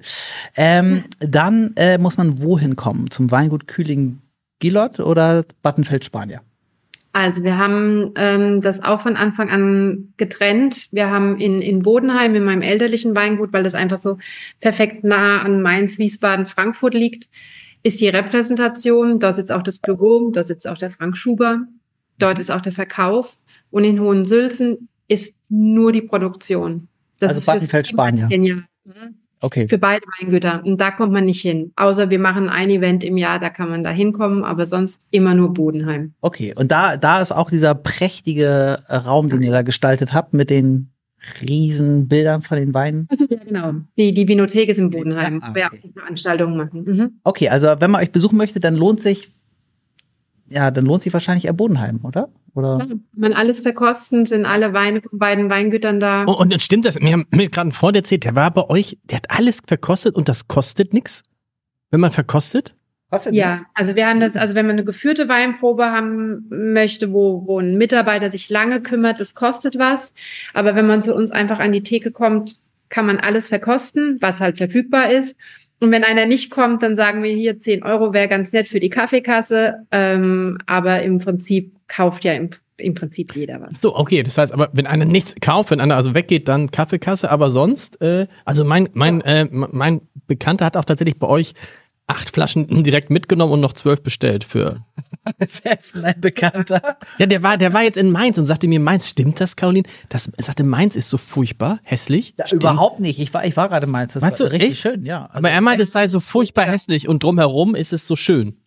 ähm, 0.56 1.04
dann 1.20 1.74
äh, 1.76 1.98
muss 1.98 2.18
man 2.18 2.42
wohin 2.42 2.76
kommen? 2.76 3.12
Zum 3.12 3.32
Weingut 3.32 3.68
Kühling 3.68 4.20
Gillot 4.60 5.00
oder 5.00 5.44
Battenfeld 5.62 6.06
Spanier? 6.06 6.42
Also 7.14 7.44
wir 7.44 7.58
haben 7.58 8.14
ähm, 8.16 8.62
das 8.62 8.82
auch 8.82 9.02
von 9.02 9.18
Anfang 9.18 9.50
an 9.50 10.14
getrennt. 10.16 10.88
Wir 10.94 11.10
haben 11.10 11.42
in, 11.42 11.62
in 11.62 11.82
Bodenheim, 11.82 12.36
in 12.36 12.46
meinem 12.46 12.62
elterlichen 12.62 13.14
Weingut, 13.16 13.52
weil 13.52 13.64
das 13.64 13.76
einfach 13.76 13.98
so 13.98 14.18
perfekt 14.62 15.04
nah 15.04 15.42
an 15.42 15.62
Mainz, 15.62 15.98
Wiesbaden, 15.98 16.46
Frankfurt 16.46 16.94
liegt, 16.94 17.28
ist 17.84 18.00
die 18.00 18.08
Repräsentation. 18.08 19.20
Dort 19.20 19.36
sitzt 19.36 19.52
auch 19.52 19.62
das 19.64 19.78
Büro, 19.80 20.30
dort 20.32 20.48
sitzt 20.48 20.66
auch 20.68 20.78
der 20.78 20.90
Frank 20.92 21.18
Schuber, 21.18 21.60
dort 22.18 22.40
ist 22.40 22.50
auch 22.50 22.62
der 22.62 22.72
Verkauf. 22.72 23.38
Und 23.72 23.84
in 23.84 24.00
Hohensülzen 24.00 24.88
ist 25.12 25.36
nur 25.50 25.92
die 25.92 26.02
Produktion. 26.02 26.88
Das 27.20 27.46
Also 27.46 27.68
Team 27.68 27.84
Spanier. 27.84 28.28
genial. 28.28 28.64
Okay. 29.42 29.68
Für 29.68 29.78
beide 29.78 30.06
Weingüter. 30.20 30.64
Und 30.64 30.80
da 30.80 30.92
kommt 30.92 31.12
man 31.12 31.26
nicht 31.26 31.42
hin. 31.42 31.74
Außer 31.76 32.10
wir 32.10 32.20
machen 32.20 32.48
ein 32.48 32.70
Event 32.70 33.04
im 33.04 33.18
Jahr, 33.18 33.40
da 33.40 33.50
kann 33.50 33.70
man 33.70 33.84
da 33.84 33.90
hinkommen, 33.90 34.44
aber 34.44 34.66
sonst 34.66 35.06
immer 35.10 35.34
nur 35.34 35.54
Bodenheim. 35.54 36.14
Okay, 36.22 36.54
und 36.56 36.72
da, 36.72 36.96
da 36.96 37.22
ist 37.22 37.32
auch 37.32 37.50
dieser 37.50 37.74
prächtige 37.74 38.84
äh, 38.88 38.96
Raum, 38.96 39.30
den 39.30 39.42
ihr 39.42 39.52
da 39.52 39.64
gestaltet 39.64 40.14
habt, 40.14 40.34
mit 40.34 40.50
den 40.50 40.92
riesen 41.42 42.08
Bildern 42.08 42.42
von 42.42 42.58
den 42.58 42.74
Weinen. 42.74 43.08
Also, 43.10 43.26
ja, 43.30 43.38
genau. 43.38 43.74
Die, 43.98 44.14
die 44.14 44.28
Vinothek 44.28 44.70
ist 44.70 44.80
im 44.80 44.92
Bodenheim, 44.92 45.42
ah, 45.42 45.50
wo 45.50 45.56
wir 45.56 45.66
okay. 45.66 45.92
Veranstaltungen 45.94 46.58
machen. 46.58 46.84
Mhm. 46.84 47.12
Okay, 47.24 47.50
also 47.50 47.68
wenn 47.80 47.92
man 47.92 48.02
euch 48.02 48.12
besuchen 48.12 48.38
möchte, 48.38 48.60
dann 48.60 48.76
lohnt 48.76 49.02
sich, 49.02 49.32
ja, 50.50 50.72
dann 50.72 50.86
lohnt 50.86 51.04
sich 51.04 51.14
wahrscheinlich 51.14 51.46
eher 51.46 51.54
Bodenheim, 51.54 52.00
oder? 52.04 52.30
Oder? 52.54 52.80
Kann 52.80 53.06
man 53.14 53.34
alles 53.34 53.62
verkosten, 53.62 54.26
sind 54.26 54.46
alle 54.46 54.74
Weine 54.74 55.02
von 55.02 55.18
beiden 55.18 55.50
Weingütern 55.50 56.00
da. 56.00 56.24
Und, 56.24 56.36
und 56.36 56.52
dann 56.52 56.60
stimmt 56.60 56.86
das. 56.86 57.00
Mir 57.00 57.14
haben 57.14 57.26
mir 57.32 57.50
gerade 57.50 57.70
ein 57.70 57.72
Freund 57.72 57.96
erzählt, 57.96 58.26
der 58.26 58.36
war 58.36 58.52
bei 58.52 58.70
euch, 58.70 58.98
der 59.04 59.18
hat 59.18 59.32
alles 59.32 59.62
verkostet 59.66 60.16
und 60.16 60.28
das 60.28 60.48
kostet 60.48 60.94
nix. 60.94 61.24
Wenn 61.92 62.00
man 62.00 62.12
verkostet? 62.12 62.76
Was 63.10 63.26
denn 63.26 63.34
Ja, 63.34 63.62
also 63.74 63.96
wir 63.96 64.08
haben 64.08 64.22
das, 64.22 64.38
also 64.38 64.56
wenn 64.56 64.66
man 64.66 64.76
eine 64.76 64.86
geführte 64.86 65.28
Weinprobe 65.28 65.86
haben 65.86 66.46
möchte, 66.50 67.12
wo, 67.12 67.46
wo 67.46 67.60
ein 67.60 67.78
Mitarbeiter 67.78 68.30
sich 68.30 68.50
lange 68.50 68.82
kümmert, 68.82 69.20
das 69.20 69.36
kostet 69.36 69.78
was. 69.78 70.14
Aber 70.54 70.76
wenn 70.76 70.88
man 70.88 71.02
zu 71.02 71.14
uns 71.14 71.30
einfach 71.30 71.60
an 71.60 71.74
die 71.74 71.84
Theke 71.84 72.12
kommt, 72.12 72.58
kann 72.88 73.06
man 73.06 73.20
alles 73.20 73.50
verkosten, 73.50 74.18
was 74.22 74.40
halt 74.40 74.58
verfügbar 74.58 75.12
ist. 75.12 75.36
Und 75.82 75.90
wenn 75.90 76.04
einer 76.04 76.28
nicht 76.28 76.52
kommt, 76.52 76.84
dann 76.84 76.96
sagen 76.96 77.24
wir 77.24 77.32
hier 77.32 77.60
10 77.60 77.82
Euro 77.82 78.14
wäre 78.14 78.28
ganz 78.28 78.54
nett 78.54 78.68
für 78.68 78.80
die 78.80 78.92
Kaffeekasse. 78.92 79.88
Ähm, 79.92 80.60
aber 80.68 81.02
im 81.02 81.18
Prinzip 81.18 81.76
kauft 81.88 82.24
ja 82.24 82.34
im, 82.34 82.52
im 82.78 82.94
Prinzip 82.94 83.36
jeder 83.36 83.60
was. 83.60 83.82
So, 83.82 83.96
okay, 83.96 84.22
das 84.22 84.38
heißt 84.38 84.54
aber, 84.54 84.70
wenn 84.74 84.86
einer 84.86 85.06
nichts 85.06 85.34
kauft, 85.42 85.72
wenn 85.72 85.82
einer 85.82 85.96
also 85.96 86.14
weggeht, 86.14 86.48
dann 86.48 86.70
Kaffeekasse, 86.70 87.32
aber 87.32 87.50
sonst, 87.50 88.00
äh, 88.00 88.28
also 88.46 88.64
mein, 88.64 88.90
mein, 88.94 89.22
äh, 89.22 89.48
mein 89.50 90.02
Bekannter 90.28 90.66
hat 90.66 90.78
auch 90.78 90.86
tatsächlich 90.86 91.18
bei 91.18 91.28
euch 91.28 91.56
acht 92.12 92.30
Flaschen 92.30 92.68
direkt 92.84 93.10
mitgenommen 93.10 93.54
und 93.54 93.60
noch 93.62 93.74
zwölf 93.74 94.04
bestellt 94.04 94.44
für. 94.44 94.86
Wer 95.64 95.80
ist 95.80 95.96
denn 95.96 96.06
ein 96.06 96.22
Bekannter? 96.22 96.98
Ja, 97.18 97.26
der 97.26 97.42
war, 97.44 97.58
der 97.58 97.74
war 97.74 97.84
jetzt 97.84 97.98
in 97.98 98.12
Mainz 98.12 98.38
und 98.38 98.46
sagte 98.46 98.68
mir, 98.68 98.80
Mainz, 98.80 99.10
stimmt 99.10 99.40
das, 99.42 99.56
Caroline? 99.56 99.88
Das 100.10 100.28
er 100.28 100.44
sagte, 100.44 100.64
Mainz 100.64 100.96
ist 100.96 101.10
so 101.10 101.18
furchtbar, 101.18 101.80
hässlich. 101.84 102.34
Ja, 102.38 102.46
überhaupt 102.52 103.00
nicht. 103.00 103.20
Ich 103.20 103.34
war, 103.34 103.46
ich 103.46 103.58
war 103.58 103.70
gerade 103.70 103.86
in 103.86 103.92
Mainz. 103.92 104.14
Das 104.14 104.22
Meinst 104.22 104.40
war 104.40 104.48
du, 104.48 104.54
richtig 104.54 104.72
echt? 104.72 104.80
schön, 104.82 105.06
ja. 105.06 105.26
Also, 105.26 105.38
Aber 105.40 105.50
er 105.52 105.62
meinte, 105.62 105.84
es 105.84 105.92
sei 105.92 106.08
so 106.08 106.20
furchtbar 106.20 106.66
hässlich 106.66 107.08
und 107.08 107.24
drumherum 107.24 107.76
ist 107.76 107.94
es 107.94 108.06
so 108.08 108.16
schön. 108.16 108.58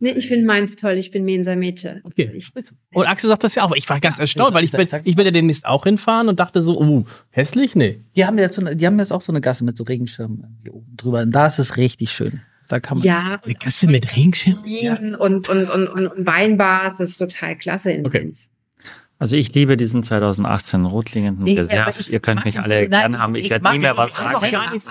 Nee, 0.00 0.12
ich 0.12 0.28
finde 0.28 0.46
meins 0.46 0.76
toll, 0.76 0.92
ich 0.92 1.10
bin 1.10 1.24
Mensa 1.24 1.56
Mädchen. 1.56 2.00
Okay. 2.04 2.30
Ich, 2.32 2.52
Und 2.92 3.06
Axel 3.06 3.26
sagt 3.28 3.42
das 3.42 3.56
ja 3.56 3.64
auch. 3.64 3.72
Ich 3.74 3.88
war 3.88 3.98
ganz 3.98 4.20
erstaunt, 4.20 4.50
das- 4.50 4.54
weil 4.54 4.62
ich, 4.64 4.70
das- 4.70 5.00
ich 5.02 5.16
will 5.16 5.24
ja 5.24 5.32
demnächst 5.32 5.66
auch 5.66 5.82
hinfahren 5.82 6.28
und 6.28 6.38
dachte 6.38 6.62
so, 6.62 6.80
uh, 6.80 7.04
hässlich? 7.30 7.74
Nee. 7.74 8.04
die 8.14 8.24
haben 8.24 8.38
jetzt 8.38 8.54
so 8.54 8.60
eine, 8.60 8.76
die 8.76 8.86
haben 8.86 8.96
jetzt 9.00 9.12
auch 9.12 9.20
so 9.20 9.32
eine 9.32 9.40
Gasse 9.40 9.64
mit 9.64 9.76
so 9.76 9.82
Regenschirmen 9.82 10.56
hier 10.62 10.72
oben 10.74 10.96
drüber. 10.96 11.22
Und 11.22 11.32
da 11.32 11.48
ist 11.48 11.58
es 11.58 11.76
richtig 11.76 12.12
schön. 12.12 12.42
Da 12.68 12.80
kann 12.80 12.98
man. 12.98 13.06
ja, 13.06 13.40
Eine 13.42 13.54
Gasse 13.54 13.86
mit 13.86 14.14
Regenschirm? 14.16 14.58
Und, 15.18 15.48
und, 15.48 15.48
und, 15.48 15.88
und, 15.88 16.06
und 16.06 16.26
Weinbars, 16.26 16.98
das 16.98 17.10
ist 17.10 17.18
total 17.18 17.56
klasse 17.56 17.90
in 17.92 18.06
Okay. 18.06 18.20
Mainz. 18.20 18.50
Also 19.20 19.34
ich 19.34 19.52
liebe 19.52 19.76
diesen 19.76 20.04
2018 20.04 20.84
rotklingenden 20.84 21.42
Nee, 21.42 21.60
ich 21.98 22.12
Ihr 22.12 22.20
könnt 22.20 22.44
mich 22.44 22.60
alle 22.60 22.88
nein, 22.88 23.12
gern 23.12 23.18
haben. 23.20 23.34
Ich, 23.34 23.44
ich 23.46 23.50
werde 23.50 23.68
nie 23.72 23.80
mehr 23.80 23.96
was 23.96 24.12
ich 24.12 24.16
sagen. 24.16 24.36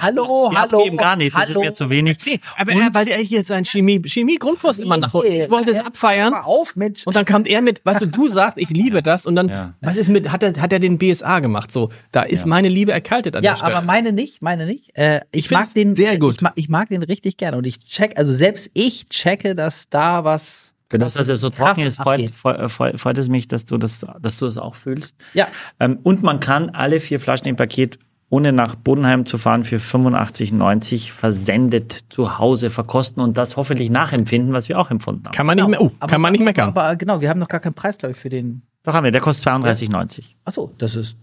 Hallo, 0.02 0.52
Ja, 0.54 0.62
hallo. 0.64 0.86
Eben 0.86 0.98
gar 0.98 1.16
nicht. 1.16 1.34
Das 1.34 1.50
ist 1.50 1.58
mir 1.58 1.74
zu 1.74 1.90
wenig. 1.90 2.18
Aber 2.58 2.74
er, 2.74 2.94
weil 2.94 3.08
er 3.08 3.20
hier 3.20 3.46
seinen 3.46 3.64
Chemie, 3.64 4.02
Chemie-Grundkurs 4.06 4.80
immer 4.80 4.98
nach 4.98 5.14
Ich 5.16 5.50
wollte 5.50 5.72
es 5.72 5.80
abfeiern. 5.80 6.34
auf, 6.34 6.76
Mensch. 6.76 7.08
Und 7.08 7.16
dann 7.16 7.24
kam 7.24 7.46
er 7.46 7.62
mit, 7.62 7.80
weißt 7.86 8.02
du, 8.02 8.08
du 8.08 8.28
sagst, 8.28 8.58
ich 8.58 8.70
liebe 8.70 9.02
das. 9.02 9.26
Und 9.26 9.38
dann, 9.38 9.48
Ja. 9.48 9.74
was 9.80 9.96
ist 9.96 10.10
mit, 10.10 10.30
hat 10.30 10.44
er, 10.44 10.54
hat 10.62 10.74
er 10.74 10.80
den 10.80 10.98
BSA 10.98 11.40
gemacht? 11.40 11.72
So, 11.72 11.90
da 12.12 12.24
ist 12.24 12.46
meine 12.46 12.68
Liebe 12.68 12.92
erkaltet 12.92 13.38
an 13.38 13.44
Ja, 13.44 13.52
der 13.52 13.58
Stelle. 13.60 13.76
aber 13.78 13.86
meine 13.86 14.12
nicht, 14.12 14.42
meine 14.42 14.66
nicht. 14.66 14.92
Äh, 14.98 15.22
ich, 15.32 15.46
Ich 15.46 15.52
mag 15.52 15.74
den 15.74 15.96
sehr 15.96 16.20
gut. 16.20 16.36
Ich 16.36 16.42
mag, 16.42 16.52
ich 16.56 16.68
mag 16.68 16.90
den 16.90 17.02
richtig 17.04 17.38
gerne 17.38 17.56
und 17.58 17.66
ich 17.66 17.80
check, 17.86 18.20
also 18.20 18.34
selbst 18.34 18.72
ich 18.74 19.08
checke, 19.08 19.56
dass 19.56 19.88
da 19.90 20.26
was. 20.26 20.74
Das, 20.90 21.16
dass 21.16 21.28
er 21.28 21.36
so 21.36 21.50
krass 21.50 21.76
trocken 21.76 21.82
ist, 21.86 21.98
freut, 21.98 22.20
abgeht. 22.22 22.36
freut, 22.72 23.00
freut, 23.00 23.18
es 23.18 23.28
mich, 23.30 23.48
dass 23.48 23.66
du 23.66 23.78
das, 23.78 24.06
dass 24.22 24.38
du 24.40 24.46
das 24.46 24.58
auch 24.58 24.76
fühlst. 24.76 25.18
Ja. 25.34 25.48
Ähm, 25.80 26.00
und 26.04 26.24
man 26.24 26.40
kann 26.40 26.70
alle 26.70 27.00
vier 27.00 27.20
Flaschen 27.20 27.48
im 27.48 27.56
Paket 27.58 28.00
ohne 28.30 28.52
nach 28.52 28.76
Bodenheim 28.76 29.26
zu 29.26 29.38
fahren, 29.38 29.64
für 29.64 29.78
85,90 29.78 31.12
versendet 31.12 32.06
zu 32.10 32.38
Hause 32.40 32.70
verkosten 32.70 33.24
und 33.24 33.38
das 33.38 33.56
hoffentlich 33.56 33.90
nachempfinden, 33.90 34.52
was 34.54 34.68
wir 34.68 34.80
auch 34.80 34.92
empfunden 34.92 35.26
haben. 35.26 35.34
Kann 35.34 35.46
man 35.46 35.56
nicht 35.56 35.68
mehr, 35.68 35.82
oh, 35.82 35.92
Aber- 36.00 36.12
kann 36.12 36.22
man 36.22 36.34
nicht 36.34 36.44
meckern. 36.44 36.70
Aber 36.70 36.96
genau, 36.98 37.22
wir 37.22 37.30
haben 37.30 37.40
noch 37.40 37.48
gar 37.48 37.62
keinen 37.62 37.74
Preis, 37.74 37.98
glaube 37.98 38.12
ich, 38.14 38.18
für 38.18 38.30
den. 38.30 38.64
Doch 38.84 38.94
haben 38.94 39.06
wir, 39.06 39.12
der 39.12 39.22
kostet 39.22 39.48
32,90. 39.54 40.24
Achso, 40.44 40.74
das 40.78 40.96
ist. 40.96 41.18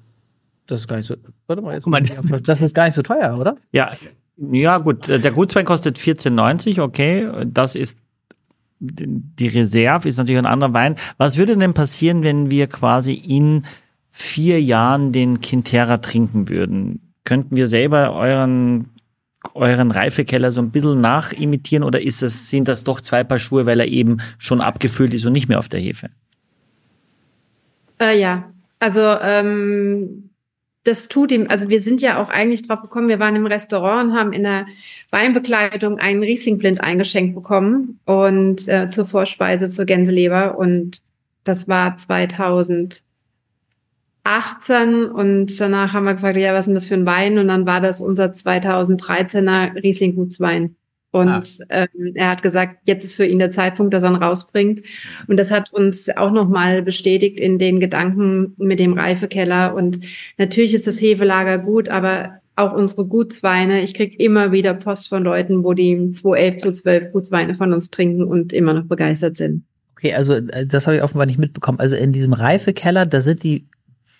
Das 0.66 0.80
ist 0.80 0.88
gar 0.88 0.96
nicht 0.96 1.06
so. 1.06 1.14
Warte 1.46 1.60
mal, 1.60 1.74
jetzt. 1.74 1.86
Mal. 1.86 2.00
Das 2.42 2.62
ist 2.62 2.74
gar 2.74 2.86
nicht 2.86 2.94
so 2.94 3.02
teuer, 3.02 3.36
oder? 3.38 3.54
Ja, 3.72 3.92
ja 4.36 4.78
gut, 4.78 5.08
der 5.08 5.30
Gutswein 5.30 5.66
kostet 5.66 5.98
14,90, 5.98 6.80
okay, 6.80 7.44
das 7.46 7.76
ist 7.76 7.98
die 8.84 9.48
Reserve 9.48 10.08
ist 10.08 10.18
natürlich 10.18 10.38
ein 10.38 10.46
anderer 10.46 10.74
Wein. 10.74 10.96
Was 11.18 11.36
würde 11.36 11.56
denn 11.56 11.74
passieren, 11.74 12.22
wenn 12.22 12.50
wir 12.50 12.66
quasi 12.66 13.14
in 13.14 13.64
vier 14.10 14.60
Jahren 14.60 15.12
den 15.12 15.40
Quintera 15.40 15.98
trinken 15.98 16.48
würden? 16.48 17.12
Könnten 17.24 17.56
wir 17.56 17.68
selber 17.68 18.14
euren 18.14 18.90
euren 19.52 19.90
Reifekeller 19.90 20.50
so 20.52 20.62
ein 20.62 20.70
bisschen 20.70 21.00
nachimitieren 21.00 21.84
oder 21.84 22.00
ist 22.00 22.22
das, 22.22 22.48
sind 22.48 22.66
das 22.66 22.82
doch 22.82 23.00
zwei 23.00 23.24
Paar 23.24 23.38
Schuhe, 23.38 23.66
weil 23.66 23.80
er 23.80 23.88
eben 23.88 24.18
schon 24.38 24.62
abgefüllt 24.62 25.12
ist 25.12 25.26
und 25.26 25.32
nicht 25.32 25.48
mehr 25.48 25.58
auf 25.58 25.68
der 25.68 25.80
Hefe? 25.80 26.08
Äh, 28.00 28.18
ja, 28.18 28.50
also 28.78 29.00
ähm, 29.00 30.30
das 30.84 31.08
tut 31.08 31.32
ihm, 31.32 31.46
also 31.48 31.68
wir 31.70 31.80
sind 31.80 32.02
ja 32.02 32.22
auch 32.22 32.28
eigentlich 32.28 32.66
drauf 32.68 32.82
gekommen, 32.82 33.08
wir 33.08 33.18
waren 33.18 33.36
im 33.36 33.46
Restaurant 33.46 34.10
und 34.10 34.16
haben 34.16 34.32
in 34.34 34.42
der 34.42 34.66
Weinbekleidung 35.10 35.98
einen 35.98 36.22
Rieslingblind 36.22 36.82
eingeschenkt 36.82 37.34
bekommen 37.34 37.98
und 38.04 38.68
äh, 38.68 38.90
zur 38.90 39.06
Vorspeise 39.06 39.68
zur 39.68 39.86
Gänseleber 39.86 40.58
und 40.58 41.00
das 41.42 41.68
war 41.68 41.96
2018 41.96 43.02
und 45.06 45.58
danach 45.60 45.94
haben 45.94 46.04
wir 46.04 46.14
gefragt, 46.14 46.36
ja, 46.36 46.52
was 46.52 46.60
ist 46.60 46.66
denn 46.66 46.74
das 46.74 46.88
für 46.88 46.94
ein 46.94 47.06
Wein? 47.06 47.38
Und 47.38 47.48
dann 47.48 47.66
war 47.66 47.80
das 47.80 48.00
unser 48.00 48.26
2013er 48.26 49.82
Riesling 49.82 50.14
Und 51.14 51.58
ähm, 51.70 51.86
er 52.14 52.30
hat 52.30 52.42
gesagt, 52.42 52.78
jetzt 52.86 53.04
ist 53.04 53.14
für 53.16 53.24
ihn 53.24 53.38
der 53.38 53.50
Zeitpunkt, 53.50 53.94
dass 53.94 54.02
er 54.02 54.10
ihn 54.10 54.16
rausbringt. 54.16 54.82
Und 55.28 55.36
das 55.36 55.50
hat 55.52 55.72
uns 55.72 56.08
auch 56.16 56.32
nochmal 56.32 56.82
bestätigt 56.82 57.38
in 57.38 57.58
den 57.58 57.78
Gedanken 57.78 58.54
mit 58.56 58.80
dem 58.80 58.94
Reifekeller. 58.94 59.74
Und 59.74 60.00
natürlich 60.38 60.74
ist 60.74 60.88
das 60.88 61.00
Hefelager 61.00 61.58
gut, 61.58 61.88
aber 61.88 62.40
auch 62.56 62.72
unsere 62.72 63.06
Gutsweine, 63.06 63.82
ich 63.82 63.94
krieg 63.94 64.18
immer 64.20 64.50
wieder 64.50 64.74
Post 64.74 65.08
von 65.08 65.22
Leuten, 65.22 65.62
wo 65.62 65.72
die 65.72 66.10
211, 66.10 66.56
212 66.58 67.12
Gutsweine 67.12 67.54
von 67.54 67.72
uns 67.72 67.90
trinken 67.90 68.24
und 68.24 68.52
immer 68.52 68.74
noch 68.74 68.84
begeistert 68.86 69.36
sind. 69.36 69.62
Okay, 69.96 70.14
also 70.14 70.34
äh, 70.34 70.66
das 70.66 70.86
habe 70.86 70.96
ich 70.96 71.02
offenbar 71.04 71.26
nicht 71.26 71.38
mitbekommen. 71.38 71.78
Also 71.78 71.94
in 71.96 72.12
diesem 72.12 72.32
Reifekeller, 72.32 73.06
da 73.06 73.20
sind 73.20 73.42
die 73.44 73.66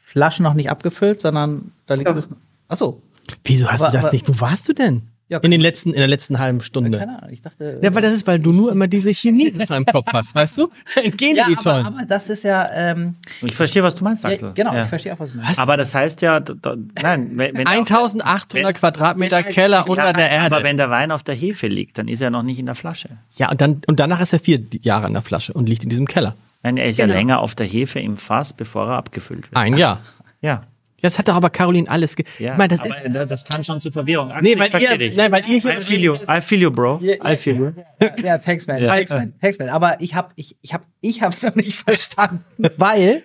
Flaschen 0.02 0.44
noch 0.44 0.54
nicht 0.54 0.70
abgefüllt, 0.70 1.20
sondern 1.20 1.72
da 1.86 1.94
liegt 1.94 2.08
Doch. 2.08 2.16
es. 2.16 2.28
Achso. 2.68 3.02
Wieso 3.44 3.66
hast 3.66 3.82
Aber- 3.82 3.90
du 3.90 3.96
das 3.96 4.04
aber- 4.06 4.12
nicht? 4.14 4.28
Wo 4.28 4.40
warst 4.40 4.68
du 4.68 4.72
denn? 4.74 5.02
Ja, 5.30 5.38
in 5.38 5.50
den 5.50 5.60
letzten, 5.62 5.90
in 5.90 5.98
der 5.98 6.06
letzten 6.06 6.38
halben 6.38 6.60
Stunde. 6.60 6.98
Keine 6.98 7.18
Ahnung, 7.18 7.30
ich 7.32 7.40
dachte. 7.40 7.78
Ja, 7.82 7.94
weil 7.94 8.02
das 8.02 8.12
ist, 8.12 8.26
weil 8.26 8.38
du 8.38 8.52
nur 8.52 8.70
immer 8.70 8.86
diese 8.88 9.12
Chemie 9.14 9.46
im 9.70 9.86
Kopf 9.86 10.06
hast, 10.12 10.34
weißt 10.34 10.58
du? 10.58 10.68
Entgehen 11.02 11.34
ja 11.36 11.46
die 11.48 11.54
aber, 11.54 11.62
tollen. 11.62 11.86
aber 11.86 12.04
das 12.06 12.28
ist 12.28 12.42
ja. 12.44 12.68
Ähm, 12.74 13.14
Ich 13.42 13.54
verstehe, 13.54 13.82
was 13.82 13.94
du 13.94 14.04
meinst, 14.04 14.22
ja, 14.24 14.30
Axel. 14.30 14.52
genau, 14.54 14.74
Ja. 14.74 14.82
ich 14.82 14.88
verstehe 14.90 15.14
auch, 15.14 15.18
was 15.20 15.32
du 15.32 15.38
meinst. 15.38 15.58
Aber 15.58 15.78
das 15.78 15.94
heißt 15.94 16.20
ja, 16.20 16.40
d- 16.40 16.52
d- 16.54 16.76
nein, 17.02 17.30
wenn, 17.36 17.56
wenn 17.56 17.66
1800 17.66 18.52
Wenn- 18.52 18.74
Quadratmeter 18.74 19.42
Keller 19.42 19.88
unter 19.88 20.04
Ja, 20.04 20.12
der 20.12 20.30
Erde. 20.30 20.56
Aber 20.56 20.64
wenn 20.64 20.76
der 20.76 20.90
Wein 20.90 21.10
auf 21.10 21.22
der 21.22 21.34
Hefe 21.34 21.68
liegt, 21.68 21.96
dann 21.96 22.08
ist 22.08 22.20
er 22.20 22.28
noch 22.30 22.42
nicht 22.42 22.58
in 22.58 22.66
der 22.66 22.74
Flasche. 22.74 23.08
ja, 23.38 23.50
und 23.50 23.60
dann, 23.62 23.80
und 23.86 24.00
danach 24.00 24.20
ist 24.20 24.34
er 24.34 24.40
vier 24.40 24.60
Jahre 24.82 25.06
in 25.06 25.14
der 25.14 25.22
Flasche 25.22 25.54
und 25.54 25.68
liegt 25.68 25.84
in 25.84 25.88
diesem 25.88 26.06
Keller. 26.06 26.36
Nein, 26.62 26.76
er 26.76 26.84
ist 26.86 26.98
Genau. 26.98 27.12
ja 27.14 27.18
länger 27.18 27.40
auf 27.40 27.54
der 27.54 27.66
Hefe 27.66 27.98
im 27.98 28.18
Fass, 28.18 28.52
bevor 28.52 28.88
er 28.88 28.96
abgefüllt 28.96 29.50
wird. 29.50 29.56
Ein 29.56 29.76
Jahr. 29.76 30.00
Ja. 30.42 30.64
Das 31.04 31.18
hat 31.18 31.28
doch 31.28 31.34
aber 31.34 31.50
Caroline 31.50 31.88
alles 31.90 32.16
ge 32.16 32.24
ja. 32.38 32.52
Ich 32.52 32.58
meine, 32.58 32.68
das 32.68 32.80
aber 32.80 32.88
ist. 32.88 33.02
das, 33.14 33.28
das 33.28 33.44
kann 33.44 33.62
schon 33.62 33.78
zu 33.80 33.90
Verwirrung. 33.90 34.30
Axel, 34.30 34.42
Nee, 34.42 34.52
ich 34.54 34.58
weil 34.60 34.70
verstehe 34.70 34.92
ihr- 34.92 34.98
dich. 34.98 35.16
nein, 35.16 35.30
weil 35.30 35.42
ihr 35.48 35.60
hier- 35.60 35.78
I 35.78 35.80
feel 35.82 36.00
you, 36.00 36.14
I 36.28 36.40
feel 36.40 36.62
you, 36.62 36.70
bro. 36.70 36.98
I 37.02 37.36
feel 37.36 37.56
you. 37.56 37.72
Ja, 38.22 38.38
thanks, 38.38 38.66
man. 38.66 38.82
Ja. 38.82 38.88
Thanks, 38.94 39.10
man. 39.10 39.34
Thanks, 39.40 39.58
man. 39.58 39.68
Aber 39.68 40.00
ich 40.00 40.14
hab, 40.14 40.32
ich, 40.36 40.56
ich 40.62 40.72
hab, 40.72 40.86
ich 41.02 41.20
hab's 41.22 41.42
noch 41.42 41.54
nicht 41.56 41.74
verstanden, 41.84 42.44
weil 42.78 43.24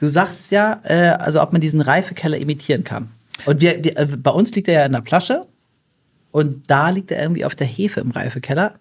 du 0.00 0.08
sagst 0.08 0.50
ja, 0.50 0.80
äh, 0.84 1.10
also 1.20 1.40
ob 1.40 1.52
man 1.52 1.60
diesen 1.60 1.80
Reifekeller 1.80 2.36
imitieren 2.36 2.82
kann. 2.84 3.10
Und 3.46 3.60
wir, 3.60 3.82
wir 3.84 3.96
äh, 3.96 4.06
bei 4.06 4.30
uns 4.32 4.52
liegt 4.54 4.66
er 4.68 4.74
ja 4.80 4.86
in 4.86 4.92
der 4.92 5.02
Flasche 5.04 5.42
und 6.32 6.68
da 6.68 6.90
liegt 6.90 7.10
er 7.12 7.22
irgendwie 7.22 7.44
auf 7.44 7.54
der 7.54 7.66
Hefe 7.66 8.00
im 8.00 8.10
Reifekeller. 8.10 8.74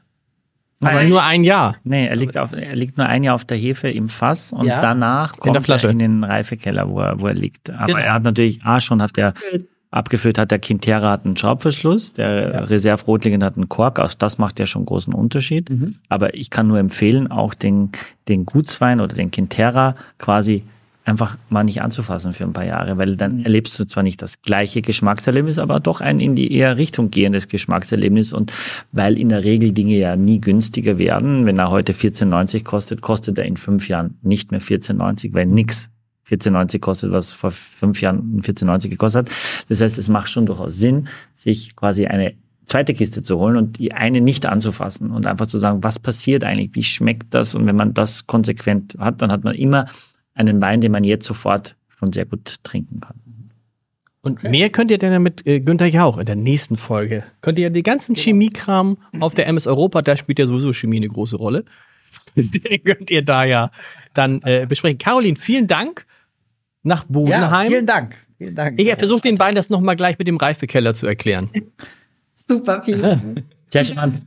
Aber 0.83 0.93
Nein. 0.95 1.09
nur 1.09 1.23
ein 1.23 1.43
Jahr. 1.43 1.75
Nee, 1.83 2.07
er 2.07 2.15
liegt, 2.15 2.37
auf, 2.37 2.51
er 2.53 2.75
liegt 2.75 2.97
nur 2.97 3.07
ein 3.07 3.23
Jahr 3.23 3.35
auf 3.35 3.45
der 3.45 3.57
Hefe 3.57 3.89
im 3.89 4.09
Fass 4.09 4.51
und 4.51 4.65
Ja. 4.65 4.81
danach 4.81 5.37
kommt 5.37 5.55
der 5.55 5.61
Flasche. 5.61 5.87
er 5.87 5.91
in 5.91 5.99
den 5.99 6.23
Reifekeller, 6.23 6.89
wo 6.89 6.99
er, 6.99 7.19
wo 7.19 7.27
er 7.27 7.33
liegt. 7.33 7.69
Aber 7.69 7.87
Genau. 7.87 7.99
er 7.99 8.13
hat 8.13 8.23
natürlich, 8.23 8.63
A, 8.63 8.79
schon 8.81 9.01
hat 9.01 9.17
er 9.17 9.33
abgefüllt, 9.91 10.37
hat 10.39 10.49
der 10.51 10.57
Quintera 10.59 11.11
hat 11.11 11.23
einen 11.25 11.37
Schraubverschluss, 11.37 12.13
der 12.13 12.69
Reserve 12.69 13.03
Rotliegend 13.05 13.43
hat 13.43 13.57
einen 13.57 13.69
Kork, 13.69 13.99
also 13.99 14.15
das 14.17 14.39
macht 14.39 14.59
ja 14.59 14.65
schon 14.65 14.85
großen 14.85 15.13
Unterschied. 15.13 15.69
Mhm. 15.69 15.95
Aber 16.09 16.33
ich 16.33 16.49
kann 16.49 16.67
nur 16.67 16.79
empfehlen, 16.79 17.29
auch 17.29 17.53
den, 17.53 17.91
den 18.27 18.45
Gutswein 18.45 18.99
oder 19.01 19.13
den 19.15 19.29
Quintera 19.29 19.95
quasi 20.17 20.63
einfach 21.05 21.37
mal 21.49 21.63
nicht 21.63 21.81
anzufassen 21.81 22.33
für 22.33 22.43
ein 22.43 22.53
paar 22.53 22.65
Jahre, 22.65 22.97
weil 22.97 23.15
dann 23.15 23.43
erlebst 23.43 23.77
du 23.77 23.85
zwar 23.85 24.03
nicht 24.03 24.21
das 24.21 24.41
gleiche 24.41 24.81
Geschmackserlebnis, 24.81 25.59
aber 25.59 25.79
doch 25.79 26.01
ein 26.01 26.19
in 26.19 26.35
die 26.35 26.53
eher 26.53 26.77
Richtung 26.77 27.11
gehendes 27.11 27.47
Geschmackserlebnis 27.47 28.31
und 28.31 28.53
weil 28.91 29.17
in 29.17 29.29
der 29.29 29.43
Regel 29.43 29.73
Dinge 29.73 29.97
ja 29.97 30.15
nie 30.15 30.39
günstiger 30.39 30.97
werden, 30.97 31.45
wenn 31.45 31.57
er 31.57 31.69
heute 31.69 31.93
14,90 31.93 32.63
kostet, 32.63 33.01
kostet 33.01 33.37
er 33.37 33.45
in 33.45 33.57
fünf 33.57 33.89
Jahren 33.89 34.17
nicht 34.21 34.51
mehr 34.51 34.61
14,90, 34.61 35.33
weil 35.33 35.45
nix 35.45 35.89
14,90 36.29 36.79
kostet, 36.79 37.11
was 37.11 37.33
vor 37.33 37.51
fünf 37.51 38.01
Jahren 38.01 38.41
14,90 38.41 38.89
gekostet 38.89 39.27
hat. 39.27 39.35
Das 39.67 39.81
heißt, 39.81 39.97
es 39.97 40.07
macht 40.07 40.29
schon 40.29 40.45
durchaus 40.45 40.77
Sinn, 40.77 41.09
sich 41.33 41.75
quasi 41.75 42.05
eine 42.05 42.33
zweite 42.65 42.93
Kiste 42.93 43.21
zu 43.23 43.37
holen 43.39 43.57
und 43.57 43.77
die 43.77 43.91
eine 43.91 44.21
nicht 44.21 44.45
anzufassen 44.45 45.11
und 45.11 45.27
einfach 45.27 45.47
zu 45.47 45.57
sagen, 45.57 45.83
was 45.83 45.99
passiert 45.99 46.45
eigentlich, 46.45 46.69
wie 46.73 46.83
schmeckt 46.83 47.33
das? 47.33 47.55
Und 47.55 47.65
wenn 47.65 47.75
man 47.75 47.93
das 47.93 48.25
konsequent 48.25 48.95
hat, 48.99 49.21
dann 49.21 49.31
hat 49.33 49.43
man 49.43 49.55
immer 49.55 49.85
einen 50.35 50.61
Wein, 50.61 50.81
den 50.81 50.91
man 50.91 51.03
jetzt 51.03 51.25
sofort 51.25 51.75
schon 51.87 52.11
sehr 52.11 52.25
gut 52.25 52.63
trinken 52.63 52.99
kann. 52.99 53.15
Und 54.21 54.41
mehr 54.43 54.69
könnt 54.69 54.89
ihr 54.89 54.97
dann 54.97 55.11
ja 55.11 55.19
mit 55.19 55.45
äh, 55.45 55.59
Günther 55.59 55.87
Jauch 55.87 56.17
in 56.17 56.25
der 56.25 56.35
nächsten 56.37 56.77
Folge. 56.77 57.23
Könnt 57.41 57.59
ihr 57.59 57.63
ja 57.63 57.69
die 57.69 57.83
ganzen 57.83 58.15
Chemiekram 58.15 58.97
auf 59.19 59.33
der 59.33 59.47
MS 59.47 59.67
Europa, 59.67 60.01
da 60.01 60.15
spielt 60.15 60.39
ja 60.39 60.45
sowieso 60.45 60.71
Chemie 60.71 60.97
eine 60.97 61.09
große 61.09 61.35
Rolle. 61.35 61.65
Den 62.35 62.83
könnt 62.83 63.11
ihr 63.11 63.21
da 63.23 63.43
ja 63.43 63.69
dann 64.13 64.41
äh, 64.43 64.65
besprechen. 64.67 64.97
Caroline, 64.97 65.35
vielen 65.35 65.67
Dank 65.67 66.05
nach 66.83 67.01
Ja, 67.01 67.07
Bodenheim. 67.09 67.67
vielen 67.69 67.85
Dank. 67.85 68.15
Vielen 68.37 68.55
Dank. 68.55 68.79
ich 68.79 68.93
versuche 68.95 69.21
den 69.21 69.35
beiden 69.35 69.55
das 69.55 69.69
nochmal 69.69 69.95
gleich 69.95 70.17
mit 70.17 70.27
dem 70.27 70.37
Reifekeller 70.37 70.93
zu 70.93 71.05
erklären. 71.05 71.51
Super, 72.47 72.81
vielen 72.81 73.01
Dank. 73.01 73.43
Sehr 73.67 73.83
spannend. 73.83 74.21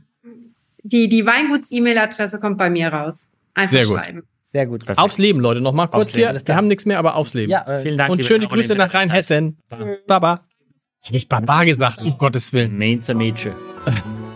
Die, 0.83 1.09
die 1.09 1.25
Weinguts-E-Mail-Adresse 1.25 2.39
kommt 2.39 2.57
bei 2.57 2.69
mir 2.69 2.87
raus. 2.89 3.27
Einfach 3.53 3.71
Sehr 3.71 3.85
gut. 3.87 3.97
schreiben. 3.97 4.23
Sehr 4.57 4.65
gut. 4.65 4.87
Perfekt. 4.87 4.97
Aufs 4.97 5.19
Leben, 5.19 5.39
Leute, 5.39 5.61
nochmal 5.61 5.87
kurz 5.87 6.15
Leben, 6.15 6.31
hier. 6.31 6.47
Wir 6.47 6.55
haben 6.55 6.67
nichts 6.67 6.87
mehr, 6.87 6.97
aber 6.97 7.13
aufs 7.13 7.35
Leben. 7.35 7.51
Ja, 7.51 7.61
äh, 7.67 7.83
Vielen 7.83 7.95
Dank. 7.95 8.11
Und 8.11 8.25
schöne. 8.25 8.47
Grüße 8.47 8.73
nach 8.73 8.91
Rheinhessen. 8.91 9.59
Baba. 10.07 10.47
Ich 11.03 11.09
hab 11.09 11.13
nicht 11.13 11.29
Baba 11.29 11.63
gesagt, 11.63 12.01
um 12.01 12.17
Gottes 12.17 12.53
Willen. 12.53 12.75
Mainzer 12.75 13.13
Mädchen. 13.13 13.53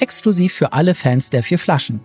exklusiv 0.00 0.52
für 0.52 0.74
alle 0.74 0.94
Fans 0.94 1.30
der 1.30 1.42
vier 1.42 1.58
Flaschen. 1.58 2.02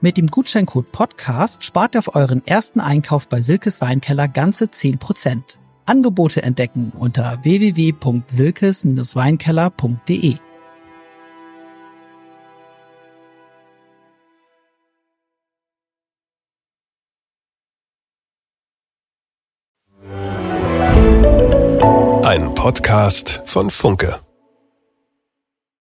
Mit 0.00 0.16
dem 0.16 0.28
Gutscheincode 0.28 0.90
Podcast 0.90 1.64
spart 1.64 1.96
ihr 1.96 1.98
auf 1.98 2.14
euren 2.14 2.40
ersten 2.46 2.80
Einkauf 2.80 3.28
bei 3.28 3.42
Silkes 3.42 3.82
Weinkeller 3.82 4.26
ganze 4.26 4.64
10%. 4.64 5.58
Angebote 5.84 6.42
entdecken 6.42 6.94
unter 6.98 7.40
www.silkes-weinkeller.de. 7.42 10.36
Podcast 22.64 23.42
von 23.44 23.68
Funke. 23.68 24.23